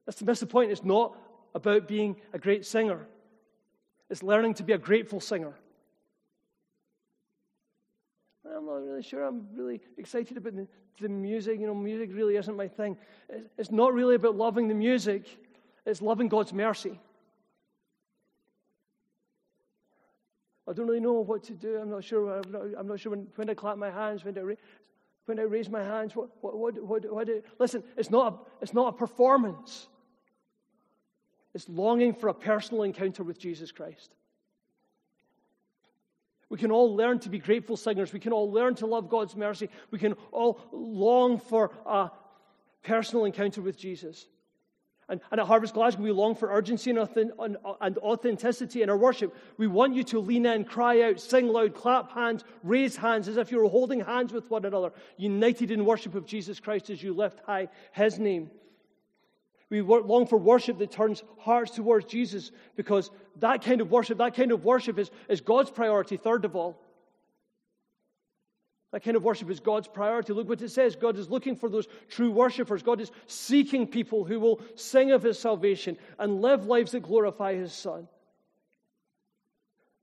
that's 0.06 0.18
to 0.18 0.24
miss 0.24 0.40
the 0.40 0.46
point. 0.46 0.70
It's 0.70 0.84
not 0.84 1.16
about 1.54 1.86
being 1.86 2.16
a 2.32 2.38
great 2.38 2.64
singer, 2.64 3.06
it's 4.10 4.22
learning 4.22 4.54
to 4.54 4.62
be 4.62 4.72
a 4.72 4.78
grateful 4.78 5.20
singer. 5.20 5.54
I'm 8.46 8.66
not 8.66 8.82
really 8.82 9.02
sure 9.02 9.24
I'm 9.24 9.46
really 9.54 9.80
excited 9.96 10.36
about 10.36 10.54
the, 10.54 10.66
the 11.00 11.08
music. 11.08 11.58
You 11.60 11.66
know, 11.66 11.74
music 11.74 12.10
really 12.12 12.36
isn't 12.36 12.56
my 12.56 12.68
thing. 12.68 12.96
It's, 13.28 13.48
it's 13.58 13.70
not 13.70 13.94
really 13.94 14.14
about 14.14 14.36
loving 14.36 14.68
the 14.68 14.74
music, 14.74 15.26
it's 15.86 16.00
loving 16.00 16.28
God's 16.28 16.52
mercy. 16.52 16.98
I 20.66 20.72
don't 20.72 20.86
really 20.86 21.00
know 21.00 21.12
what 21.14 21.42
to 21.44 21.52
do. 21.52 21.76
I'm 21.76 21.90
not 21.90 22.04
sure. 22.04 22.38
I'm 22.38 22.50
not, 22.50 22.62
I'm 22.78 22.86
not 22.86 23.00
sure 23.00 23.10
when, 23.10 23.26
when 23.36 23.50
I 23.50 23.54
clap 23.54 23.76
my 23.76 23.90
hands, 23.90 24.24
when 24.24 24.38
I, 24.38 24.56
when 25.26 25.38
I 25.38 25.42
raise 25.42 25.68
my 25.68 25.82
hands. 25.82 26.16
What, 26.16 26.30
what, 26.40 26.56
what, 26.56 26.82
what, 26.82 27.12
what 27.12 27.26
do, 27.26 27.42
listen, 27.58 27.84
it's 27.96 28.10
not, 28.10 28.32
a, 28.32 28.62
it's 28.62 28.72
not 28.72 28.94
a 28.94 28.96
performance. 28.96 29.88
It's 31.52 31.68
longing 31.68 32.14
for 32.14 32.28
a 32.28 32.34
personal 32.34 32.82
encounter 32.82 33.22
with 33.22 33.38
Jesus 33.38 33.70
Christ. 33.72 34.14
We 36.48 36.58
can 36.58 36.70
all 36.70 36.94
learn 36.94 37.18
to 37.20 37.28
be 37.28 37.38
grateful 37.38 37.76
singers. 37.76 38.12
We 38.12 38.20
can 38.20 38.32
all 38.32 38.50
learn 38.50 38.74
to 38.76 38.86
love 38.86 39.08
God's 39.08 39.36
mercy. 39.36 39.68
We 39.90 39.98
can 39.98 40.14
all 40.32 40.60
long 40.72 41.38
for 41.38 41.72
a 41.84 42.10
personal 42.82 43.24
encounter 43.24 43.60
with 43.60 43.76
Jesus. 43.76 44.26
And, 45.08 45.20
and, 45.30 45.40
at 45.40 45.46
Harvest 45.46 45.74
Glasgow, 45.74 46.02
we 46.02 46.12
long 46.12 46.34
for 46.34 46.50
urgency 46.50 46.90
and, 46.90 47.00
authenticity 47.98 48.82
in 48.82 48.90
our 48.90 48.96
worship. 48.96 49.34
We 49.58 49.66
want 49.66 49.94
you 49.94 50.02
to 50.04 50.18
lean 50.18 50.46
in, 50.46 50.64
cry 50.64 51.02
out, 51.02 51.20
sing 51.20 51.48
loud, 51.48 51.74
clap 51.74 52.10
hands, 52.12 52.44
raise 52.62 52.96
hands 52.96 53.28
as 53.28 53.36
if 53.36 53.52
you 53.52 53.58
were 53.58 53.68
holding 53.68 54.00
hands 54.00 54.32
with 54.32 54.50
one 54.50 54.64
another, 54.64 54.92
united 55.16 55.70
in 55.70 55.84
worship 55.84 56.14
of 56.14 56.26
Jesus 56.26 56.60
Christ 56.60 56.90
as 56.90 57.02
you 57.02 57.12
lift 57.12 57.40
high 57.46 57.68
his 57.92 58.18
name. 58.18 58.50
We 59.70 59.80
long 59.80 60.26
for 60.26 60.38
worship 60.38 60.78
that 60.78 60.92
turns 60.92 61.22
hearts 61.38 61.72
towards 61.72 62.06
Jesus 62.06 62.52
because 62.76 63.10
that 63.40 63.62
kind 63.62 63.80
of 63.80 63.90
worship, 63.90 64.18
that 64.18 64.34
kind 64.34 64.52
of 64.52 64.64
worship 64.64 64.98
is, 64.98 65.10
is 65.28 65.40
God's 65.40 65.70
priority, 65.70 66.16
third 66.16 66.44
of 66.44 66.54
all. 66.54 66.80
That 68.94 69.02
kind 69.02 69.16
of 69.16 69.24
worship 69.24 69.50
is 69.50 69.58
God's 69.58 69.88
priority. 69.88 70.32
Look 70.32 70.48
what 70.48 70.62
it 70.62 70.70
says 70.70 70.94
God 70.94 71.18
is 71.18 71.28
looking 71.28 71.56
for 71.56 71.68
those 71.68 71.88
true 72.08 72.30
worshippers. 72.30 72.84
God 72.84 73.00
is 73.00 73.10
seeking 73.26 73.88
people 73.88 74.22
who 74.22 74.38
will 74.38 74.60
sing 74.76 75.10
of 75.10 75.24
his 75.24 75.36
salvation 75.36 75.98
and 76.16 76.40
live 76.40 76.66
lives 76.66 76.92
that 76.92 77.00
glorify 77.00 77.56
his 77.56 77.72
Son. 77.72 78.06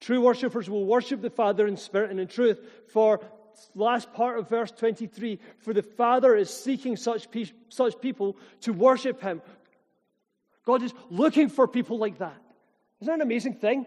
True 0.02 0.20
worshippers 0.20 0.70
will 0.70 0.84
worship 0.84 1.22
the 1.22 1.30
Father 1.30 1.68
in 1.68 1.78
spirit 1.78 2.12
and 2.12 2.20
in 2.20 2.28
truth. 2.28 2.60
For 2.92 3.22
last 3.76 4.12
part 4.12 4.38
of 4.38 4.50
verse 4.50 4.72
23 4.72 5.40
for 5.60 5.74
the 5.74 5.84
Father 5.84 6.36
is 6.36 6.50
seeking 6.50 6.98
such, 6.98 7.32
pe- 7.32 7.46
such 7.70 7.98
people 8.02 8.36
to 8.64 8.74
worship 8.74 9.22
him. 9.22 9.42
God 10.66 10.84
is 10.84 10.94
looking 11.10 11.48
for 11.48 11.66
people 11.66 11.98
like 11.98 12.18
that. 12.18 12.42
Isn't 13.00 13.10
that 13.10 13.16
an 13.16 13.22
amazing 13.22 13.54
thing? 13.54 13.86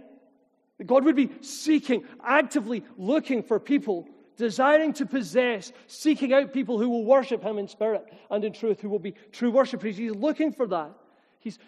That 0.79 0.87
God 0.87 1.05
would 1.05 1.15
be 1.15 1.29
seeking, 1.43 2.05
actively 2.25 2.85
looking 2.97 3.43
for 3.43 3.61
people 3.61 4.09
desiring 4.37 4.93
to 4.95 5.07
possess, 5.07 5.73
seeking 5.87 6.33
out 6.33 6.53
people 6.53 6.79
who 6.79 6.89
will 6.89 7.05
worship 7.05 7.43
him 7.43 7.59
in 7.59 7.69
spirit 7.69 8.05
and 8.31 8.45
in 8.45 8.53
truth, 8.53 8.81
who 8.81 8.89
will 8.89 8.99
be 8.99 9.15
true 9.33 9.51
worshippers. 9.51 9.97
He's 9.97 10.15
looking 10.15 10.53
for 10.53 10.67
that. 10.69 10.93
He's 11.39 11.59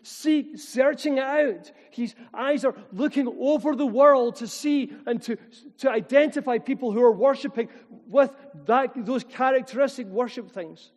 searching 0.54 1.18
it 1.18 1.24
out. 1.24 1.70
His 1.90 2.14
eyes 2.32 2.64
are 2.64 2.74
looking 2.92 3.28
over 3.38 3.76
the 3.76 3.86
world 3.86 4.36
to 4.36 4.46
see 4.46 4.90
and 5.04 5.20
to, 5.22 5.36
to 5.78 5.90
identify 5.90 6.56
people 6.56 6.92
who 6.92 7.02
are 7.02 7.12
worshiping 7.12 7.68
with 8.08 8.34
that, 8.64 8.92
those 8.96 9.22
characteristic 9.22 10.06
worship 10.06 10.50
things. 10.50 10.92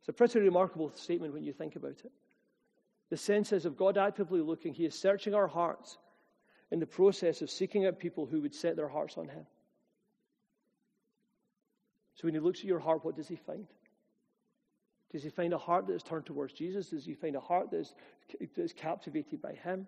It's 0.00 0.08
a 0.08 0.12
pretty 0.14 0.40
remarkable 0.40 0.90
statement 0.94 1.34
when 1.34 1.44
you 1.44 1.52
think 1.52 1.76
about 1.76 2.00
it. 2.02 2.12
The 3.10 3.16
sense 3.18 3.52
is 3.52 3.66
of 3.66 3.76
God 3.76 3.98
actively 3.98 4.40
looking, 4.40 4.72
He 4.72 4.86
is 4.86 4.94
searching 4.94 5.34
our 5.34 5.48
hearts 5.48 5.98
in 6.70 6.80
the 6.80 6.86
process 6.86 7.42
of 7.42 7.50
seeking 7.50 7.86
out 7.86 7.98
people 7.98 8.26
who 8.26 8.40
would 8.42 8.54
set 8.54 8.76
their 8.76 8.88
hearts 8.88 9.16
on 9.16 9.28
Him. 9.28 9.46
So 12.14 12.26
when 12.26 12.34
He 12.34 12.40
looks 12.40 12.60
at 12.60 12.66
your 12.66 12.80
heart, 12.80 13.04
what 13.04 13.16
does 13.16 13.28
He 13.28 13.36
find? 13.36 13.66
Does 15.12 15.22
He 15.22 15.30
find 15.30 15.52
a 15.52 15.58
heart 15.58 15.86
that 15.86 15.94
is 15.94 16.02
turned 16.02 16.26
towards 16.26 16.52
Jesus? 16.52 16.90
Does 16.90 17.04
He 17.04 17.14
find 17.14 17.36
a 17.36 17.40
heart 17.40 17.70
that 17.70 17.78
is, 17.78 17.94
that 18.40 18.62
is 18.62 18.72
captivated 18.72 19.40
by 19.40 19.52
Him? 19.52 19.86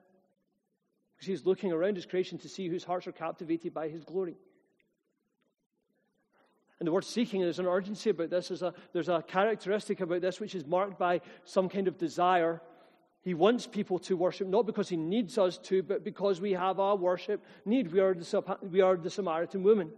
Because 1.16 1.26
He's 1.26 1.46
looking 1.46 1.72
around 1.72 1.96
His 1.96 2.06
creation 2.06 2.38
to 2.38 2.48
see 2.48 2.68
whose 2.68 2.84
hearts 2.84 3.06
are 3.06 3.12
captivated 3.12 3.74
by 3.74 3.88
His 3.88 4.04
glory. 4.04 4.36
And 6.78 6.86
the 6.86 6.92
word 6.92 7.04
seeking, 7.04 7.40
there's 7.40 7.58
an 7.58 7.66
urgency 7.66 8.10
about 8.10 8.30
this. 8.30 8.48
There's 8.48 8.62
a, 8.62 8.72
there's 8.92 9.08
a 9.08 9.20
characteristic 9.26 10.00
about 10.00 10.20
this 10.20 10.38
which 10.38 10.54
is 10.54 10.64
marked 10.64 10.96
by 10.96 11.22
some 11.44 11.68
kind 11.68 11.88
of 11.88 11.98
desire 11.98 12.62
he 13.22 13.34
wants 13.34 13.66
people 13.66 13.98
to 14.00 14.16
worship, 14.16 14.46
not 14.48 14.64
because 14.64 14.88
he 14.88 14.96
needs 14.96 15.38
us 15.38 15.58
to, 15.58 15.82
but 15.82 16.04
because 16.04 16.40
we 16.40 16.52
have 16.52 16.78
our 16.78 16.96
worship 16.96 17.44
need. 17.64 17.92
We 17.92 18.00
are 18.00 18.14
the, 18.14 18.58
we 18.62 18.80
are 18.80 18.96
the 18.96 19.10
Samaritan 19.10 19.62
woman. 19.62 19.90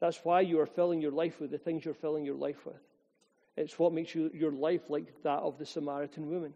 That's 0.00 0.18
why 0.24 0.40
you 0.40 0.60
are 0.60 0.66
filling 0.66 1.00
your 1.00 1.12
life 1.12 1.40
with 1.40 1.50
the 1.50 1.58
things 1.58 1.84
you're 1.84 1.94
filling 1.94 2.24
your 2.24 2.34
life 2.34 2.64
with. 2.64 2.80
It's 3.56 3.78
what 3.78 3.92
makes 3.92 4.14
you, 4.14 4.30
your 4.32 4.52
life 4.52 4.88
like 4.88 5.22
that 5.22 5.40
of 5.40 5.58
the 5.58 5.66
Samaritan 5.66 6.30
woman. 6.30 6.54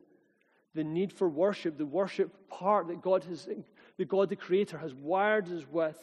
The 0.75 0.85
need 0.85 1.13
for 1.13 1.29
worship, 1.29 1.77
the 1.77 1.87
worship 1.87 2.49
part 2.49 2.89
that 2.89 3.03
God 3.03 3.23
has, 3.25 3.49
the 3.97 4.05
God 4.05 4.29
the 4.29 4.37
Creator 4.37 4.79
has 4.79 4.95
wired 4.95 5.51
us 5.53 5.65
with, 5.71 5.97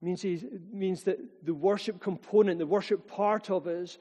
means, 0.00 0.24
means 0.72 1.02
that 1.04 1.18
the 1.44 1.54
worship 1.54 2.00
component, 2.00 2.58
the 2.58 2.66
worship 2.66 3.06
part 3.06 3.50
of 3.50 3.66
us, 3.66 3.98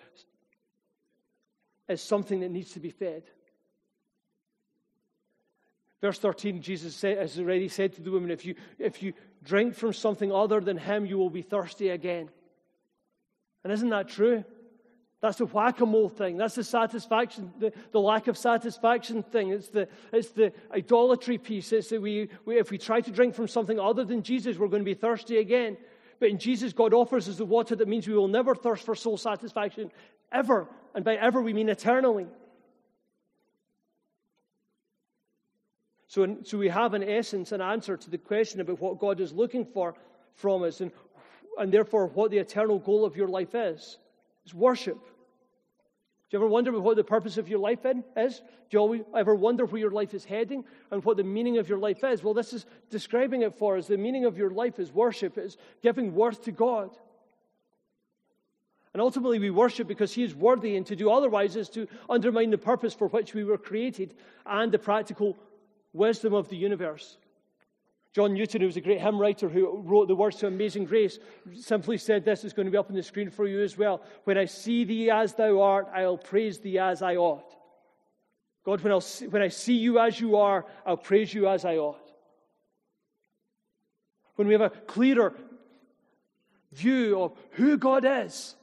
is 1.87 2.01
something 2.01 2.39
that 2.41 2.51
needs 2.51 2.71
to 2.71 2.79
be 2.79 2.89
fed. 2.89 3.23
Verse 6.01 6.19
13, 6.19 6.61
Jesus 6.61 6.95
said, 6.95 7.17
has 7.17 7.37
already 7.37 7.67
said 7.67 7.93
to 7.93 8.01
the 8.01 8.11
woman, 8.11 8.31
if 8.31 8.45
you, 8.45 8.55
if 8.77 9.03
you 9.03 9.13
drink 9.43 9.75
from 9.75 9.91
something 9.91 10.31
other 10.31 10.61
than 10.61 10.77
Him, 10.77 11.05
you 11.05 11.17
will 11.17 11.29
be 11.29 11.41
thirsty 11.41 11.89
again. 11.89 12.29
And 13.63 13.73
isn't 13.73 13.89
that 13.89 14.07
true? 14.07 14.45
That's 15.21 15.37
the 15.37 15.45
whack 15.47 15.81
a 15.81 15.85
mole 15.85 16.07
thing. 16.07 16.37
That's 16.37 16.55
the 16.55 16.63
satisfaction, 16.63 17.51
the, 17.59 17.73
the 17.91 17.99
lack 17.99 18.29
of 18.29 18.37
satisfaction 18.37 19.21
thing. 19.21 19.49
It's 19.49 19.67
the, 19.67 19.89
it's 20.13 20.29
the 20.29 20.53
idolatry 20.73 21.37
piece. 21.37 21.73
It's 21.73 21.89
that 21.89 22.01
we, 22.01 22.29
we, 22.45 22.57
if 22.57 22.71
we 22.71 22.77
try 22.77 23.01
to 23.01 23.11
drink 23.11 23.35
from 23.35 23.49
something 23.49 23.77
other 23.77 24.05
than 24.05 24.23
Jesus, 24.23 24.57
we're 24.57 24.69
going 24.69 24.81
to 24.83 24.85
be 24.89 24.93
thirsty 24.93 25.39
again. 25.39 25.75
But 26.19 26.29
in 26.29 26.37
Jesus, 26.37 26.73
God 26.73 26.93
offers 26.93 27.29
us 27.29 27.37
the 27.37 27.45
water 27.45 27.75
that 27.75 27.87
means 27.87 28.07
we 28.07 28.13
will 28.13 28.27
never 28.27 28.53
thirst 28.53 28.85
for 28.85 28.95
soul 28.95 29.17
satisfaction 29.17 29.91
ever. 30.31 30.67
And 30.93 31.05
by 31.05 31.15
ever, 31.15 31.41
we 31.41 31.53
mean 31.53 31.69
eternally. 31.69 32.27
So, 36.07 36.37
so 36.43 36.57
we 36.57 36.69
have, 36.69 36.93
in 36.93 37.03
essence, 37.03 37.51
an 37.51 37.61
answer 37.61 37.95
to 37.95 38.09
the 38.09 38.17
question 38.17 38.61
about 38.61 38.81
what 38.81 38.99
God 38.99 39.19
is 39.19 39.31
looking 39.31 39.63
for 39.63 39.93
from 40.33 40.63
us 40.63 40.81
and, 40.81 40.91
and 41.57 41.71
therefore 41.71 42.07
what 42.07 42.31
the 42.31 42.39
eternal 42.39 42.79
goal 42.79 43.05
of 43.05 43.15
your 43.15 43.27
life 43.27 43.53
is. 43.53 43.97
It's 44.43 44.53
worship. 44.53 44.97
Do 46.29 46.37
you 46.37 46.43
ever 46.43 46.47
wonder 46.47 46.79
what 46.79 46.95
the 46.95 47.03
purpose 47.03 47.37
of 47.37 47.49
your 47.49 47.57
life 47.57 47.79
is? 48.15 48.41
Do 48.69 48.77
you 48.77 49.05
ever 49.15 49.33
wonder 49.33 49.65
where 49.65 49.79
your 49.81 49.89
life 49.89 50.13
is 50.13 50.25
heading 50.25 50.63
and 50.91 51.03
what 51.03 51.17
the 51.17 51.23
meaning 51.23 51.57
of 51.57 51.67
your 51.67 51.79
life 51.79 52.03
is? 52.03 52.23
Well, 52.23 52.35
this 52.35 52.53
is 52.53 52.67
describing 52.91 53.41
it 53.41 53.55
for 53.55 53.77
us. 53.77 53.87
The 53.87 53.97
meaning 53.97 54.25
of 54.25 54.37
your 54.37 54.51
life 54.51 54.77
is 54.77 54.93
worship, 54.93 55.39
is 55.39 55.57
giving 55.81 56.13
worth 56.13 56.43
to 56.43 56.51
God. 56.51 56.95
And 58.93 59.01
ultimately, 59.01 59.39
we 59.39 59.49
worship 59.49 59.87
because 59.87 60.13
He 60.13 60.23
is 60.23 60.35
worthy, 60.35 60.75
and 60.75 60.85
to 60.85 60.95
do 60.95 61.11
otherwise 61.11 61.55
is 61.55 61.69
to 61.69 61.87
undermine 62.09 62.51
the 62.51 62.57
purpose 62.59 62.93
for 62.93 63.07
which 63.07 63.33
we 63.33 63.43
were 63.43 63.57
created 63.57 64.13
and 64.45 64.71
the 64.71 64.79
practical 64.79 65.35
wisdom 65.93 66.33
of 66.33 66.49
the 66.49 66.57
universe. 66.57 67.17
John 68.13 68.33
Newton, 68.33 68.61
who 68.61 68.67
was 68.67 68.77
a 68.77 68.81
great 68.81 69.01
hymn 69.01 69.19
writer 69.19 69.47
who 69.47 69.81
wrote 69.81 70.07
the 70.07 70.15
words 70.15 70.37
to 70.37 70.47
Amazing 70.47 70.85
Grace, 70.85 71.19
simply 71.53 71.97
said 71.97 72.25
this 72.25 72.43
is 72.43 72.53
going 72.53 72.65
to 72.65 72.71
be 72.71 72.77
up 72.77 72.89
on 72.89 72.95
the 72.95 73.03
screen 73.03 73.29
for 73.29 73.47
you 73.47 73.61
as 73.61 73.77
well. 73.77 74.01
When 74.23 74.37
I 74.37 74.45
see 74.45 74.83
thee 74.83 75.11
as 75.11 75.35
thou 75.35 75.61
art, 75.61 75.87
I'll 75.93 76.17
praise 76.17 76.59
thee 76.59 76.79
as 76.79 77.03
I 77.03 77.17
ought. 77.17 77.55
God, 78.65 78.81
when, 78.81 78.91
I'll, 78.91 79.01
when 79.29 79.41
I 79.41 79.47
see 79.49 79.75
you 79.75 79.99
as 79.99 80.19
you 80.19 80.37
are, 80.37 80.65
I'll 80.85 80.97
praise 80.97 81.33
you 81.33 81.47
as 81.47 81.65
I 81.65 81.77
ought. 81.77 82.11
When 84.35 84.47
we 84.47 84.53
have 84.53 84.61
a 84.61 84.69
clearer 84.69 85.35
view 86.71 87.21
of 87.21 87.33
who 87.51 87.77
God 87.77 88.05
is, 88.05 88.55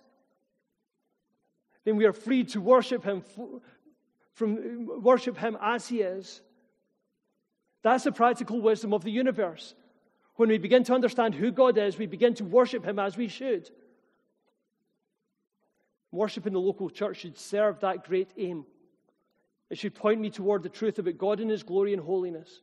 then 1.84 1.96
we 1.96 2.04
are 2.04 2.12
free 2.12 2.44
to 2.44 2.60
worship 2.60 3.04
Him 3.04 3.22
from 4.32 5.02
worship 5.02 5.38
Him 5.38 5.56
as 5.60 5.86
He 5.86 6.00
is 6.00 6.40
that's 7.82 8.04
the 8.04 8.12
practical 8.12 8.60
wisdom 8.60 8.92
of 8.92 9.04
the 9.04 9.10
universe. 9.10 9.74
When 10.36 10.48
we 10.48 10.58
begin 10.58 10.84
to 10.84 10.94
understand 10.94 11.34
who 11.34 11.50
God 11.50 11.78
is, 11.78 11.98
we 11.98 12.06
begin 12.06 12.34
to 12.34 12.44
worship 12.44 12.84
Him 12.84 12.98
as 12.98 13.16
we 13.16 13.28
should. 13.28 13.70
Worship 16.12 16.46
in 16.46 16.52
the 16.52 16.60
local 16.60 16.90
church 16.90 17.18
should 17.18 17.38
serve 17.38 17.80
that 17.80 18.06
great 18.06 18.30
aim. 18.36 18.64
It 19.70 19.78
should 19.78 19.94
point 19.94 20.20
me 20.20 20.30
toward 20.30 20.62
the 20.62 20.68
truth 20.68 20.98
about 20.98 21.18
God 21.18 21.40
and 21.40 21.50
His 21.50 21.62
glory 21.62 21.92
and 21.92 22.02
holiness. 22.02 22.60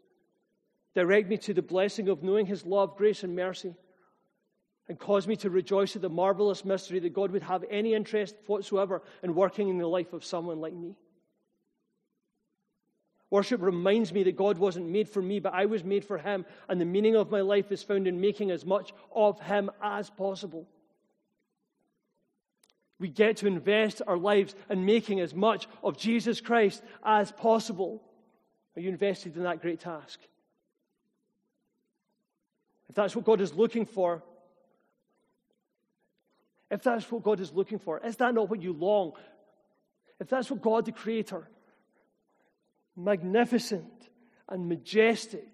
Direct 0.96 1.28
me 1.28 1.38
to 1.38 1.54
the 1.54 1.62
blessing 1.62 2.10
of 2.10 2.24
knowing 2.24 2.46
His 2.46 2.66
love, 2.66 2.96
grace, 2.96 3.24
and 3.24 3.36
mercy. 3.36 3.76
And 4.88 5.00
cause 5.00 5.28
me 5.28 5.36
to 5.38 5.50
rejoice 5.50 5.96
at 5.96 6.02
the 6.02 6.10
marvelous 6.10 6.66
mystery 6.66 7.00
that 7.00 7.14
God 7.14 7.32
would 7.32 7.44
have 7.44 7.64
any 7.70 7.94
interest 7.94 8.36
whatsoever 8.48 9.02
in 9.24 9.34
working 9.34 9.70
in 9.70 9.78
the 9.78 9.88
life 9.88 10.14
of 10.14 10.26
someone 10.26 10.60
like 10.60 10.74
me. 10.74 10.96
Worship 13.34 13.64
reminds 13.64 14.14
me 14.14 14.22
that 14.26 14.36
God 14.36 14.60
wasn't 14.60 14.90
made 14.90 15.10
for 15.10 15.20
me, 15.20 15.40
but 15.40 15.56
I 15.56 15.66
was 15.66 15.84
made 15.84 16.06
for 16.06 16.20
Him, 16.20 16.46
and 16.70 16.80
the 16.80 16.86
meaning 16.86 17.16
of 17.16 17.32
my 17.32 17.42
life 17.42 17.72
is 17.72 17.82
found 17.82 18.08
in 18.08 18.22
making 18.22 18.52
as 18.52 18.64
much 18.64 18.94
of 19.12 19.40
Him 19.40 19.72
as 19.82 20.12
possible. 20.12 20.68
We 23.00 23.08
get 23.08 23.38
to 23.38 23.48
invest 23.48 24.04
our 24.06 24.18
lives 24.18 24.54
in 24.70 24.86
making 24.86 25.20
as 25.20 25.34
much 25.34 25.68
of 25.84 25.98
Jesus 25.98 26.42
Christ 26.42 26.84
as 27.04 27.32
possible. 27.32 28.04
Are 28.76 28.82
you 28.82 28.90
invested 28.90 29.36
in 29.36 29.42
that 29.42 29.64
great 29.64 29.80
task? 29.80 30.20
If 32.88 32.94
that's 32.94 33.16
what 33.16 33.26
God 33.26 33.42
is 33.42 33.56
looking 33.56 33.88
for, 33.88 34.22
if 36.70 36.84
that's 36.84 37.12
what 37.12 37.24
God 37.24 37.40
is 37.40 37.52
looking 37.52 37.80
for, 37.80 38.00
is 38.06 38.16
that 38.18 38.36
not 38.36 38.52
what 38.52 38.62
you 38.62 38.74
long? 38.74 39.14
If 40.20 40.30
that's 40.30 40.52
what 40.52 40.62
God 40.62 40.86
the 40.86 40.92
Creator, 40.92 41.48
magnificent 42.96 44.10
and 44.50 44.68
majestic 44.68 45.48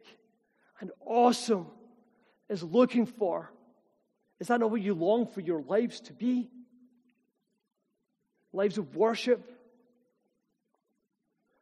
and 0.79 0.91
awesome, 1.05 1.67
is 2.49 2.63
looking 2.63 3.05
for, 3.05 3.51
is 4.39 4.47
that 4.47 4.59
not 4.59 4.71
what 4.71 4.81
you 4.81 4.93
long 4.93 5.27
for 5.27 5.41
your 5.41 5.61
lives 5.61 5.99
to 6.01 6.13
be? 6.13 6.49
Lives 8.53 8.77
of 8.77 8.95
worship, 8.95 9.59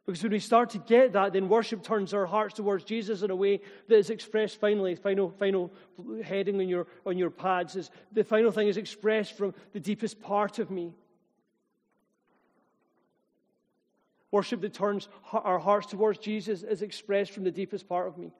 because 0.08 0.22
when 0.22 0.32
we 0.32 0.38
start 0.38 0.70
to 0.70 0.78
get 0.78 1.12
that, 1.12 1.34
then 1.34 1.50
worship 1.50 1.82
turns 1.82 2.14
our 2.14 2.24
hearts 2.24 2.54
towards 2.54 2.82
Jesus 2.82 3.20
in 3.20 3.30
a 3.30 3.36
way 3.36 3.60
that 3.88 3.96
is 3.98 4.08
expressed 4.08 4.58
finally. 4.58 4.94
Final, 4.94 5.28
final 5.38 5.70
heading 6.24 6.58
on 6.58 6.66
your, 6.66 6.86
on 7.04 7.18
your 7.18 7.28
pads 7.28 7.76
is 7.76 7.90
the 8.10 8.24
final 8.24 8.50
thing 8.50 8.68
is 8.68 8.78
expressed 8.78 9.36
from 9.36 9.52
the 9.74 9.80
deepest 9.80 10.18
part 10.22 10.58
of 10.58 10.70
me. 10.70 10.94
Worship 14.30 14.60
that 14.60 14.74
turns 14.74 15.08
our 15.32 15.58
hearts 15.58 15.86
towards 15.86 16.18
Jesus 16.18 16.62
is 16.62 16.82
expressed 16.82 17.32
from 17.32 17.44
the 17.44 17.50
deepest 17.50 17.88
part 17.88 18.08
of 18.08 18.18
me. 18.18 18.30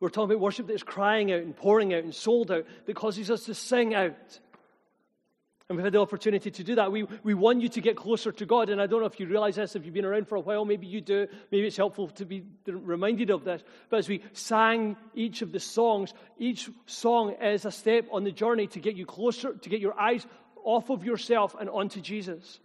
We're 0.00 0.10
talking 0.10 0.32
about 0.32 0.40
worship 0.42 0.66
that 0.66 0.74
is 0.74 0.82
crying 0.82 1.32
out 1.32 1.40
and 1.40 1.56
pouring 1.56 1.94
out 1.94 2.04
and 2.04 2.14
sold 2.14 2.50
out 2.50 2.66
that 2.86 2.94
causes 2.94 3.30
us 3.30 3.44
to 3.44 3.54
sing 3.54 3.94
out. 3.94 4.40
And 5.68 5.78
we've 5.78 5.84
had 5.84 5.94
the 5.94 6.00
opportunity 6.00 6.50
to 6.50 6.62
do 6.62 6.74
that. 6.74 6.92
We, 6.92 7.06
we 7.22 7.32
want 7.32 7.62
you 7.62 7.70
to 7.70 7.80
get 7.80 7.96
closer 7.96 8.30
to 8.30 8.44
God. 8.44 8.68
And 8.68 8.82
I 8.82 8.86
don't 8.86 9.00
know 9.00 9.06
if 9.06 9.18
you 9.18 9.26
realize 9.26 9.56
this, 9.56 9.74
if 9.74 9.86
you've 9.86 9.94
been 9.94 10.04
around 10.04 10.28
for 10.28 10.36
a 10.36 10.40
while, 10.40 10.66
maybe 10.66 10.86
you 10.86 11.00
do. 11.00 11.26
Maybe 11.50 11.66
it's 11.66 11.78
helpful 11.78 12.08
to 12.08 12.26
be 12.26 12.44
reminded 12.66 13.30
of 13.30 13.44
this. 13.44 13.64
But 13.88 13.96
as 13.96 14.08
we 14.08 14.22
sang 14.34 14.98
each 15.14 15.40
of 15.40 15.52
the 15.52 15.60
songs, 15.60 16.12
each 16.38 16.68
song 16.84 17.36
is 17.40 17.64
a 17.64 17.70
step 17.70 18.06
on 18.12 18.24
the 18.24 18.30
journey 18.30 18.66
to 18.66 18.78
get 18.78 18.94
you 18.94 19.06
closer, 19.06 19.54
to 19.54 19.68
get 19.70 19.80
your 19.80 19.98
eyes 19.98 20.26
off 20.64 20.90
of 20.90 21.04
yourself 21.04 21.54
and 21.58 21.70
onto 21.70 22.00
Jesus. 22.00 22.60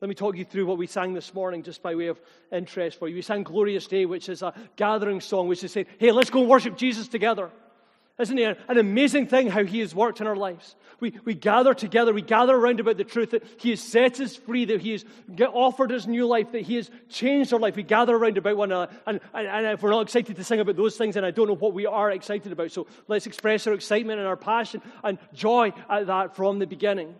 Let 0.00 0.08
me 0.08 0.14
talk 0.14 0.36
you 0.36 0.44
through 0.44 0.66
what 0.66 0.78
we 0.78 0.88
sang 0.88 1.14
this 1.14 1.32
morning, 1.32 1.62
just 1.62 1.82
by 1.82 1.94
way 1.94 2.08
of 2.08 2.20
interest 2.50 2.98
for 2.98 3.08
you. 3.08 3.14
We 3.14 3.22
sang 3.22 3.44
Glorious 3.44 3.86
Day, 3.86 4.04
which 4.04 4.28
is 4.28 4.42
a 4.42 4.52
gathering 4.74 5.20
song, 5.20 5.46
which 5.46 5.62
is 5.62 5.70
saying, 5.70 5.86
hey, 5.98 6.10
let's 6.10 6.30
go 6.30 6.42
worship 6.42 6.76
Jesus 6.76 7.06
together. 7.06 7.50
Isn't 8.18 8.38
it 8.38 8.58
an 8.68 8.78
amazing 8.78 9.26
thing 9.26 9.48
how 9.48 9.64
He 9.64 9.80
has 9.80 9.94
worked 9.94 10.20
in 10.20 10.26
our 10.26 10.36
lives? 10.36 10.76
We, 11.00 11.18
we 11.24 11.34
gather 11.34 11.72
together, 11.72 12.12
we 12.12 12.20
gather 12.22 12.54
around 12.54 12.78
about 12.78 12.98
the 12.98 13.04
truth 13.04 13.30
that 13.30 13.42
He 13.56 13.70
has 13.70 13.80
set 13.80 14.20
us 14.20 14.36
free, 14.36 14.66
that 14.66 14.82
He 14.82 14.92
has 14.92 15.04
offered 15.52 15.90
us 15.92 16.06
new 16.06 16.26
life, 16.26 16.52
that 16.52 16.62
He 16.62 16.76
has 16.76 16.90
changed 17.08 17.52
our 17.54 17.58
life. 17.58 17.74
We 17.74 17.82
gather 17.82 18.14
around 18.14 18.36
about 18.36 18.56
one 18.56 18.70
another. 18.70 18.92
And, 19.06 19.20
and, 19.32 19.46
and 19.46 19.66
if 19.66 19.82
we're 19.82 19.90
not 19.90 20.02
excited 20.02 20.36
to 20.36 20.44
sing 20.44 20.60
about 20.60 20.76
those 20.76 20.96
things, 20.96 21.14
then 21.14 21.24
I 21.24 21.30
don't 21.30 21.48
know 21.48 21.56
what 21.56 21.72
we 21.72 21.86
are 21.86 22.10
excited 22.10 22.52
about. 22.52 22.70
So 22.70 22.86
let's 23.08 23.26
express 23.26 23.66
our 23.66 23.72
excitement 23.72 24.18
and 24.18 24.28
our 24.28 24.36
passion 24.36 24.82
and 25.02 25.18
joy 25.32 25.72
at 25.88 26.06
that 26.06 26.36
from 26.36 26.58
the 26.58 26.66
beginning. 26.66 27.14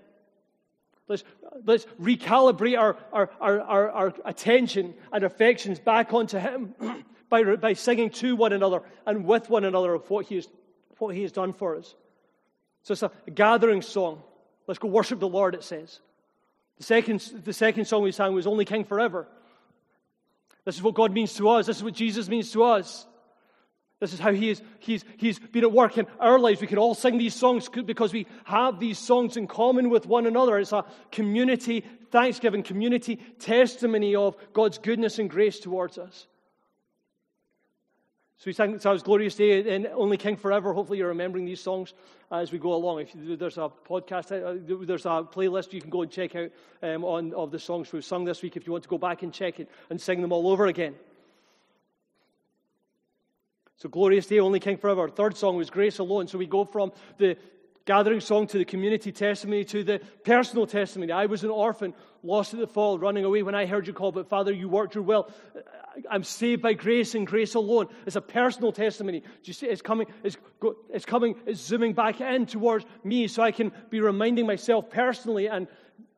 Let's, 1.08 1.24
let's 1.64 1.86
recalibrate 2.00 2.78
our, 2.78 2.96
our, 3.12 3.30
our, 3.40 3.90
our, 3.90 4.14
attention 4.24 4.94
and 5.12 5.24
affections 5.24 5.80
back 5.80 6.12
onto 6.12 6.38
Him 6.38 6.74
by, 7.30 7.42
by 7.56 7.72
singing 7.72 8.10
to 8.10 8.36
one 8.36 8.52
another 8.52 8.82
and 9.06 9.24
with 9.24 9.48
one 9.48 9.64
another 9.64 9.94
of 9.94 10.08
what 10.10 10.26
He 10.26 10.36
has 10.36 10.48
what 11.06 11.16
he 11.16 11.22
has 11.22 11.32
done 11.32 11.52
for 11.52 11.76
us. 11.76 11.94
So 12.82 12.92
it's 12.92 13.02
a, 13.02 13.10
gathering 13.34 13.82
song. 13.82 14.22
Let's 14.66 14.78
go 14.78 14.88
worship 14.88 15.20
the 15.20 15.28
Lord, 15.28 15.54
it 15.54 15.64
says. 15.64 16.00
The 16.78 16.84
second, 16.84 17.20
the 17.44 17.52
second 17.52 17.84
song 17.84 18.02
we 18.02 18.12
sang 18.12 18.34
was 18.34 18.46
Only 18.46 18.64
King 18.64 18.84
Forever. 18.84 19.26
This 20.64 20.76
is 20.76 20.82
what 20.82 20.94
God 20.94 21.12
means 21.12 21.34
to 21.34 21.48
us. 21.48 21.66
This 21.66 21.78
is 21.78 21.84
what 21.84 21.94
Jesus 21.94 22.28
means 22.28 22.50
to 22.52 22.64
us. 22.64 23.06
This 24.02 24.12
is 24.12 24.18
how 24.18 24.32
he 24.32 24.50
is, 24.50 24.60
he's, 24.80 25.04
he's 25.16 25.38
been 25.38 25.62
at 25.62 25.70
work 25.70 25.96
in 25.96 26.08
our 26.18 26.36
lives. 26.36 26.60
We 26.60 26.66
can 26.66 26.78
all 26.78 26.94
sing 26.94 27.18
these 27.18 27.36
songs 27.36 27.68
because 27.68 28.12
we 28.12 28.26
have 28.44 28.80
these 28.80 28.98
songs 28.98 29.36
in 29.36 29.46
common 29.46 29.90
with 29.90 30.06
one 30.06 30.26
another. 30.26 30.58
It's 30.58 30.72
a 30.72 30.84
community 31.12 31.84
thanksgiving, 32.10 32.64
community 32.64 33.20
testimony 33.38 34.16
of 34.16 34.36
God's 34.52 34.78
goodness 34.78 35.20
and 35.20 35.30
grace 35.30 35.60
towards 35.60 35.98
us. 35.98 36.26
So 38.42 38.46
we 38.48 38.54
sang 38.54 38.74
"It's 38.74 39.02
Glorious 39.04 39.36
Day 39.36 39.72
and 39.72 39.86
Only 39.94 40.16
King 40.16 40.36
Forever. 40.36 40.72
Hopefully, 40.72 40.98
you're 40.98 41.06
remembering 41.06 41.44
these 41.44 41.60
songs 41.60 41.94
as 42.28 42.50
we 42.50 42.58
go 42.58 42.74
along. 42.74 43.02
If 43.02 43.12
there's 43.38 43.56
a 43.56 43.70
podcast, 43.88 44.32
uh, 44.32 44.84
there's 44.84 45.06
a 45.06 45.22
playlist 45.32 45.72
you 45.72 45.80
can 45.80 45.90
go 45.90 46.02
and 46.02 46.10
check 46.10 46.34
out 46.34 46.50
um, 46.82 47.04
on 47.04 47.32
of 47.34 47.52
the 47.52 47.60
songs 47.60 47.92
we've 47.92 48.04
sung 48.04 48.24
this 48.24 48.42
week 48.42 48.56
if 48.56 48.66
you 48.66 48.72
want 48.72 48.82
to 48.82 48.90
go 48.90 48.98
back 48.98 49.22
and 49.22 49.32
check 49.32 49.60
it 49.60 49.70
and 49.90 50.00
sing 50.00 50.20
them 50.20 50.32
all 50.32 50.48
over 50.48 50.66
again. 50.66 50.96
So, 53.76 53.88
Glorious 53.88 54.26
Day, 54.26 54.40
Only 54.40 54.58
King 54.58 54.76
Forever. 54.76 55.08
Third 55.08 55.36
song 55.36 55.54
was 55.54 55.70
Grace 55.70 56.00
Alone. 56.00 56.26
So 56.26 56.36
we 56.36 56.46
go 56.46 56.64
from 56.64 56.90
the 57.18 57.36
gathering 57.84 58.18
song 58.18 58.48
to 58.48 58.58
the 58.58 58.64
community 58.64 59.12
testimony 59.12 59.64
to 59.66 59.84
the 59.84 60.00
personal 60.24 60.66
testimony. 60.66 61.12
I 61.12 61.26
was 61.26 61.44
an 61.44 61.50
orphan, 61.50 61.94
lost 62.24 62.54
at 62.54 62.58
the 62.58 62.66
fall, 62.66 62.98
running 62.98 63.24
away 63.24 63.44
when 63.44 63.54
I 63.54 63.66
heard 63.66 63.86
you 63.86 63.92
call, 63.92 64.10
but 64.10 64.28
Father, 64.28 64.52
you 64.52 64.68
worked 64.68 64.96
your 64.96 65.04
will. 65.04 65.30
I'm 66.10 66.24
saved 66.24 66.62
by 66.62 66.72
grace 66.74 67.14
and 67.14 67.26
grace 67.26 67.54
alone. 67.54 67.88
It's 68.06 68.16
a 68.16 68.20
personal 68.20 68.72
testimony. 68.72 69.20
Do 69.20 69.26
you 69.44 69.52
see? 69.52 69.66
It's 69.66 69.82
coming, 69.82 70.06
it's, 70.22 70.36
it's 70.90 71.04
coming, 71.04 71.36
it's 71.46 71.60
zooming 71.60 71.92
back 71.92 72.20
in 72.20 72.46
towards 72.46 72.84
me 73.04 73.28
so 73.28 73.42
I 73.42 73.52
can 73.52 73.72
be 73.90 74.00
reminding 74.00 74.46
myself 74.46 74.90
personally 74.90 75.48
and 75.48 75.68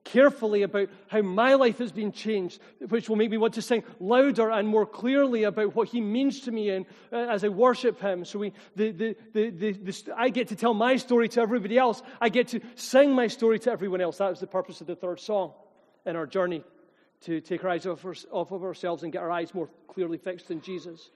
carefully 0.04 0.62
about 0.62 0.90
how 1.08 1.22
my 1.22 1.54
life 1.54 1.78
has 1.78 1.90
been 1.90 2.12
changed, 2.12 2.60
which 2.88 3.08
will 3.08 3.16
make 3.16 3.30
me 3.30 3.38
want 3.38 3.54
to 3.54 3.62
sing 3.62 3.82
louder 3.98 4.50
and 4.50 4.68
more 4.68 4.84
clearly 4.84 5.44
about 5.44 5.74
what 5.74 5.88
He 5.88 6.00
means 6.00 6.40
to 6.40 6.52
me 6.52 6.70
and, 6.70 6.84
uh, 7.10 7.16
as 7.16 7.42
I 7.42 7.48
worship 7.48 8.00
Him. 8.00 8.24
So 8.24 8.38
we, 8.38 8.52
the, 8.76 8.92
the, 8.92 9.16
the, 9.32 9.50
the, 9.50 10.14
I 10.16 10.28
get 10.28 10.48
to 10.48 10.56
tell 10.56 10.74
my 10.74 10.96
story 10.96 11.28
to 11.30 11.40
everybody 11.40 11.78
else. 11.78 12.02
I 12.20 12.28
get 12.28 12.48
to 12.48 12.60
sing 12.74 13.12
my 13.12 13.28
story 13.28 13.58
to 13.60 13.72
everyone 13.72 14.02
else. 14.02 14.18
That 14.18 14.30
was 14.30 14.40
the 14.40 14.46
purpose 14.46 14.80
of 14.82 14.86
the 14.86 14.96
third 14.96 15.20
song 15.20 15.54
in 16.04 16.16
our 16.16 16.26
journey 16.26 16.64
to 17.24 17.40
take 17.40 17.64
our 17.64 17.70
eyes 17.70 17.86
off, 17.86 18.04
off 18.30 18.52
of 18.52 18.62
ourselves 18.62 19.02
and 19.02 19.12
get 19.12 19.22
our 19.22 19.30
eyes 19.30 19.54
more 19.54 19.68
clearly 19.88 20.18
fixed 20.18 20.50
in 20.50 20.60
Jesus. 20.60 21.10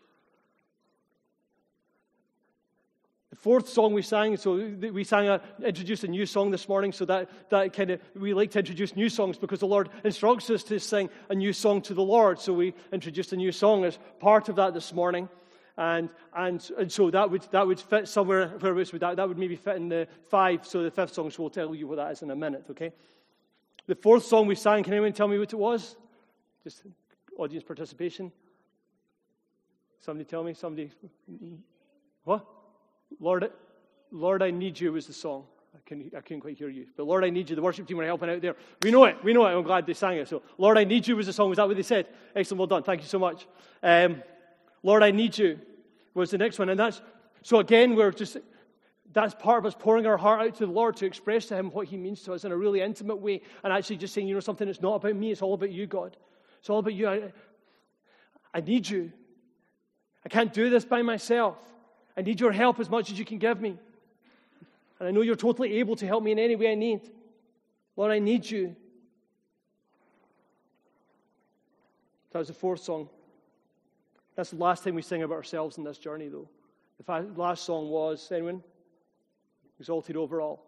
The 3.30 3.36
fourth 3.36 3.68
song 3.68 3.92
we 3.92 4.00
sang, 4.00 4.36
so 4.38 4.54
we 4.54 5.04
sang 5.04 5.28
a, 5.28 5.42
introduced 5.62 6.02
a 6.02 6.08
new 6.08 6.24
song 6.24 6.50
this 6.50 6.66
morning, 6.66 6.92
so 6.92 7.04
that, 7.04 7.28
that 7.50 7.74
kind 7.74 7.90
of, 7.90 8.00
we 8.14 8.32
like 8.32 8.50
to 8.52 8.58
introduce 8.58 8.96
new 8.96 9.10
songs 9.10 9.36
because 9.36 9.60
the 9.60 9.66
Lord 9.66 9.90
instructs 10.02 10.48
us 10.48 10.62
to 10.64 10.80
sing 10.80 11.10
a 11.28 11.34
new 11.34 11.52
song 11.52 11.82
to 11.82 11.94
the 11.94 12.02
Lord. 12.02 12.40
So 12.40 12.54
we 12.54 12.74
introduced 12.90 13.32
a 13.34 13.36
new 13.36 13.52
song 13.52 13.84
as 13.84 13.98
part 14.18 14.48
of 14.48 14.56
that 14.56 14.72
this 14.72 14.94
morning. 14.94 15.28
And, 15.76 16.08
and, 16.34 16.68
and 16.78 16.90
so 16.90 17.10
that 17.10 17.30
would, 17.30 17.42
that 17.52 17.66
would 17.66 17.78
fit 17.78 18.08
somewhere, 18.08 18.48
where 18.60 18.74
would 18.74 18.88
that, 18.88 19.16
that 19.16 19.28
would 19.28 19.38
maybe 19.38 19.56
fit 19.56 19.76
in 19.76 19.88
the 19.88 20.08
five, 20.30 20.66
so 20.66 20.82
the 20.82 20.90
fifth 20.90 21.12
song, 21.12 21.30
so 21.30 21.42
we'll 21.42 21.50
tell 21.50 21.74
you 21.74 21.86
what 21.86 21.96
that 21.96 22.10
is 22.10 22.22
in 22.22 22.30
a 22.30 22.36
minute, 22.36 22.64
okay? 22.70 22.92
The 23.88 23.96
fourth 23.96 24.26
song 24.26 24.46
we 24.46 24.54
sang, 24.54 24.84
can 24.84 24.92
anyone 24.92 25.14
tell 25.14 25.26
me 25.26 25.38
what 25.38 25.50
it 25.50 25.56
was? 25.56 25.96
Just 26.62 26.82
audience 27.38 27.64
participation. 27.64 28.30
Somebody 29.98 30.26
tell 30.26 30.44
me, 30.44 30.52
somebody. 30.52 30.90
What? 32.22 32.44
Lord, 33.18 33.50
Lord, 34.12 34.42
I 34.42 34.50
need 34.50 34.78
you 34.78 34.92
was 34.92 35.06
the 35.06 35.14
song. 35.14 35.44
I 35.74 35.78
couldn't, 35.88 36.14
I 36.14 36.20
couldn't 36.20 36.42
quite 36.42 36.58
hear 36.58 36.68
you. 36.68 36.86
But 36.98 37.06
Lord, 37.06 37.24
I 37.24 37.30
need 37.30 37.48
you. 37.48 37.56
The 37.56 37.62
worship 37.62 37.88
team 37.88 37.96
were 37.96 38.04
helping 38.04 38.28
out 38.28 38.42
there. 38.42 38.56
We 38.82 38.90
know 38.90 39.04
it. 39.04 39.16
We 39.24 39.32
know 39.32 39.46
it. 39.46 39.56
I'm 39.56 39.62
glad 39.62 39.86
they 39.86 39.94
sang 39.94 40.18
it. 40.18 40.28
So, 40.28 40.42
Lord, 40.58 40.76
I 40.76 40.84
need 40.84 41.08
you 41.08 41.16
was 41.16 41.26
the 41.26 41.32
song. 41.32 41.48
Was 41.48 41.56
that 41.56 41.66
what 41.66 41.76
they 41.76 41.82
said? 41.82 42.08
Excellent. 42.36 42.58
Well 42.58 42.66
done. 42.66 42.82
Thank 42.82 43.00
you 43.00 43.08
so 43.08 43.18
much. 43.18 43.46
Um, 43.82 44.22
Lord, 44.82 45.02
I 45.02 45.12
need 45.12 45.38
you 45.38 45.58
was 46.12 46.30
the 46.30 46.38
next 46.38 46.58
one. 46.58 46.68
And 46.68 46.78
that's, 46.78 47.00
so 47.42 47.58
again, 47.58 47.94
we're 47.96 48.12
just, 48.12 48.36
that's 49.12 49.34
part 49.34 49.58
of 49.58 49.66
us 49.66 49.74
pouring 49.78 50.06
our 50.06 50.16
heart 50.16 50.40
out 50.40 50.54
to 50.56 50.66
the 50.66 50.72
Lord 50.72 50.96
to 50.96 51.06
express 51.06 51.46
to 51.46 51.56
Him 51.56 51.70
what 51.70 51.86
He 51.86 51.96
means 51.96 52.22
to 52.22 52.34
us 52.34 52.44
in 52.44 52.52
a 52.52 52.56
really 52.56 52.80
intimate 52.80 53.16
way 53.16 53.42
and 53.64 53.72
actually 53.72 53.96
just 53.96 54.14
saying, 54.14 54.28
you 54.28 54.34
know, 54.34 54.40
something 54.40 54.66
that's 54.66 54.82
not 54.82 54.96
about 54.96 55.16
me, 55.16 55.30
it's 55.30 55.42
all 55.42 55.54
about 55.54 55.70
you, 55.70 55.86
God. 55.86 56.16
It's 56.60 56.68
all 56.68 56.78
about 56.78 56.94
you. 56.94 57.08
I, 57.08 57.32
I 58.52 58.60
need 58.60 58.88
you. 58.88 59.12
I 60.24 60.28
can't 60.28 60.52
do 60.52 60.68
this 60.68 60.84
by 60.84 61.02
myself. 61.02 61.56
I 62.16 62.22
need 62.22 62.40
your 62.40 62.52
help 62.52 62.80
as 62.80 62.90
much 62.90 63.10
as 63.10 63.18
you 63.18 63.24
can 63.24 63.38
give 63.38 63.60
me. 63.60 63.78
And 64.98 65.08
I 65.08 65.10
know 65.10 65.20
you're 65.20 65.36
totally 65.36 65.78
able 65.78 65.96
to 65.96 66.06
help 66.06 66.22
me 66.22 66.32
in 66.32 66.38
any 66.38 66.56
way 66.56 66.72
I 66.72 66.74
need. 66.74 67.08
Lord, 67.96 68.10
I 68.10 68.18
need 68.18 68.48
you. 68.48 68.74
That 72.32 72.40
was 72.40 72.48
the 72.48 72.54
fourth 72.54 72.82
song. 72.82 73.08
That's 74.34 74.50
the 74.50 74.56
last 74.56 74.84
time 74.84 74.94
we 74.94 75.02
sing 75.02 75.22
about 75.22 75.34
ourselves 75.34 75.78
in 75.78 75.84
this 75.84 75.98
journey, 75.98 76.28
though. 76.28 76.48
The 77.04 77.32
last 77.36 77.64
song 77.64 77.88
was, 77.88 78.30
anyone? 78.30 78.62
Exalted 79.80 80.16
over 80.16 80.40
all. 80.40 80.64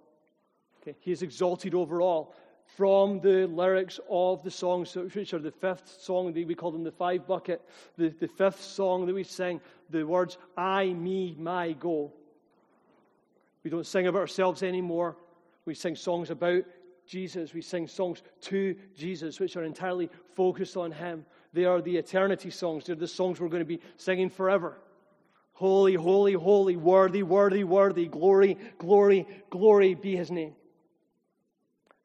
Okay, 0.82 0.96
he 1.00 1.12
is 1.12 1.22
exalted 1.22 1.74
over 1.74 2.00
all. 2.00 2.34
From 2.76 3.20
the 3.20 3.46
lyrics 3.48 3.98
of 4.08 4.42
the 4.44 4.50
songs, 4.50 4.94
which 4.94 5.34
are 5.34 5.40
the 5.40 5.50
fifth 5.50 6.00
song, 6.00 6.32
we 6.32 6.54
call 6.54 6.70
them 6.70 6.84
the 6.84 6.92
five 6.92 7.26
bucket, 7.26 7.60
the, 7.98 8.10
the 8.10 8.28
fifth 8.28 8.62
song 8.62 9.06
that 9.06 9.14
we 9.14 9.24
sing, 9.24 9.60
the 9.90 10.04
words, 10.04 10.38
I, 10.56 10.86
me, 10.86 11.34
my, 11.36 11.72
go. 11.72 12.12
We 13.64 13.70
don't 13.70 13.86
sing 13.86 14.06
about 14.06 14.20
ourselves 14.20 14.62
anymore. 14.62 15.16
We 15.64 15.74
sing 15.74 15.96
songs 15.96 16.30
about 16.30 16.62
Jesus. 17.06 17.52
We 17.52 17.60
sing 17.60 17.88
songs 17.88 18.22
to 18.42 18.76
Jesus, 18.96 19.40
which 19.40 19.56
are 19.56 19.64
entirely 19.64 20.08
focused 20.34 20.76
on 20.76 20.92
Him. 20.92 21.26
They 21.52 21.64
are 21.64 21.82
the 21.82 21.96
eternity 21.96 22.50
songs. 22.50 22.84
They're 22.84 22.94
the 22.94 23.08
songs 23.08 23.40
we're 23.40 23.48
going 23.48 23.62
to 23.62 23.66
be 23.66 23.80
singing 23.96 24.30
forever. 24.30 24.78
Holy, 25.60 25.92
holy, 25.92 26.32
holy, 26.32 26.74
worthy, 26.74 27.22
worthy, 27.22 27.64
worthy, 27.64 28.06
glory, 28.06 28.56
glory, 28.78 29.26
glory 29.50 29.92
be 29.92 30.16
His 30.16 30.30
name. 30.30 30.54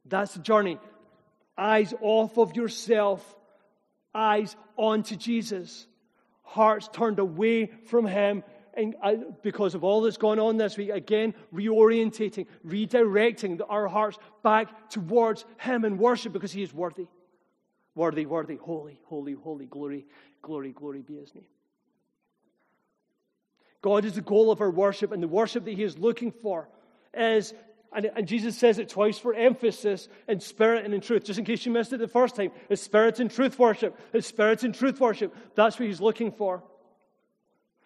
That's 0.03 0.33
the 0.33 0.41
journey. 0.41 0.77
Eyes 1.57 1.93
off 2.01 2.37
of 2.37 2.57
yourself, 2.57 3.23
eyes 4.13 4.57
onto 4.75 5.15
Jesus. 5.15 5.87
Hearts 6.43 6.89
turned 6.91 7.17
away 7.17 7.67
from 7.85 8.05
Him 8.05 8.43
and 8.73 8.93
uh, 9.01 9.13
because 9.41 9.73
of 9.73 9.85
all 9.85 10.01
that's 10.01 10.17
gone 10.17 10.37
on 10.37 10.57
this 10.57 10.75
week, 10.75 10.89
again, 10.89 11.33
reorientating, 11.53 12.47
redirecting 12.67 13.61
our 13.69 13.87
hearts 13.87 14.17
back 14.43 14.89
towards 14.89 15.45
Him 15.61 15.85
in 15.85 15.97
worship 15.97 16.33
because 16.33 16.51
He 16.51 16.61
is 16.61 16.73
worthy. 16.73 17.07
Worthy, 17.95 18.25
worthy, 18.25 18.57
holy, 18.57 18.99
holy, 19.05 19.31
holy, 19.31 19.65
glory, 19.65 20.05
glory, 20.41 20.73
glory 20.73 21.03
be 21.03 21.15
His 21.15 21.33
name. 21.33 21.45
God 23.85 24.03
is 24.03 24.13
the 24.13 24.21
goal 24.21 24.49
of 24.49 24.61
our 24.61 24.71
worship, 24.71 25.11
and 25.11 25.21
the 25.21 25.27
worship 25.27 25.63
that 25.65 25.75
He 25.75 25.83
is 25.83 25.95
looking 25.99 26.31
for 26.31 26.67
is, 27.13 27.53
and, 27.93 28.09
and 28.15 28.27
Jesus 28.27 28.57
says 28.57 28.79
it 28.79 28.89
twice 28.89 29.19
for 29.19 29.35
emphasis, 29.35 30.09
in 30.27 30.39
spirit 30.39 30.85
and 30.85 30.93
in 30.95 31.01
truth. 31.01 31.23
Just 31.23 31.37
in 31.37 31.45
case 31.45 31.67
you 31.67 31.71
missed 31.71 31.93
it 31.93 31.99
the 31.99 32.07
first 32.07 32.35
time, 32.35 32.51
it's 32.67 32.81
spirit 32.81 33.19
and 33.19 33.29
truth 33.29 33.59
worship. 33.59 33.95
It's 34.11 34.25
spirit 34.25 34.63
and 34.63 34.73
truth 34.73 34.99
worship. 34.99 35.35
That's 35.53 35.79
what 35.79 35.87
He's 35.87 36.01
looking 36.01 36.31
for. 36.31 36.63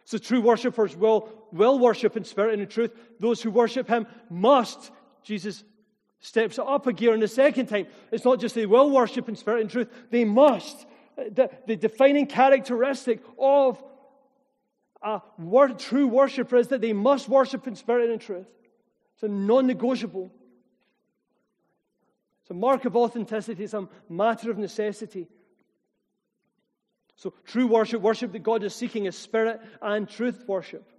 So 0.06 0.18
true 0.18 0.40
worshippers 0.40 0.96
will, 0.96 1.28
will 1.52 1.78
worship 1.78 2.16
in 2.16 2.24
spirit 2.24 2.54
and 2.54 2.62
in 2.62 2.70
truth. 2.70 2.96
Those 3.20 3.42
who 3.42 3.52
worship 3.52 3.90
him 3.90 4.08
must. 4.30 4.92
Jesus 5.22 5.66
steps 6.22 6.58
up 6.58 6.88
a 6.88 6.94
gear 6.94 7.14
in 7.14 7.20
the 7.20 7.28
second 7.28 7.66
time. 7.66 7.88
It's 8.10 8.24
not 8.24 8.40
just 8.40 8.56
they 8.56 8.66
will 8.66 8.90
worship 8.90 9.28
in 9.28 9.36
spirit 9.36 9.60
and 9.60 9.70
truth, 9.70 9.90
they 10.12 10.24
must. 10.24 10.86
The, 11.18 11.50
the 11.68 11.76
defining 11.76 12.26
characteristic 12.26 13.20
of 13.38 13.84
a 15.02 15.22
word, 15.38 15.80
true 15.80 16.08
worshiper 16.08 16.58
is 16.58 16.68
that 16.70 16.82
they 16.82 16.94
must 16.94 17.30
worship 17.30 17.68
in 17.68 17.76
spirit 17.76 18.06
and 18.06 18.14
in 18.14 18.20
truth. 18.20 18.48
It's 19.14 19.24
a 19.24 19.28
non 19.28 19.68
negotiable. 19.68 20.32
It's 22.42 22.50
a 22.50 22.54
mark 22.54 22.86
of 22.86 22.96
authenticity, 22.96 23.64
it's 23.64 23.74
a 23.74 23.88
matter 24.10 24.50
of 24.50 24.58
necessity. 24.58 25.28
So, 27.16 27.34
true 27.46 27.68
worship, 27.68 28.02
worship 28.02 28.32
that 28.32 28.44
God 28.44 28.64
is 28.64 28.74
seeking, 28.74 29.06
is 29.06 29.18
spirit 29.18 29.60
and 29.82 30.08
truth 30.08 30.46
worship. 30.48 30.90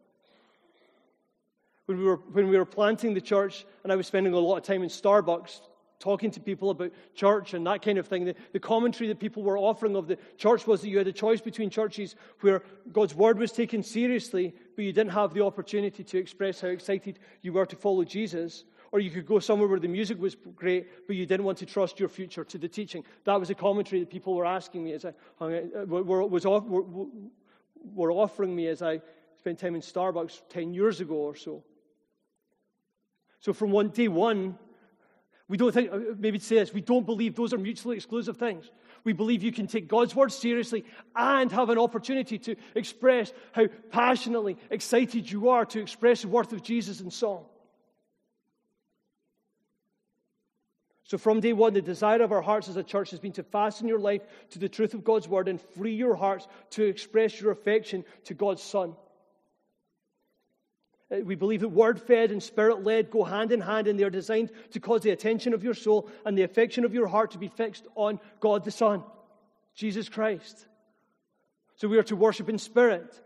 When 1.86 1.98
we, 1.98 2.04
were, 2.04 2.16
when 2.16 2.48
we 2.48 2.58
were 2.58 2.66
planting 2.66 3.14
the 3.14 3.20
church, 3.20 3.64
and 3.82 3.92
I 3.92 3.96
was 3.96 4.06
spending 4.06 4.32
a 4.32 4.38
lot 4.38 4.58
of 4.58 4.62
time 4.62 4.82
in 4.82 4.90
Starbucks 4.90 5.60
talking 6.00 6.30
to 6.32 6.40
people 6.40 6.70
about 6.70 6.90
church 7.14 7.54
and 7.54 7.66
that 7.66 7.82
kind 7.82 7.98
of 7.98 8.08
thing, 8.08 8.24
the, 8.24 8.34
the 8.52 8.58
commentary 8.58 9.06
that 9.08 9.20
people 9.20 9.42
were 9.42 9.58
offering 9.58 9.94
of 9.94 10.08
the 10.08 10.18
church 10.38 10.66
was 10.66 10.80
that 10.80 10.88
you 10.88 10.98
had 10.98 11.06
a 11.06 11.12
choice 11.12 11.40
between 11.40 11.70
churches 11.70 12.16
where 12.40 12.62
God's 12.90 13.14
word 13.14 13.38
was 13.38 13.52
taken 13.52 13.82
seriously, 13.82 14.54
but 14.74 14.84
you 14.84 14.92
didn't 14.92 15.12
have 15.12 15.34
the 15.34 15.44
opportunity 15.44 16.02
to 16.02 16.18
express 16.18 16.60
how 16.60 16.68
excited 16.68 17.18
you 17.42 17.52
were 17.52 17.66
to 17.66 17.76
follow 17.76 18.02
Jesus, 18.02 18.64
or 18.92 18.98
you 18.98 19.10
could 19.10 19.26
go 19.26 19.38
somewhere 19.38 19.68
where 19.68 19.78
the 19.78 19.88
music 19.88 20.18
was 20.18 20.36
great, 20.56 21.06
but 21.06 21.14
you 21.14 21.26
didn't 21.26 21.44
want 21.44 21.58
to 21.58 21.66
trust 21.66 22.00
your 22.00 22.08
future 22.08 22.44
to 22.44 22.58
the 22.58 22.68
teaching. 22.68 23.04
That 23.24 23.38
was 23.38 23.50
a 23.50 23.54
commentary 23.54 24.00
that 24.00 24.10
people 24.10 24.34
were 24.34 24.46
asking 24.46 24.82
me 24.82 24.94
as 24.94 25.04
I 25.04 25.12
hung 25.38 25.54
out, 25.54 25.62
uh, 25.82 25.84
were, 25.84 26.26
was 26.26 26.46
off, 26.46 26.64
were, 26.64 26.84
were 27.94 28.10
offering 28.10 28.56
me 28.56 28.66
as 28.68 28.80
I 28.80 29.02
spent 29.38 29.58
time 29.58 29.74
in 29.74 29.82
Starbucks 29.82 30.40
10 30.48 30.72
years 30.72 31.00
ago 31.00 31.14
or 31.14 31.36
so. 31.36 31.62
So 33.40 33.52
from 33.52 33.70
one 33.70 33.88
day 33.88 34.08
one, 34.08 34.58
we 35.50 35.56
don't 35.56 35.72
think, 35.72 35.92
uh, 35.92 35.98
maybe 36.16 36.38
say 36.38 36.60
this, 36.60 36.72
we 36.72 36.80
don't 36.80 37.04
believe 37.04 37.34
those 37.34 37.52
are 37.52 37.58
mutually 37.58 37.96
exclusive 37.96 38.36
things. 38.36 38.70
We 39.02 39.12
believe 39.12 39.42
you 39.42 39.50
can 39.50 39.66
take 39.66 39.88
God's 39.88 40.14
word 40.14 40.30
seriously 40.30 40.84
and 41.16 41.50
have 41.50 41.70
an 41.70 41.78
opportunity 41.78 42.38
to 42.38 42.54
express 42.76 43.32
how 43.50 43.66
passionately 43.90 44.56
excited 44.70 45.28
you 45.28 45.48
are 45.48 45.64
to 45.66 45.80
express 45.80 46.22
the 46.22 46.28
worth 46.28 46.52
of 46.52 46.62
Jesus 46.62 47.00
in 47.00 47.10
song. 47.10 47.46
So, 51.02 51.18
from 51.18 51.40
day 51.40 51.52
one, 51.52 51.74
the 51.74 51.82
desire 51.82 52.22
of 52.22 52.30
our 52.30 52.42
hearts 52.42 52.68
as 52.68 52.76
a 52.76 52.84
church 52.84 53.10
has 53.10 53.18
been 53.18 53.32
to 53.32 53.42
fasten 53.42 53.88
your 53.88 53.98
life 53.98 54.22
to 54.50 54.60
the 54.60 54.68
truth 54.68 54.94
of 54.94 55.02
God's 55.02 55.26
word 55.26 55.48
and 55.48 55.60
free 55.60 55.96
your 55.96 56.14
hearts 56.14 56.46
to 56.70 56.84
express 56.84 57.40
your 57.40 57.50
affection 57.50 58.04
to 58.26 58.34
God's 58.34 58.62
Son. 58.62 58.94
Uh, 61.10 61.20
we 61.24 61.34
believe 61.34 61.60
that 61.60 61.68
word 61.68 62.00
fed 62.00 62.30
and 62.30 62.42
spirit 62.42 62.84
led 62.84 63.10
go 63.10 63.24
hand 63.24 63.52
in 63.52 63.60
hand, 63.60 63.86
and 63.86 63.98
they 63.98 64.04
are 64.04 64.10
designed 64.10 64.50
to 64.70 64.80
cause 64.80 65.02
the 65.02 65.10
attention 65.10 65.54
of 65.54 65.64
your 65.64 65.74
soul 65.74 66.08
and 66.24 66.36
the 66.36 66.42
affection 66.42 66.84
of 66.84 66.94
your 66.94 67.06
heart 67.06 67.32
to 67.32 67.38
be 67.38 67.48
fixed 67.48 67.86
on 67.94 68.20
God 68.40 68.64
the 68.64 68.70
Son, 68.70 69.02
Jesus 69.74 70.08
Christ. 70.08 70.66
So, 71.76 71.88
we 71.88 71.98
are 71.98 72.04
to 72.04 72.16
worship 72.16 72.48
in 72.48 72.58
spirit. 72.58 73.20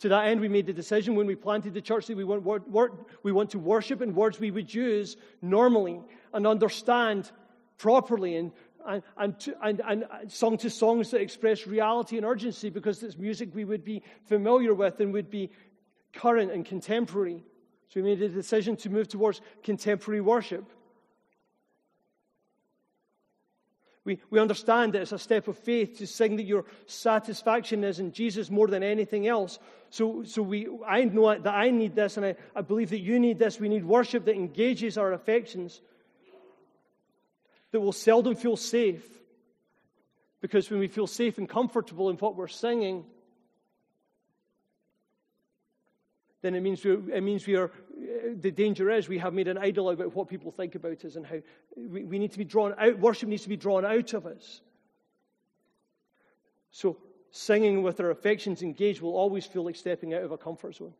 To 0.00 0.08
that 0.08 0.28
end, 0.28 0.40
we 0.40 0.48
made 0.48 0.64
the 0.64 0.72
decision 0.72 1.14
when 1.14 1.26
we 1.26 1.34
planted 1.34 1.74
the 1.74 1.82
church 1.82 2.06
that 2.06 2.16
we 2.16 2.24
want, 2.24 2.42
word, 2.42 2.66
word, 2.66 2.92
we 3.22 3.32
want 3.32 3.50
to 3.50 3.58
worship 3.58 4.00
in 4.00 4.14
words 4.14 4.40
we 4.40 4.50
would 4.50 4.72
use 4.72 5.18
normally 5.42 6.00
and 6.32 6.46
understand 6.46 7.30
properly 7.76 8.36
and, 8.36 8.52
and, 8.86 9.02
and, 9.18 9.38
to, 9.40 9.54
and, 9.62 9.82
and 9.86 10.06
sung 10.28 10.56
to 10.58 10.70
songs 10.70 11.10
that 11.10 11.20
express 11.20 11.66
reality 11.66 12.16
and 12.16 12.24
urgency 12.24 12.70
because 12.70 13.02
it's 13.02 13.18
music 13.18 13.50
we 13.54 13.66
would 13.66 13.84
be 13.84 14.02
familiar 14.24 14.72
with 14.72 15.00
and 15.00 15.12
would 15.12 15.30
be 15.30 15.50
current 16.12 16.50
and 16.52 16.64
contemporary. 16.64 17.44
So 17.88 18.00
we 18.00 18.02
made 18.02 18.22
a 18.22 18.28
decision 18.28 18.76
to 18.78 18.90
move 18.90 19.08
towards 19.08 19.40
contemporary 19.62 20.20
worship. 20.20 20.64
We, 24.04 24.18
we 24.30 24.40
understand 24.40 24.94
that 24.94 25.02
it's 25.02 25.12
a 25.12 25.18
step 25.18 25.46
of 25.46 25.58
faith 25.58 25.98
to 25.98 26.06
sing 26.06 26.36
that 26.36 26.44
your 26.44 26.64
satisfaction 26.86 27.84
is 27.84 28.00
in 28.00 28.12
Jesus 28.12 28.50
more 28.50 28.66
than 28.66 28.82
anything 28.82 29.26
else. 29.26 29.58
So, 29.90 30.24
so 30.24 30.40
we, 30.40 30.68
I 30.86 31.04
know 31.04 31.38
that 31.38 31.54
I 31.54 31.70
need 31.70 31.94
this, 31.94 32.16
and 32.16 32.24
I, 32.24 32.36
I 32.56 32.62
believe 32.62 32.90
that 32.90 33.00
you 33.00 33.20
need 33.20 33.38
this. 33.38 33.60
We 33.60 33.68
need 33.68 33.84
worship 33.84 34.24
that 34.24 34.34
engages 34.34 34.96
our 34.96 35.12
affections, 35.12 35.82
that 37.72 37.80
will 37.80 37.92
seldom 37.92 38.36
feel 38.36 38.56
safe. 38.56 39.06
Because 40.40 40.70
when 40.70 40.80
we 40.80 40.88
feel 40.88 41.06
safe 41.06 41.36
and 41.36 41.46
comfortable 41.46 42.08
in 42.08 42.16
what 42.16 42.34
we're 42.34 42.48
singing, 42.48 43.04
then 46.42 46.54
it 46.54 46.60
means, 46.60 46.84
we, 46.84 46.92
it 46.92 47.22
means 47.22 47.46
we 47.46 47.56
are, 47.56 47.66
uh, 47.66 48.30
the 48.40 48.50
danger 48.50 48.90
is 48.90 49.08
we 49.08 49.18
have 49.18 49.34
made 49.34 49.48
an 49.48 49.58
idol 49.58 49.90
about 49.90 50.14
what 50.14 50.28
people 50.28 50.50
think 50.50 50.74
about 50.74 51.04
us 51.04 51.16
and 51.16 51.26
how 51.26 51.36
we, 51.76 52.04
we 52.04 52.18
need 52.18 52.32
to 52.32 52.38
be 52.38 52.44
drawn 52.44 52.74
out. 52.78 52.98
Worship 52.98 53.28
needs 53.28 53.42
to 53.42 53.48
be 53.48 53.56
drawn 53.56 53.84
out 53.84 54.12
of 54.14 54.26
us. 54.26 54.62
So, 56.70 56.96
singing 57.30 57.82
with 57.82 58.00
our 58.00 58.10
affections 58.10 58.62
engaged 58.62 59.02
will 59.02 59.16
always 59.16 59.44
feel 59.44 59.64
like 59.64 59.76
stepping 59.76 60.14
out 60.14 60.22
of 60.22 60.32
a 60.32 60.38
comfort 60.38 60.76
zone. 60.76 60.94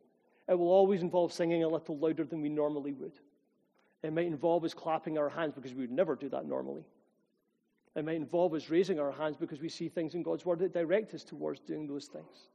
It 0.47 0.55
will 0.55 0.71
always 0.71 1.01
involve 1.01 1.33
singing 1.33 1.63
a 1.63 1.67
little 1.67 1.97
louder 1.97 2.25
than 2.25 2.41
we 2.41 2.49
normally 2.49 2.93
would. 2.93 3.13
It 4.03 4.13
might 4.13 4.25
involve 4.25 4.63
us 4.63 4.73
clapping 4.73 5.17
our 5.17 5.29
hands 5.29 5.53
because 5.53 5.73
we 5.73 5.81
would 5.81 5.91
never 5.91 6.15
do 6.15 6.29
that 6.29 6.45
normally. 6.45 6.83
It 7.95 8.05
might 8.05 8.15
involve 8.15 8.53
us 8.53 8.69
raising 8.69 8.99
our 8.99 9.11
hands 9.11 9.37
because 9.37 9.61
we 9.61 9.69
see 9.69 9.89
things 9.89 10.15
in 10.15 10.23
God's 10.23 10.45
Word 10.45 10.59
that 10.59 10.73
direct 10.73 11.13
us 11.13 11.23
towards 11.23 11.59
doing 11.59 11.87
those 11.87 12.07
things. 12.07 12.47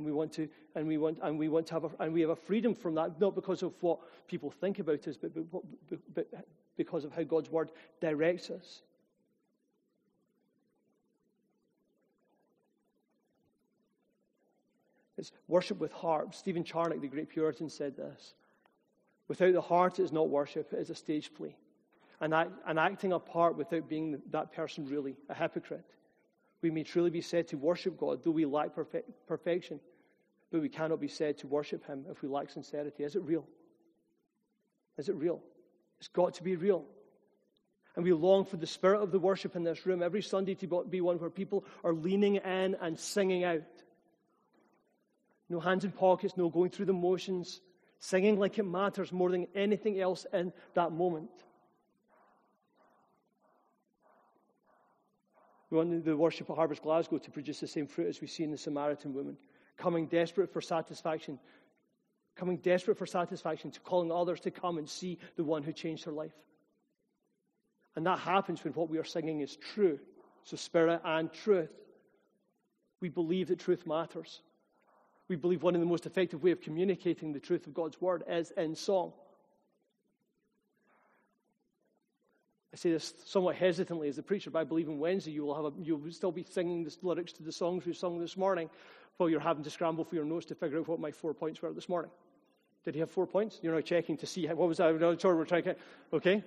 And 0.00 0.06
we 0.06 0.12
want 0.12 0.32
to, 0.32 0.48
and 0.74 0.88
we 0.88 0.96
want, 0.96 1.18
and 1.22 1.38
we 1.38 1.50
want 1.50 1.66
to 1.66 1.74
have, 1.74 1.84
a, 1.84 1.90
and 2.00 2.14
we 2.14 2.22
have 2.22 2.30
a 2.30 2.36
freedom 2.36 2.74
from 2.74 2.94
that, 2.94 3.20
not 3.20 3.34
because 3.34 3.62
of 3.62 3.74
what 3.82 3.98
people 4.28 4.50
think 4.50 4.78
about 4.78 5.06
us, 5.06 5.18
but, 5.18 5.34
but, 5.34 5.62
but 6.14 6.26
because 6.78 7.04
of 7.04 7.12
how 7.12 7.22
God's 7.22 7.50
word 7.50 7.70
directs 8.00 8.48
us. 8.48 8.80
It's 15.18 15.32
worship 15.46 15.78
with 15.78 15.92
heart. 15.92 16.34
Stephen 16.34 16.64
Charnock, 16.64 17.02
the 17.02 17.08
great 17.08 17.28
Puritan, 17.28 17.68
said 17.68 17.94
this. 17.94 18.32
Without 19.28 19.52
the 19.52 19.60
heart, 19.60 19.98
it 19.98 20.04
is 20.04 20.12
not 20.12 20.30
worship, 20.30 20.72
it 20.72 20.78
is 20.78 20.88
a 20.88 20.94
stage 20.94 21.34
play. 21.34 21.54
And, 22.22 22.32
act, 22.32 22.52
and 22.66 22.78
acting 22.78 23.12
a 23.12 23.18
part 23.18 23.54
without 23.54 23.86
being 23.86 24.22
that 24.30 24.50
person 24.54 24.86
really, 24.86 25.14
a 25.28 25.34
hypocrite. 25.34 25.84
We 26.62 26.70
may 26.70 26.82
truly 26.82 27.10
be 27.10 27.22
said 27.22 27.48
to 27.48 27.56
worship 27.56 27.98
God, 27.98 28.22
though 28.22 28.30
we 28.30 28.44
lack 28.44 28.74
perfect, 28.74 29.10
perfection. 29.26 29.80
But 30.50 30.62
we 30.62 30.68
cannot 30.68 31.00
be 31.00 31.08
said 31.08 31.38
to 31.38 31.46
worship 31.46 31.86
Him 31.86 32.06
if 32.10 32.22
we 32.22 32.28
lack 32.28 32.50
sincerity. 32.50 33.04
Is 33.04 33.16
it 33.16 33.22
real? 33.22 33.46
Is 34.98 35.08
it 35.08 35.14
real? 35.14 35.40
It's 35.98 36.08
got 36.08 36.34
to 36.34 36.42
be 36.42 36.56
real. 36.56 36.84
And 37.96 38.04
we 38.04 38.12
long 38.12 38.44
for 38.44 38.56
the 38.56 38.66
spirit 38.66 39.02
of 39.02 39.10
the 39.10 39.18
worship 39.18 39.56
in 39.56 39.64
this 39.64 39.84
room 39.84 40.02
every 40.02 40.22
Sunday 40.22 40.54
to 40.56 40.84
be 40.88 41.00
one 41.00 41.18
where 41.18 41.30
people 41.30 41.64
are 41.84 41.92
leaning 41.92 42.36
in 42.36 42.76
and 42.80 42.98
singing 42.98 43.44
out. 43.44 43.62
No 45.48 45.58
hands 45.58 45.84
in 45.84 45.90
pockets, 45.90 46.36
no 46.36 46.48
going 46.48 46.70
through 46.70 46.86
the 46.86 46.92
motions, 46.92 47.60
singing 47.98 48.38
like 48.38 48.58
it 48.58 48.64
matters 48.64 49.12
more 49.12 49.30
than 49.30 49.48
anything 49.54 50.00
else 50.00 50.24
in 50.32 50.52
that 50.74 50.92
moment. 50.92 51.30
We 55.70 55.76
want 55.76 56.04
the 56.04 56.16
worship 56.16 56.50
at 56.50 56.56
Harvest 56.56 56.82
Glasgow 56.82 57.18
to 57.18 57.30
produce 57.30 57.60
the 57.60 57.66
same 57.66 57.86
fruit 57.86 58.08
as 58.08 58.20
we 58.20 58.26
see 58.26 58.44
in 58.44 58.50
the 58.50 58.58
Samaritan 58.58 59.14
woman, 59.14 59.36
coming 59.80 60.06
desperate 60.06 60.52
for 60.52 60.60
satisfaction, 60.60 61.38
coming 62.36 62.58
desperate 62.58 62.98
for 62.98 63.06
satisfaction, 63.06 63.70
to 63.70 63.80
calling 63.80 64.12
others 64.12 64.40
to 64.40 64.50
come 64.50 64.78
and 64.78 64.88
see 64.88 65.18
the 65.36 65.44
one 65.44 65.62
who 65.62 65.72
changed 65.72 66.04
her 66.04 66.12
life. 66.12 66.34
And 67.96 68.06
that 68.06 68.18
happens 68.18 68.62
when 68.62 68.72
what 68.74 68.88
we 68.88 68.98
are 68.98 69.04
singing 69.04 69.40
is 69.40 69.56
true. 69.74 69.98
So, 70.44 70.56
spirit 70.56 71.00
and 71.04 71.32
truth. 71.32 71.70
We 73.00 73.08
believe 73.08 73.48
that 73.48 73.58
truth 73.58 73.86
matters. 73.86 74.40
We 75.28 75.36
believe 75.36 75.62
one 75.62 75.74
of 75.74 75.80
the 75.80 75.86
most 75.86 76.06
effective 76.06 76.42
way 76.42 76.50
of 76.50 76.60
communicating 76.60 77.32
the 77.32 77.40
truth 77.40 77.66
of 77.66 77.74
God's 77.74 78.00
word 78.00 78.24
is 78.28 78.52
in 78.56 78.74
song. 78.74 79.12
I 82.72 82.76
say 82.76 82.92
this 82.92 83.14
somewhat 83.26 83.56
hesitantly 83.56 84.08
as 84.08 84.18
a 84.18 84.22
preacher, 84.22 84.50
but 84.50 84.60
I 84.60 84.64
believe 84.64 84.88
in 84.88 84.98
Wednesday 84.98 85.32
you 85.32 85.44
will 85.44 85.54
have 85.54 85.64
a, 85.64 85.72
you'll 85.82 86.10
still 86.10 86.30
be 86.30 86.44
singing 86.44 86.84
the 86.84 86.94
lyrics 87.02 87.32
to 87.34 87.42
the 87.42 87.52
songs 87.52 87.84
we 87.84 87.92
sung 87.92 88.20
this 88.20 88.36
morning 88.36 88.70
while 89.20 89.28
you're 89.28 89.38
having 89.38 89.62
to 89.62 89.70
scramble 89.70 90.02
for 90.02 90.14
your 90.14 90.24
notes 90.24 90.46
to 90.46 90.54
figure 90.54 90.78
out 90.78 90.88
what 90.88 90.98
my 90.98 91.10
four 91.10 91.34
points 91.34 91.60
were 91.60 91.72
this 91.72 91.90
morning. 91.90 92.10
Did 92.84 92.94
he 92.94 93.00
have 93.00 93.10
four 93.10 93.26
points? 93.26 93.58
You're 93.62 93.74
now 93.74 93.82
checking 93.82 94.16
to 94.16 94.26
see 94.26 94.46
how, 94.46 94.54
what 94.54 94.66
was 94.66 94.78
that? 94.78 95.20
Sorry, 95.20 95.36
we're 95.36 95.44
trying 95.44 95.64
to. 95.64 95.76
Okay 96.14 96.42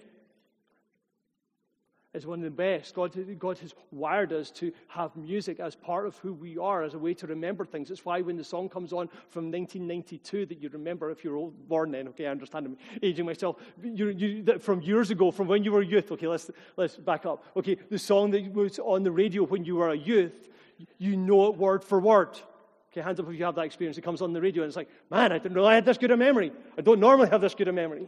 It's 2.15 2.25
one 2.25 2.39
of 2.39 2.45
the 2.45 2.49
best. 2.49 2.95
God, 2.95 3.15
God 3.37 3.59
has 3.59 3.75
wired 3.91 4.33
us 4.33 4.49
to 4.51 4.71
have 4.87 5.15
music 5.15 5.59
as 5.59 5.75
part 5.75 6.07
of 6.07 6.17
who 6.17 6.33
we 6.33 6.57
are, 6.57 6.81
as 6.81 6.95
a 6.95 6.97
way 6.97 7.13
to 7.13 7.27
remember 7.27 7.63
things. 7.63 7.91
It's 7.91 8.05
why 8.05 8.21
when 8.21 8.37
the 8.37 8.43
song 8.43 8.69
comes 8.69 8.91
on 8.91 9.07
from 9.29 9.51
1992 9.51 10.47
that 10.47 10.59
you 10.59 10.69
remember, 10.69 11.11
if 11.11 11.23
you're 11.23 11.35
old, 11.35 11.67
born 11.67 11.91
then, 11.91 12.07
okay, 12.09 12.25
I 12.25 12.31
understand 12.31 12.65
I'm 12.65 12.77
aging 13.03 13.27
myself, 13.27 13.57
you, 13.83 14.09
you, 14.09 14.59
from 14.59 14.81
years 14.81 15.11
ago, 15.11 15.29
from 15.29 15.47
when 15.47 15.63
you 15.63 15.71
were 15.71 15.81
a 15.81 15.85
youth, 15.85 16.11
okay, 16.11 16.27
let's, 16.27 16.49
let's 16.75 16.95
back 16.95 17.27
up. 17.27 17.43
Okay, 17.55 17.77
the 17.91 17.99
song 17.99 18.31
that 18.31 18.51
was 18.51 18.79
on 18.79 19.03
the 19.03 19.11
radio 19.11 19.43
when 19.43 19.63
you 19.63 19.75
were 19.75 19.89
a 19.89 19.97
youth, 19.97 20.49
you 20.97 21.15
know 21.15 21.47
it 21.47 21.55
word 21.55 21.83
for 21.83 21.99
word. 21.99 22.39
Okay, 22.93 23.01
hands 23.01 23.19
up 23.19 23.27
if 23.27 23.35
you 23.35 23.43
have 23.43 23.55
that 23.55 23.65
experience. 23.65 23.97
It 23.97 24.03
comes 24.03 24.21
on 24.21 24.33
the 24.33 24.41
radio 24.41 24.61
and 24.61 24.69
it's 24.69 24.77
like, 24.77 24.87
man, 25.09 25.31
I 25.31 25.39
didn't 25.39 25.55
know 25.55 25.65
I 25.65 25.73
had 25.73 25.83
this 25.83 25.97
good 25.97 26.11
a 26.11 26.17
memory. 26.17 26.51
I 26.77 26.81
don't 26.81 26.99
normally 26.99 27.27
have 27.29 27.41
this 27.41 27.55
good 27.55 27.67
a 27.67 27.73
memory. 27.73 28.07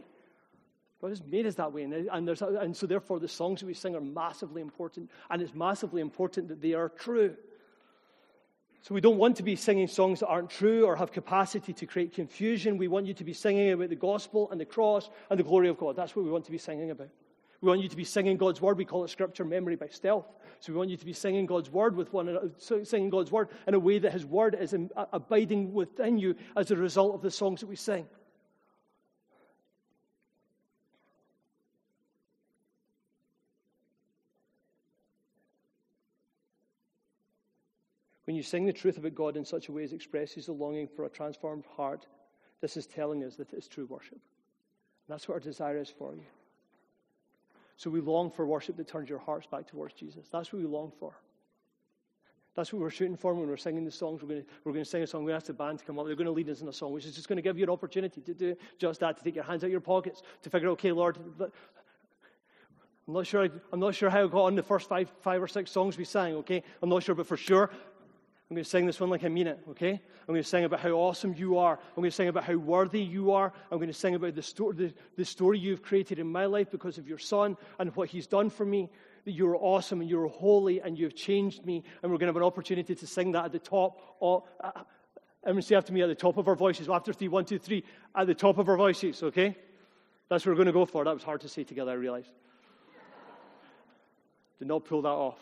God 1.00 1.08
has 1.08 1.22
made 1.24 1.44
us 1.44 1.56
that 1.56 1.72
way. 1.72 1.82
And, 1.82 1.92
and, 1.92 2.28
and 2.28 2.76
so, 2.76 2.86
therefore, 2.86 3.18
the 3.18 3.26
songs 3.26 3.60
that 3.60 3.66
we 3.66 3.74
sing 3.74 3.96
are 3.96 4.00
massively 4.00 4.62
important. 4.62 5.10
And 5.28 5.42
it's 5.42 5.54
massively 5.54 6.00
important 6.00 6.48
that 6.48 6.62
they 6.62 6.74
are 6.74 6.88
true. 6.88 7.34
So, 8.82 8.94
we 8.94 9.00
don't 9.00 9.18
want 9.18 9.36
to 9.38 9.42
be 9.42 9.56
singing 9.56 9.88
songs 9.88 10.20
that 10.20 10.28
aren't 10.28 10.50
true 10.50 10.86
or 10.86 10.94
have 10.94 11.10
capacity 11.10 11.72
to 11.72 11.86
create 11.86 12.14
confusion. 12.14 12.78
We 12.78 12.86
want 12.86 13.06
you 13.06 13.14
to 13.14 13.24
be 13.24 13.32
singing 13.32 13.72
about 13.72 13.88
the 13.88 13.96
gospel 13.96 14.48
and 14.52 14.60
the 14.60 14.64
cross 14.64 15.10
and 15.30 15.38
the 15.38 15.44
glory 15.44 15.68
of 15.68 15.78
God. 15.78 15.96
That's 15.96 16.14
what 16.14 16.24
we 16.24 16.30
want 16.30 16.44
to 16.44 16.52
be 16.52 16.58
singing 16.58 16.92
about. 16.92 17.08
We 17.60 17.68
want 17.68 17.80
you 17.80 17.88
to 17.88 17.96
be 17.96 18.04
singing 18.04 18.36
God's 18.36 18.60
word. 18.60 18.78
We 18.78 18.84
call 18.84 19.04
it 19.04 19.10
scripture 19.10 19.44
memory 19.44 19.76
by 19.76 19.88
stealth. 19.88 20.26
So 20.60 20.72
we 20.72 20.78
want 20.78 20.90
you 20.90 20.96
to 20.96 21.04
be 21.04 21.12
singing 21.12 21.46
God's 21.46 21.70
word 21.70 21.96
with 21.96 22.12
one 22.12 22.28
uh, 22.28 22.32
another, 22.32 22.84
singing 22.84 23.10
God's 23.10 23.30
word 23.30 23.48
in 23.66 23.74
a 23.74 23.78
way 23.78 23.98
that 23.98 24.12
His 24.12 24.24
word 24.24 24.56
is 24.58 24.74
abiding 25.12 25.72
within 25.72 26.18
you 26.18 26.34
as 26.56 26.70
a 26.70 26.76
result 26.76 27.14
of 27.14 27.22
the 27.22 27.30
songs 27.30 27.60
that 27.60 27.66
we 27.66 27.76
sing. 27.76 28.06
When 38.24 38.34
you 38.34 38.42
sing 38.42 38.66
the 38.66 38.72
truth 38.72 38.98
about 38.98 39.14
God 39.14 39.36
in 39.36 39.44
such 39.44 39.68
a 39.68 39.72
way 39.72 39.84
as 39.84 39.92
expresses 39.92 40.46
the 40.46 40.52
longing 40.52 40.88
for 40.88 41.04
a 41.04 41.08
transformed 41.08 41.64
heart, 41.76 42.06
this 42.60 42.76
is 42.76 42.86
telling 42.86 43.22
us 43.22 43.36
that 43.36 43.52
it's 43.52 43.68
true 43.68 43.86
worship. 43.86 44.14
And 44.14 45.14
that's 45.14 45.28
what 45.28 45.34
our 45.34 45.40
desire 45.40 45.78
is 45.78 45.90
for 45.96 46.16
you. 46.16 46.24
So 47.76 47.90
we 47.90 48.00
long 48.00 48.30
for 48.30 48.46
worship 48.46 48.76
that 48.76 48.88
turns 48.88 49.08
your 49.08 49.18
hearts 49.18 49.46
back 49.46 49.66
towards 49.66 49.94
Jesus. 49.94 50.28
That's 50.32 50.52
what 50.52 50.62
we 50.62 50.68
long 50.68 50.92
for. 50.98 51.14
That's 52.54 52.72
what 52.72 52.80
we're 52.80 52.90
shooting 52.90 53.16
for 53.16 53.34
when 53.34 53.46
we're 53.46 53.58
singing 53.58 53.84
the 53.84 53.90
songs. 53.90 54.22
We're 54.22 54.28
going, 54.28 54.42
to, 54.42 54.48
we're 54.64 54.72
going 54.72 54.84
to 54.84 54.90
sing 54.90 55.02
a 55.02 55.06
song. 55.06 55.24
We're 55.24 55.34
ask 55.34 55.46
the 55.46 55.52
band 55.52 55.78
to 55.80 55.84
come 55.84 55.98
up. 55.98 56.06
They're 56.06 56.16
going 56.16 56.24
to 56.24 56.32
lead 56.32 56.48
us 56.48 56.62
in 56.62 56.68
a 56.68 56.72
song, 56.72 56.92
which 56.92 57.04
is 57.04 57.14
just 57.14 57.28
going 57.28 57.36
to 57.36 57.42
give 57.42 57.58
you 57.58 57.64
an 57.64 57.70
opportunity 57.70 58.22
to 58.22 58.32
do 58.32 58.56
just 58.78 59.00
that, 59.00 59.18
to 59.18 59.24
take 59.24 59.34
your 59.34 59.44
hands 59.44 59.62
out 59.62 59.66
of 59.66 59.72
your 59.72 59.80
pockets, 59.80 60.22
to 60.42 60.48
figure 60.48 60.68
out, 60.68 60.72
okay, 60.72 60.90
Lord, 60.90 61.18
I'm 63.06 63.14
not 63.14 63.26
sure, 63.26 63.46
I'm 63.72 63.80
not 63.80 63.94
sure 63.94 64.08
how 64.08 64.24
I 64.24 64.26
got 64.26 64.44
on 64.44 64.54
the 64.54 64.62
first 64.62 64.88
five, 64.88 65.12
five 65.20 65.42
or 65.42 65.46
six 65.46 65.70
songs 65.70 65.98
we 65.98 66.04
sang, 66.04 66.34
okay? 66.36 66.62
I'm 66.82 66.88
not 66.88 67.02
sure, 67.02 67.14
but 67.14 67.26
for 67.26 67.36
sure, 67.36 67.70
I'm 68.48 68.54
going 68.54 68.62
to 68.62 68.70
sing 68.70 68.86
this 68.86 69.00
one 69.00 69.10
like 69.10 69.24
I 69.24 69.28
mean 69.28 69.48
it, 69.48 69.58
okay? 69.70 69.90
I'm 69.90 70.26
going 70.28 70.42
to 70.42 70.48
sing 70.48 70.64
about 70.64 70.78
how 70.78 70.90
awesome 70.90 71.34
you 71.36 71.58
are. 71.58 71.72
I'm 71.74 71.96
going 71.96 72.10
to 72.10 72.14
sing 72.14 72.28
about 72.28 72.44
how 72.44 72.54
worthy 72.54 73.02
you 73.02 73.32
are. 73.32 73.52
I'm 73.72 73.78
going 73.78 73.88
to 73.88 73.94
sing 73.94 74.14
about 74.14 74.36
the, 74.36 74.42
sto- 74.42 74.72
the, 74.72 74.94
the 75.16 75.24
story 75.24 75.58
you've 75.58 75.82
created 75.82 76.20
in 76.20 76.28
my 76.28 76.46
life 76.46 76.70
because 76.70 76.96
of 76.96 77.08
your 77.08 77.18
son 77.18 77.56
and 77.80 77.94
what 77.96 78.08
he's 78.08 78.28
done 78.28 78.48
for 78.48 78.64
me. 78.64 78.88
That 79.24 79.32
you're 79.32 79.56
awesome 79.56 80.00
and 80.00 80.08
you're 80.08 80.28
holy 80.28 80.80
and 80.80 80.96
you've 80.96 81.16
changed 81.16 81.66
me. 81.66 81.82
And 82.02 82.12
we're 82.12 82.18
going 82.18 82.28
to 82.28 82.34
have 82.34 82.36
an 82.36 82.44
opportunity 82.44 82.94
to 82.94 83.06
sing 83.06 83.32
that 83.32 83.46
at 83.46 83.52
the 83.52 83.58
top. 83.58 84.00
Of, 84.22 84.44
uh, 84.60 84.70
everyone 85.42 85.62
say 85.62 85.74
after 85.74 85.92
me 85.92 86.02
at 86.02 86.08
the 86.08 86.14
top 86.14 86.36
of 86.36 86.46
our 86.46 86.54
voices. 86.54 86.88
After 86.88 87.12
three, 87.12 87.26
one, 87.26 87.46
two, 87.46 87.58
three, 87.58 87.82
at 88.14 88.28
the 88.28 88.34
top 88.34 88.58
of 88.58 88.68
our 88.68 88.76
voices, 88.76 89.24
okay? 89.24 89.56
That's 90.28 90.46
what 90.46 90.52
we're 90.52 90.56
going 90.56 90.66
to 90.66 90.72
go 90.72 90.86
for. 90.86 91.02
That 91.02 91.14
was 91.14 91.24
hard 91.24 91.40
to 91.40 91.48
say 91.48 91.64
together, 91.64 91.90
I 91.90 91.94
realized. 91.94 92.30
Did 94.60 94.68
not 94.68 94.84
pull 94.84 95.02
that 95.02 95.08
off. 95.08 95.38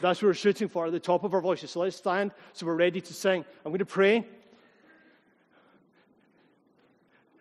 That's 0.00 0.20
what 0.22 0.28
we're 0.28 0.34
shooting 0.34 0.68
for 0.68 0.86
at 0.86 0.92
the 0.92 1.00
top 1.00 1.24
of 1.24 1.34
our 1.34 1.40
voices. 1.40 1.70
So 1.70 1.80
let's 1.80 1.96
stand 1.96 2.32
so 2.52 2.66
we're 2.66 2.74
ready 2.74 3.00
to 3.00 3.14
sing. 3.14 3.44
I'm 3.64 3.70
going 3.70 3.78
to 3.78 3.86
pray. 3.86 4.26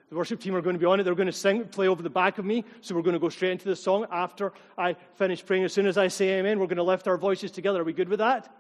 The 0.10 0.16
worship 0.16 0.40
team 0.40 0.56
are 0.56 0.62
going 0.62 0.76
to 0.76 0.80
be 0.80 0.86
on 0.86 1.00
it. 1.00 1.04
They're 1.04 1.16
going 1.16 1.26
to 1.26 1.34
sing, 1.34 1.66
play 1.66 1.88
over 1.88 2.02
the 2.02 2.10
back 2.10 2.38
of 2.38 2.46
me. 2.46 2.64
So 2.82 2.96
we're 2.96 3.02
going 3.02 3.16
to 3.16 3.20
go 3.20 3.30
straight 3.30 3.52
into 3.52 3.66
the 3.66 3.76
song 3.76 4.06
after 4.12 4.54
I 4.78 4.96
finish 5.16 5.46
praying. 5.46 5.64
As 5.64 5.74
soon 5.74 5.88
as 5.88 5.98
I 5.98 6.08
say 6.08 6.40
amen, 6.40 6.60
we're 6.60 6.68
going 6.68 6.78
to 6.78 6.84
lift 6.84 7.08
our 7.08 7.18
voices 7.18 7.52
together. 7.52 7.82
Are 7.82 7.84
we 7.84 7.94
good 7.94 8.10
with 8.10 8.20
that? 8.20 8.54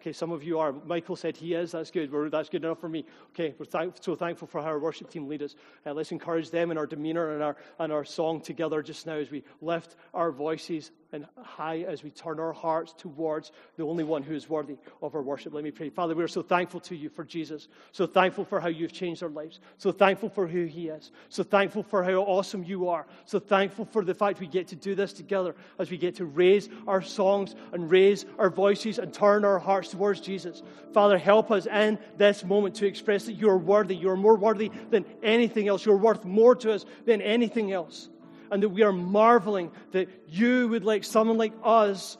Okay, 0.00 0.12
some 0.12 0.32
of 0.32 0.44
you 0.44 0.58
are. 0.58 0.70
Michael 0.70 1.16
said 1.16 1.34
he 1.34 1.54
is. 1.54 1.72
That's 1.72 1.90
good. 1.90 2.12
We're, 2.12 2.28
that's 2.28 2.50
good 2.50 2.62
enough 2.62 2.78
for 2.78 2.90
me. 2.90 3.06
Okay, 3.30 3.54
we're 3.58 3.64
thank, 3.64 3.94
so 4.02 4.14
thankful 4.14 4.46
for 4.46 4.60
how 4.60 4.68
our 4.68 4.78
worship 4.78 5.08
team 5.08 5.28
lead 5.28 5.42
us. 5.42 5.56
Uh, 5.86 5.94
let's 5.94 6.12
encourage 6.12 6.50
them 6.50 6.70
in 6.70 6.76
our 6.76 6.86
demeanor 6.86 7.32
and 7.32 7.42
our, 7.42 7.56
and 7.78 7.90
our 7.90 8.04
song 8.04 8.42
together 8.42 8.82
just 8.82 9.06
now 9.06 9.14
as 9.14 9.30
we 9.30 9.42
lift 9.62 9.96
our 10.12 10.30
voices 10.30 10.90
and 11.14 11.26
high 11.42 11.78
as 11.88 12.02
we 12.02 12.10
turn 12.10 12.40
our 12.40 12.52
hearts 12.52 12.92
towards 12.98 13.52
the 13.76 13.84
only 13.84 14.02
one 14.02 14.22
who 14.22 14.34
is 14.34 14.48
worthy 14.48 14.76
of 15.00 15.14
our 15.14 15.22
worship. 15.22 15.54
Let 15.54 15.62
me 15.62 15.70
pray. 15.70 15.88
Father, 15.88 16.14
we 16.14 16.24
are 16.24 16.28
so 16.28 16.42
thankful 16.42 16.80
to 16.80 16.96
you 16.96 17.08
for 17.08 17.22
Jesus. 17.22 17.68
So 17.92 18.04
thankful 18.04 18.44
for 18.44 18.60
how 18.60 18.66
you've 18.66 18.92
changed 18.92 19.22
our 19.22 19.28
lives. 19.28 19.60
So 19.78 19.92
thankful 19.92 20.28
for 20.28 20.48
who 20.48 20.64
he 20.64 20.88
is. 20.88 21.12
So 21.28 21.44
thankful 21.44 21.84
for 21.84 22.02
how 22.02 22.22
awesome 22.22 22.64
you 22.64 22.88
are. 22.88 23.06
So 23.26 23.38
thankful 23.38 23.84
for 23.84 24.04
the 24.04 24.14
fact 24.14 24.40
we 24.40 24.48
get 24.48 24.66
to 24.68 24.76
do 24.76 24.96
this 24.96 25.12
together 25.12 25.54
as 25.78 25.90
we 25.90 25.96
get 25.96 26.16
to 26.16 26.24
raise 26.24 26.68
our 26.88 27.00
songs 27.00 27.54
and 27.72 27.88
raise 27.88 28.26
our 28.38 28.50
voices 28.50 28.98
and 28.98 29.14
turn 29.14 29.44
our 29.44 29.60
hearts 29.60 29.90
towards 29.90 30.20
Jesus. 30.20 30.64
Father, 30.92 31.16
help 31.16 31.52
us 31.52 31.66
in 31.66 31.98
this 32.16 32.44
moment 32.44 32.74
to 32.76 32.86
express 32.86 33.24
that 33.26 33.34
you 33.34 33.48
are 33.48 33.58
worthy. 33.58 33.94
You 33.94 34.10
are 34.10 34.16
more 34.16 34.36
worthy 34.36 34.72
than 34.90 35.04
anything 35.22 35.68
else. 35.68 35.86
You're 35.86 35.96
worth 35.96 36.24
more 36.24 36.56
to 36.56 36.72
us 36.72 36.84
than 37.06 37.22
anything 37.22 37.72
else 37.72 38.08
and 38.54 38.62
that 38.62 38.68
we 38.68 38.84
are 38.84 38.92
marveling 38.92 39.72
that 39.90 40.08
you 40.28 40.68
would 40.68 40.84
let 40.84 41.04
someone 41.04 41.36
like 41.36 41.52
us 41.64 42.16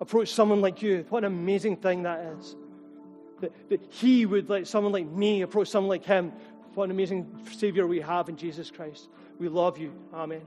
approach 0.00 0.32
someone 0.32 0.60
like 0.60 0.82
you. 0.82 1.04
What 1.08 1.24
an 1.24 1.32
amazing 1.32 1.78
thing 1.78 2.04
that 2.04 2.20
is. 2.38 2.54
That, 3.40 3.70
that 3.70 3.80
he 3.90 4.24
would 4.24 4.48
let 4.48 4.68
someone 4.68 4.92
like 4.92 5.08
me 5.08 5.42
approach 5.42 5.66
someone 5.66 5.88
like 5.88 6.04
him. 6.04 6.32
What 6.74 6.84
an 6.84 6.92
amazing 6.92 7.44
Savior 7.56 7.88
we 7.88 8.00
have 8.00 8.28
in 8.28 8.36
Jesus 8.36 8.70
Christ. 8.70 9.08
We 9.40 9.48
love 9.48 9.76
you. 9.76 9.92
Amen. 10.14 10.42